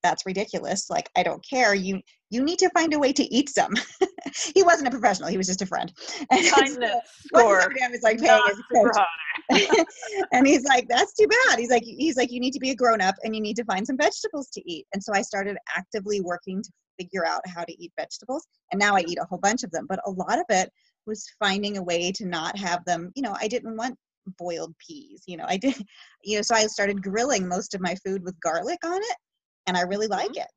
that's 0.04 0.26
ridiculous 0.26 0.90
like 0.90 1.10
i 1.16 1.24
don't 1.24 1.46
care 1.48 1.76
you 1.76 2.02
you 2.30 2.44
need 2.44 2.60
to 2.60 2.70
find 2.72 2.94
a 2.94 3.00
way 3.00 3.14
to 3.14 3.24
eat 3.34 3.50
some 3.50 3.72
he 4.56 4.64
wasn't 4.64 4.88
a 4.88 4.92
professional 4.92 5.30
he 5.30 5.38
was 5.38 5.48
just 5.48 5.62
a 5.62 5.66
friend 5.66 5.92
and 6.32 6.52
kindness 6.52 6.96
score 7.26 7.58
was 7.92 8.02
like 8.04 8.20
paying 8.20 8.42
his 8.48 8.62
coach. 8.74 9.86
and 10.34 10.48
he's 10.48 10.64
like 10.66 10.88
that's 10.88 11.14
too 11.14 11.28
bad 11.28 11.60
he's 11.60 11.70
like 11.70 11.84
he's 11.84 12.18
like 12.18 12.32
you 12.32 12.40
need 12.40 12.52
to 12.52 12.60
be 12.60 12.72
a 12.72 12.76
grown-up 12.76 13.16
and 13.24 13.36
you 13.36 13.42
need 13.42 13.56
to 13.56 13.66
find 13.66 13.86
some 13.86 13.98
vegetables 13.98 14.50
to 14.50 14.62
eat 14.70 14.86
and 14.94 15.04
so 15.04 15.14
i 15.14 15.22
started 15.22 15.58
actively 15.76 16.22
working 16.22 16.62
to 16.62 16.72
figure 17.00 17.26
out 17.26 17.42
how 17.48 17.64
to 17.64 17.74
eat 17.82 17.92
vegetables 18.00 18.46
and 18.72 18.80
now 18.80 18.96
i 18.96 19.04
eat 19.08 19.18
a 19.20 19.26
whole 19.26 19.40
bunch 19.40 19.64
of 19.64 19.72
them 19.72 19.86
but 19.88 20.00
a 20.06 20.12
lot 20.12 20.38
of 20.38 20.46
it 20.50 20.70
was 21.08 21.26
finding 21.40 21.78
a 21.78 21.84
way 21.84 22.12
to 22.12 22.26
not 22.26 22.58
have 22.58 22.84
them 22.86 23.12
you 23.16 23.22
know 23.22 23.36
i 23.40 23.48
didn't 23.48 23.76
want 23.76 23.96
boiled 24.38 24.74
peas 24.86 25.24
you 25.26 25.36
know 25.36 25.46
i 25.48 25.58
did 25.58 25.76
you 26.24 26.36
know 26.36 26.44
so 26.44 26.54
i 26.54 26.68
started 26.68 27.02
grilling 27.02 27.48
most 27.48 27.74
of 27.74 27.82
my 27.82 27.96
food 28.06 28.24
with 28.24 28.40
garlic 28.40 28.78
on 28.86 28.98
it 28.98 29.18
and 29.68 29.78
I 29.78 29.82
really 29.82 30.08
like 30.08 30.32
mm-hmm. 30.32 30.42
it. 30.42 30.48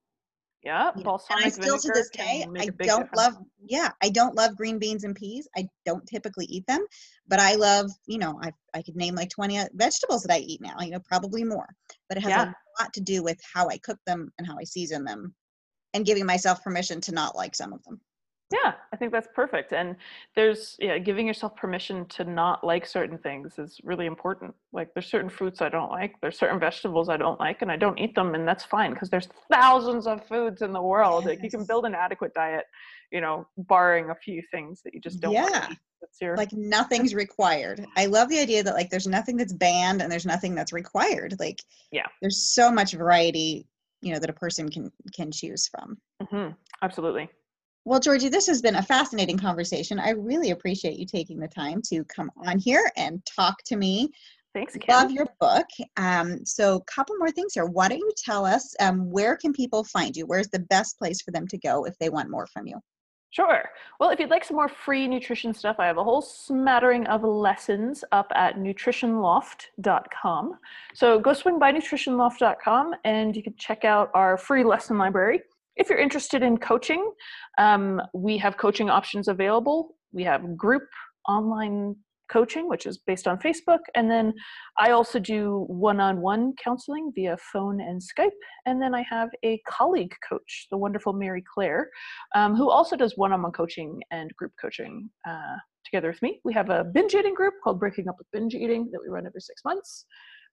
Yeah, 0.65 0.93
and 0.95 1.07
I 1.45 1.49
still 1.51 1.79
to 1.79 1.93
this 1.93 2.09
day 2.11 2.47
I 2.59 2.67
don't 2.67 2.79
difference. 2.79 3.11
love 3.15 3.37
yeah, 3.67 3.91
I 4.03 4.09
don't 4.09 4.35
love 4.35 4.57
green 4.57 4.79
beans 4.79 5.05
and 5.05 5.15
peas. 5.15 5.47
I 5.57 5.69
don't 5.85 6.07
typically 6.07 6.47
eat 6.47 6.67
them, 6.67 6.85
but 7.29 7.39
I 7.39 7.55
love, 7.55 7.91
you 8.07 8.19
know, 8.19 8.39
I 8.43 8.51
I 8.73 8.83
could 8.83 8.97
name 8.97 9.15
like 9.15 9.29
20 9.31 9.59
uh, 9.59 9.67
vegetables 9.75 10.23
that 10.23 10.35
I 10.35 10.39
eat 10.39 10.61
now, 10.63 10.77
you 10.81 10.91
know, 10.91 11.01
probably 11.01 11.45
more. 11.45 11.69
But 12.09 12.19
it 12.19 12.23
has 12.23 12.31
yeah. 12.31 12.45
a 12.45 12.83
lot 12.83 12.93
to 12.95 13.01
do 13.01 13.23
with 13.23 13.39
how 13.53 13.69
I 13.69 13.79
cook 13.79 13.99
them 14.07 14.33
and 14.39 14.47
how 14.47 14.57
I 14.59 14.65
season 14.65 15.05
them. 15.05 15.35
and 15.95 16.05
giving 16.05 16.27
myself 16.27 16.63
permission 16.63 17.01
to 17.03 17.13
not 17.13 17.37
like 17.37 17.55
some 17.55 17.73
of 17.73 17.83
them. 17.85 18.01
Yeah, 18.53 18.75
I 18.93 18.97
think 18.97 19.11
that's 19.11 19.29
perfect. 19.35 19.73
And 19.73 19.97
there's 20.37 20.77
yeah, 20.79 20.99
giving 20.99 21.27
yourself 21.27 21.57
permission 21.57 22.05
to 22.07 22.25
not 22.25 22.63
like 22.63 22.87
certain 22.87 23.17
things 23.19 23.59
is 23.59 23.81
really 23.83 24.07
important. 24.07 24.55
Like 24.73 24.93
there's 24.93 25.07
certain 25.07 25.31
fruits 25.31 25.63
I 25.63 25.71
don't 25.71 25.91
like, 25.91 26.21
there's 26.21 26.39
certain 26.39 26.61
vegetables 26.61 27.09
I 27.09 27.17
don't 27.17 27.41
like, 27.41 27.63
and 27.63 27.71
I 27.73 27.77
don't 27.77 27.99
eat 27.99 28.15
them, 28.15 28.35
and 28.35 28.47
that's 28.47 28.65
fine 28.65 28.93
because 28.93 29.09
there's 29.09 29.29
thousands 29.51 30.07
of 30.07 30.27
foods 30.27 30.63
in 30.63 30.73
the 30.73 30.83
world. 30.83 31.25
Yes. 31.25 31.31
Like 31.31 31.43
you 31.43 31.51
can 31.51 31.65
build 31.65 31.87
an 31.87 31.95
adequate 31.95 32.35
diet, 32.35 32.67
you 33.11 33.21
know, 33.21 33.47
barring 33.57 34.11
a 34.11 34.15
few 34.15 34.43
things 34.51 34.83
that 34.83 34.95
you 34.95 35.01
just 35.01 35.21
don't 35.21 35.33
yeah. 35.33 35.69
Your- 36.21 36.37
like 36.37 36.53
nothing's 36.53 37.15
required. 37.15 37.85
I 37.97 38.07
love 38.07 38.29
the 38.29 38.39
idea 38.39 38.63
that 38.63 38.75
like 38.75 38.91
there's 38.91 39.07
nothing 39.07 39.39
that's 39.39 39.55
banned 39.55 40.03
and 40.03 40.13
there's 40.13 40.27
nothing 40.27 40.55
that's 40.55 40.73
required. 40.73 41.35
Like 41.41 41.63
yeah, 41.93 42.07
there's 42.21 42.55
so 42.55 42.71
much 42.71 42.93
variety, 42.93 43.67
you 44.03 44.13
know, 44.13 44.19
that 44.19 44.29
a 44.29 44.35
person 44.35 44.69
can 44.69 44.93
can 45.15 45.33
choose 45.33 45.67
from. 45.67 45.97
Mm-hmm. 46.23 46.53
Absolutely. 46.83 47.31
Well, 47.87 48.01
Georgie, 48.01 48.31
this 48.31 48.47
has 48.47 48.63
been 48.63 48.77
a 48.77 48.83
fascinating 48.83 49.37
conversation. 49.37 49.99
I 49.99 50.11
really 50.11 50.51
appreciate 50.51 50.99
you 50.99 51.05
taking 51.05 51.39
the 51.39 51.49
time 51.49 51.83
to 51.91 52.03
come 52.05 52.31
on 52.37 52.59
here 52.59 52.91
and 52.97 53.25
talk 53.27 53.63
to 53.67 53.77
me. 53.77 54.11
Thanks, 54.55 54.75
Kim. 54.75 54.85
Love 54.89 55.11
your 55.11 55.27
book. 55.39 55.67
Um, 55.97 56.47
so, 56.47 56.77
a 56.77 56.85
couple 56.85 57.17
more 57.19 57.31
things 57.31 57.55
here. 57.55 57.67
Why 57.67 57.89
don't 57.89 57.99
you 57.99 58.13
tell 58.17 58.47
us 58.47 58.75
um, 58.81 59.11
where 59.11 59.37
can 59.37 59.53
people 59.53 59.85
find 59.85 60.17
you? 60.17 60.27
Where's 60.27 60.49
the 60.49 60.61
best 60.61 60.99
place 60.99 61.21
for 61.21 61.33
them 61.33 61.47
to 61.49 61.59
go 61.59 61.85
if 61.85 61.99
they 61.99 62.09
want 62.09 62.31
more 62.31 62.47
from 62.47 62.67
you? 62.67 62.81
Sure. 63.35 63.69
Well, 63.99 64.11
if 64.11 64.21
you'd 64.21 64.31
like 64.31 64.45
some 64.45 64.57
more 64.57 64.69
free 64.69 65.09
nutrition 65.09 65.53
stuff, 65.53 65.81
I 65.81 65.87
have 65.87 65.99
a 65.99 66.05
whole 66.05 66.23
smattering 66.23 67.05
of 67.09 67.25
lessons 67.25 68.05
up 68.13 68.31
at 68.37 68.59
nutritionloft.com. 68.59 70.59
So 70.95 71.19
go 71.19 71.33
swing 71.33 71.59
by 71.59 71.73
nutritionloft.com 71.73 72.95
and 73.05 73.35
you 73.35 73.43
can 73.43 73.57
check 73.57 73.85
out 73.85 74.13
our 74.15 74.39
free 74.39 74.63
lesson 74.63 74.99
library 74.99 75.41
if 75.77 75.89
you're 75.89 75.99
interested 75.99 76.43
in 76.43 76.59
coaching, 76.59 77.11
um, 77.59 78.01
we 78.13 78.39
have 78.39 78.57
coaching 78.57 78.91
options 78.91 79.29
available. 79.29 79.97
We 80.13 80.25
have 80.25 80.57
group 80.57 80.85
online 81.29 81.97
coaching, 82.31 82.69
which 82.69 82.87
is 82.87 82.99
based 82.99 83.29
on 83.29 83.39
Facebook. 83.39 83.81
And 83.95 84.11
then 84.11 84.33
I 84.79 84.91
also 84.91 85.19
do 85.19 85.65
one 85.69 86.01
on 86.01 86.21
one 86.21 86.55
counseling 86.63 87.13
via 87.15 87.37
phone 87.53 87.81
and 87.81 88.01
Skype. 88.01 88.31
And 88.67 88.81
then 88.81 88.95
I 88.95 89.05
have 89.09 89.29
a 89.45 89.61
colleague 89.69 90.15
coach, 90.29 90.67
the 90.71 90.79
wonderful 90.79 91.13
Mary 91.13 91.43
Claire, 91.53 91.91
um, 92.35 92.55
who 92.57 92.71
also 92.71 92.97
does 92.97 93.17
one 93.17 93.33
on 93.33 93.43
one 93.43 93.53
coaching 93.53 94.01
and 94.11 94.35
group 94.37 94.53
coaching 94.61 95.11
uh, 95.29 95.57
together 95.85 96.09
with 96.09 96.23
me. 96.23 96.41
We 96.45 96.55
have 96.55 96.71
a 96.71 96.85
binge 96.85 97.15
eating 97.15 97.35
group 97.35 97.55
called 97.63 97.79
Breaking 97.79 98.09
Up 98.09 98.17
with 98.19 98.27
Binge 98.33 98.55
Eating 98.55 98.89
that 98.93 99.01
we 99.03 99.09
run 99.09 99.27
every 99.27 99.41
six 99.41 99.63
months. 99.65 100.07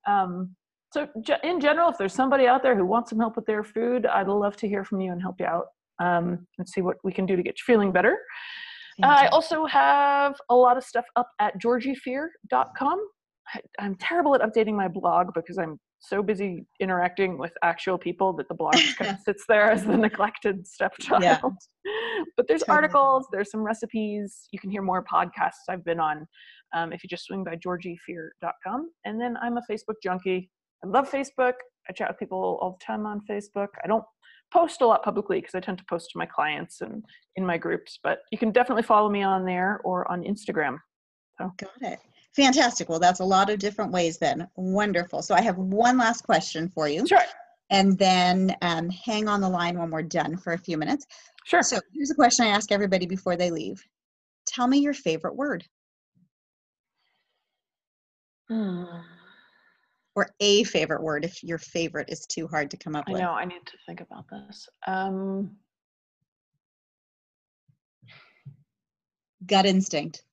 Um, 0.08 0.56
so, 0.92 1.08
in 1.44 1.60
general, 1.60 1.90
if 1.90 1.98
there's 1.98 2.14
somebody 2.14 2.48
out 2.48 2.64
there 2.64 2.76
who 2.76 2.86
wants 2.86 3.10
some 3.10 3.20
help 3.20 3.36
with 3.36 3.46
their 3.46 3.64
food, 3.64 4.06
I'd 4.06 4.28
love 4.28 4.58
to 4.58 4.68
hear 4.68 4.84
from 4.84 5.00
you 5.00 5.12
and 5.12 5.22
help 5.22 5.36
you 5.40 5.46
out 5.46 5.68
um, 6.02 6.46
and 6.58 6.68
see 6.68 6.82
what 6.82 6.98
we 7.04 7.14
can 7.14 7.26
do 7.26 7.36
to 7.36 7.44
get 7.44 7.58
you 7.60 7.64
feeling 7.66 7.92
better. 7.92 8.18
I 9.04 9.28
also 9.28 9.66
have 9.66 10.36
a 10.50 10.56
lot 10.56 10.78
of 10.78 10.84
stuff 10.84 11.06
up 11.16 11.30
at 11.40 11.60
georgiefear.com. 11.60 13.00
I, 13.54 13.60
I'm 13.80 13.96
terrible 13.96 14.36
at 14.36 14.42
updating 14.42 14.76
my 14.76 14.88
blog 14.88 15.28
because 15.34 15.58
I'm 15.58 15.80
so 16.00 16.22
busy 16.22 16.66
interacting 16.80 17.38
with 17.38 17.52
actual 17.64 17.98
people 17.98 18.34
that 18.34 18.48
the 18.48 18.56
blog 18.56 18.76
just 18.76 18.98
kind 18.98 19.12
of 19.12 19.18
sits 19.26 19.46
there 19.48 19.72
as 19.72 19.86
the 19.86 19.98
neglected 19.98 20.68
stepchild. 20.68 21.24
Yeah. 21.24 21.40
but 22.38 22.48
there's 22.48 22.64
articles, 22.64 23.28
there's 23.32 23.52
some 23.52 23.62
recipes. 23.62 24.48
You 24.52 24.60
can 24.60 24.70
hear 24.70 24.82
more 24.82 25.04
podcasts 25.04 25.70
I've 25.70 25.86
been 25.86 26.00
on 26.00 26.28
um, 26.76 26.92
if 26.92 27.04
you 27.04 27.08
just 27.08 27.26
swing 27.26 27.44
by 27.44 27.56
georgiefear.com. 27.56 28.92
And 29.06 29.22
then 29.22 29.38
I'm 29.42 29.58
a 29.58 29.62
Facebook 29.70 29.96
junkie. 30.04 30.50
I 30.84 30.88
love 30.88 31.10
Facebook. 31.10 31.54
I 31.90 31.94
chat 31.94 32.10
with 32.10 32.20
people 32.20 32.60
all 32.62 32.78
the 32.80 32.86
time 32.86 33.06
on 33.06 33.22
Facebook. 33.30 33.70
I 33.84 33.88
don't 33.88 34.04
post 34.54 34.82
a 34.82 34.88
lot 34.88 35.04
publicly 35.04 35.40
because 35.40 35.56
I 35.56 35.60
tend 35.60 35.78
to 35.78 35.86
post 35.86 36.12
to 36.12 36.18
my 36.18 36.26
clients 36.26 36.82
and 36.82 37.04
in 37.36 37.46
my 37.46 37.58
groups, 37.58 38.00
but 38.04 38.20
you 38.32 38.38
can 38.38 38.52
definitely 38.52 38.84
follow 38.84 39.10
me 39.10 39.24
on 39.24 39.46
there 39.46 39.80
or 39.84 40.10
on 40.12 40.24
Instagram. 40.24 40.78
So. 41.38 41.52
Got 41.58 41.72
it. 41.82 42.00
Fantastic. 42.36 42.88
Well, 42.88 43.00
that's 43.00 43.20
a 43.20 43.26
lot 43.26 43.50
of 43.50 43.60
different 43.60 43.92
ways 43.92 44.18
then. 44.18 44.48
Wonderful. 44.56 45.22
So 45.22 45.36
I 45.36 45.42
have 45.42 45.58
one 45.58 45.98
last 45.98 46.24
question 46.24 46.70
for 46.70 46.88
you. 46.88 47.06
Sure. 47.08 47.20
And 47.70 47.98
then 47.98 48.56
um, 48.62 48.90
hang 48.90 49.28
on 49.28 49.42
the 49.42 49.50
line 49.50 49.78
when 49.78 49.90
we're 49.90 50.02
done 50.02 50.38
for 50.38 50.54
a 50.54 50.58
few 50.58 50.78
minutes. 50.78 51.06
Sure. 51.46 51.64
So 51.64 51.80
here's 51.94 52.12
a 52.12 52.16
question 52.16 52.46
I 52.46 52.50
ask 52.50 52.72
everybody 52.72 53.06
before 53.06 53.36
they 53.36 53.52
leave. 53.52 53.84
Tell 54.48 54.68
me 54.68 54.80
your 54.80 54.94
favorite 54.94 55.36
word. 55.36 55.66
Or 60.16 60.28
a 60.42 60.64
favorite 60.66 61.02
word 61.02 61.24
if 61.24 61.42
your 61.42 61.58
favorite 61.58 62.10
is 62.10 62.26
too 62.26 62.48
hard 62.48 62.70
to 62.72 62.78
come 62.78 62.96
up 62.96 63.06
I 63.08 63.14
with. 63.14 63.22
I 63.22 63.26
know, 63.26 63.32
I 63.32 63.46
need 63.46 63.66
to 63.66 63.78
think 63.88 64.02
about 64.02 64.26
this. 64.30 64.68
Um, 64.86 65.52
Gut 69.46 69.66
instinct. 69.66 70.24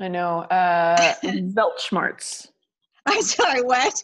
I 0.00 0.08
know. 0.08 0.40
Uh, 0.42 1.14
Weltschmerz. 1.24 2.48
I'm 3.06 3.22
sorry, 3.22 3.62
what? 3.62 3.94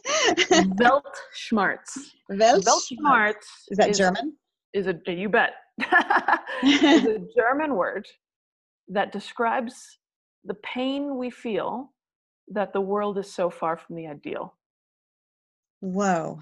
Weltschmerz. 0.50 1.98
Weltschmerz. 2.30 3.34
Is 3.70 3.78
that 3.78 3.90
is, 3.90 3.98
German? 3.98 4.36
Is 4.72 4.86
a 4.86 4.98
you 5.06 5.28
bet. 5.28 5.52
is 6.64 7.04
a 7.04 7.20
German 7.36 7.76
word 7.76 8.06
that 8.88 9.12
describes 9.12 9.98
the 10.44 10.54
pain 10.54 11.16
we 11.16 11.30
feel 11.30 11.92
that 12.48 12.72
the 12.72 12.80
world 12.80 13.18
is 13.18 13.32
so 13.32 13.50
far 13.50 13.76
from 13.76 13.96
the 13.96 14.06
ideal. 14.06 14.54
Whoa. 15.80 16.40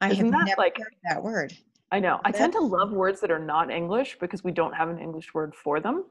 I 0.00 0.10
Isn't 0.10 0.32
have 0.32 0.46
never 0.46 0.54
like, 0.58 0.76
heard 0.78 0.94
that 1.08 1.22
word. 1.22 1.52
I 1.92 2.00
know. 2.00 2.20
I 2.24 2.32
tend 2.32 2.52
to 2.54 2.60
love 2.60 2.92
words 2.92 3.20
that 3.20 3.30
are 3.30 3.38
not 3.38 3.70
English 3.70 4.16
because 4.20 4.42
we 4.42 4.50
don't 4.50 4.74
have 4.74 4.88
an 4.88 4.98
English 4.98 5.32
word 5.32 5.54
for 5.54 5.80
them. 5.80 6.04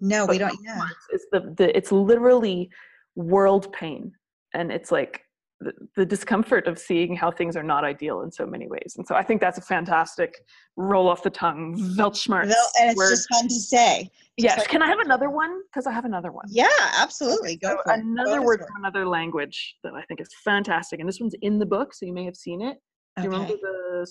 No, 0.00 0.26
but 0.26 0.34
we 0.34 0.38
don't. 0.38 0.58
Yeah. 0.62 0.86
It's 1.10 1.26
the, 1.32 1.54
the 1.56 1.76
it's 1.76 1.92
literally 1.92 2.70
world 3.16 3.72
pain. 3.72 4.12
And 4.54 4.70
it's 4.70 4.90
like 4.90 5.22
the, 5.60 5.72
the, 5.96 6.06
discomfort 6.06 6.66
of 6.66 6.78
seeing 6.78 7.14
how 7.14 7.30
things 7.30 7.56
are 7.56 7.62
not 7.62 7.84
ideal 7.84 8.22
in 8.22 8.32
so 8.32 8.46
many 8.46 8.66
ways. 8.66 8.94
And 8.96 9.06
so 9.06 9.14
I 9.14 9.22
think 9.22 9.40
that's 9.40 9.58
a 9.58 9.62
fantastic 9.62 10.42
roll 10.76 11.08
off 11.08 11.22
the 11.22 11.30
tongue, 11.30 11.76
Weltschmerz. 11.96 12.48
Well, 12.48 12.70
and 12.80 12.90
it's 12.90 12.96
word. 12.96 13.10
just 13.10 13.28
fun 13.30 13.48
to 13.48 13.54
say. 13.54 14.10
Yes. 14.42 14.58
Like, 14.58 14.68
Can 14.68 14.82
I 14.82 14.88
have 14.88 14.98
another 15.00 15.30
one? 15.30 15.60
Because 15.70 15.86
I 15.86 15.92
have 15.92 16.04
another 16.04 16.32
one. 16.32 16.46
Yeah, 16.48 16.68
absolutely. 16.98 17.56
Go 17.56 17.76
so 17.86 17.92
Another 17.92 18.38
Go 18.38 18.44
word 18.44 18.60
from 18.60 18.84
another 18.84 19.06
language 19.06 19.76
that 19.84 19.94
I 19.94 20.02
think 20.02 20.20
is 20.20 20.28
fantastic. 20.44 21.00
And 21.00 21.08
this 21.08 21.20
one's 21.20 21.34
in 21.42 21.58
the 21.58 21.66
book, 21.66 21.94
so 21.94 22.06
you 22.06 22.12
may 22.12 22.24
have 22.24 22.36
seen 22.36 22.62
it. 22.62 22.78
Do 23.16 23.24
you 23.24 23.30
remember 23.30 23.54
the 23.60 24.06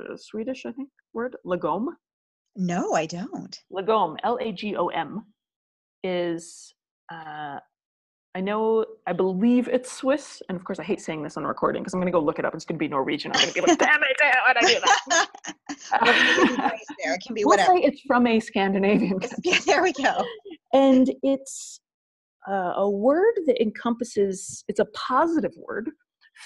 uh, 0.00 0.16
Swedish, 0.16 0.66
I 0.66 0.72
think, 0.72 0.88
word? 1.14 1.36
Lagom? 1.46 1.86
No, 2.56 2.92
I 2.92 3.06
don't. 3.06 3.58
Lagom, 3.72 4.16
L 4.24 4.38
A 4.40 4.52
G 4.52 4.76
O 4.76 4.88
M, 4.88 5.24
is 6.04 6.74
uh, 7.10 7.58
I 8.34 8.40
know, 8.40 8.86
I 9.06 9.12
believe 9.12 9.68
it's 9.68 9.92
Swiss, 9.92 10.40
and 10.48 10.56
of 10.56 10.64
course, 10.64 10.78
I 10.78 10.84
hate 10.84 11.02
saying 11.02 11.22
this 11.22 11.36
on 11.36 11.44
recording 11.44 11.82
because 11.82 11.92
I'm 11.92 12.00
going 12.00 12.10
to 12.10 12.18
go 12.18 12.20
look 12.20 12.38
it 12.38 12.46
up. 12.46 12.54
It's 12.54 12.64
going 12.64 12.76
to 12.76 12.82
be 12.82 12.88
Norwegian. 12.88 13.30
I'm 13.34 13.42
going 13.42 13.52
to 13.52 13.54
be 13.54 13.60
like, 13.60 13.78
"Damn 13.78 14.02
it! 14.02 14.16
Why 14.20 14.54
did 14.54 14.64
I 14.64 14.72
do 14.72 14.80
that?" 14.80 16.76
there, 17.04 17.14
it 17.14 17.22
can 17.26 17.34
be 17.34 17.44
whatever. 17.44 17.74
We'll 17.74 17.82
say 17.82 17.88
it's 17.88 18.00
from 18.06 18.26
a 18.26 18.40
Scandinavian 18.40 19.20
country. 19.20 19.38
Yeah, 19.44 19.58
there 19.66 19.82
we 19.82 19.92
go. 19.92 20.24
And 20.72 21.12
it's 21.22 21.78
uh, 22.48 22.72
a 22.76 22.88
word 22.88 23.34
that 23.46 23.60
encompasses. 23.60 24.64
It's 24.66 24.80
a 24.80 24.86
positive 24.94 25.52
word 25.54 25.90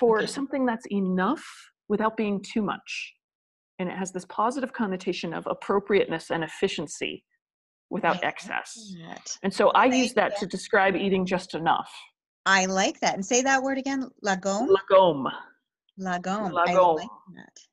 for 0.00 0.18
okay. 0.18 0.26
something 0.26 0.66
that's 0.66 0.86
enough 0.90 1.44
without 1.88 2.16
being 2.16 2.42
too 2.42 2.62
much, 2.62 3.14
and 3.78 3.88
it 3.88 3.96
has 3.96 4.10
this 4.10 4.24
positive 4.24 4.72
connotation 4.72 5.32
of 5.32 5.46
appropriateness 5.46 6.32
and 6.32 6.42
efficiency 6.42 7.22
without 7.90 8.22
excess. 8.24 8.94
And 9.42 9.52
so 9.52 9.70
I 9.70 9.86
use 9.86 10.12
that 10.14 10.36
to 10.38 10.46
describe 10.46 10.96
eating 10.96 11.26
just 11.26 11.54
enough. 11.54 11.90
I 12.44 12.66
like 12.66 13.00
that. 13.00 13.14
And 13.14 13.24
say 13.24 13.42
that 13.42 13.62
word 13.62 13.78
again. 13.78 14.08
Lagom. 14.24 14.68
Lagom. 14.68 15.26
Lagom. 16.00 16.52
Lagom. 16.52 16.52
I, 16.52 16.74
like 16.74 17.08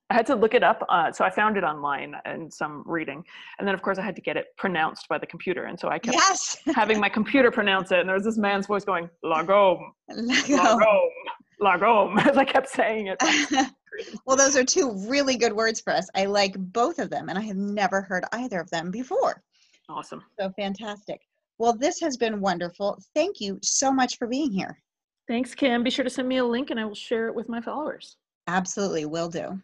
I 0.09 0.15
had 0.15 0.25
to 0.27 0.35
look 0.35 0.53
it 0.53 0.63
up. 0.63 0.85
Uh, 0.89 1.11
so 1.11 1.23
I 1.23 1.29
found 1.29 1.57
it 1.57 1.63
online 1.63 2.15
and 2.25 2.51
some 2.51 2.83
reading. 2.85 3.23
And 3.59 3.67
then, 3.67 3.75
of 3.75 3.81
course, 3.81 3.97
I 3.97 4.01
had 4.01 4.15
to 4.15 4.21
get 4.21 4.37
it 4.37 4.47
pronounced 4.57 5.07
by 5.07 5.17
the 5.17 5.25
computer. 5.25 5.65
And 5.65 5.79
so 5.79 5.89
I 5.89 5.99
kept 5.99 6.15
yes. 6.15 6.57
having 6.75 6.99
my 6.99 7.09
computer 7.09 7.51
pronounce 7.51 7.91
it. 7.91 7.99
And 7.99 8.09
there 8.09 8.15
was 8.15 8.23
this 8.23 8.37
man's 8.37 8.67
voice 8.67 8.83
going, 8.83 9.09
Lagom. 9.23 9.79
Lagom. 10.11 11.09
Lagom. 11.61 12.25
As 12.29 12.37
I 12.37 12.45
kept 12.45 12.69
saying 12.69 13.07
it. 13.07 13.21
well, 14.25 14.37
those 14.37 14.55
are 14.55 14.63
two 14.63 14.91
really 15.07 15.37
good 15.37 15.53
words 15.53 15.81
for 15.81 15.93
us. 15.93 16.07
I 16.15 16.25
like 16.25 16.55
both 16.57 16.97
of 16.97 17.09
them. 17.09 17.29
And 17.29 17.37
I 17.37 17.41
have 17.43 17.57
never 17.57 18.01
heard 18.01 18.23
either 18.33 18.59
of 18.59 18.69
them 18.71 18.89
before. 18.89 19.43
Awesome. 19.89 20.23
So 20.39 20.51
fantastic. 20.57 21.21
Well, 21.57 21.73
this 21.73 21.99
has 21.99 22.17
been 22.17 22.41
wonderful. 22.41 22.99
Thank 23.13 23.39
you 23.39 23.59
so 23.61 23.91
much 23.91 24.17
for 24.17 24.27
being 24.27 24.51
here. 24.51 24.81
Thanks, 25.27 25.53
Kim. 25.55 25.83
Be 25.83 25.89
sure 25.89 26.03
to 26.03 26.09
send 26.09 26.27
me 26.27 26.37
a 26.37 26.45
link 26.45 26.69
and 26.69 26.79
I 26.79 26.85
will 26.85 26.95
share 26.95 27.27
it 27.27 27.35
with 27.35 27.47
my 27.49 27.61
followers. 27.61 28.17
Absolutely, 28.47 29.05
will 29.05 29.29
do. 29.29 29.59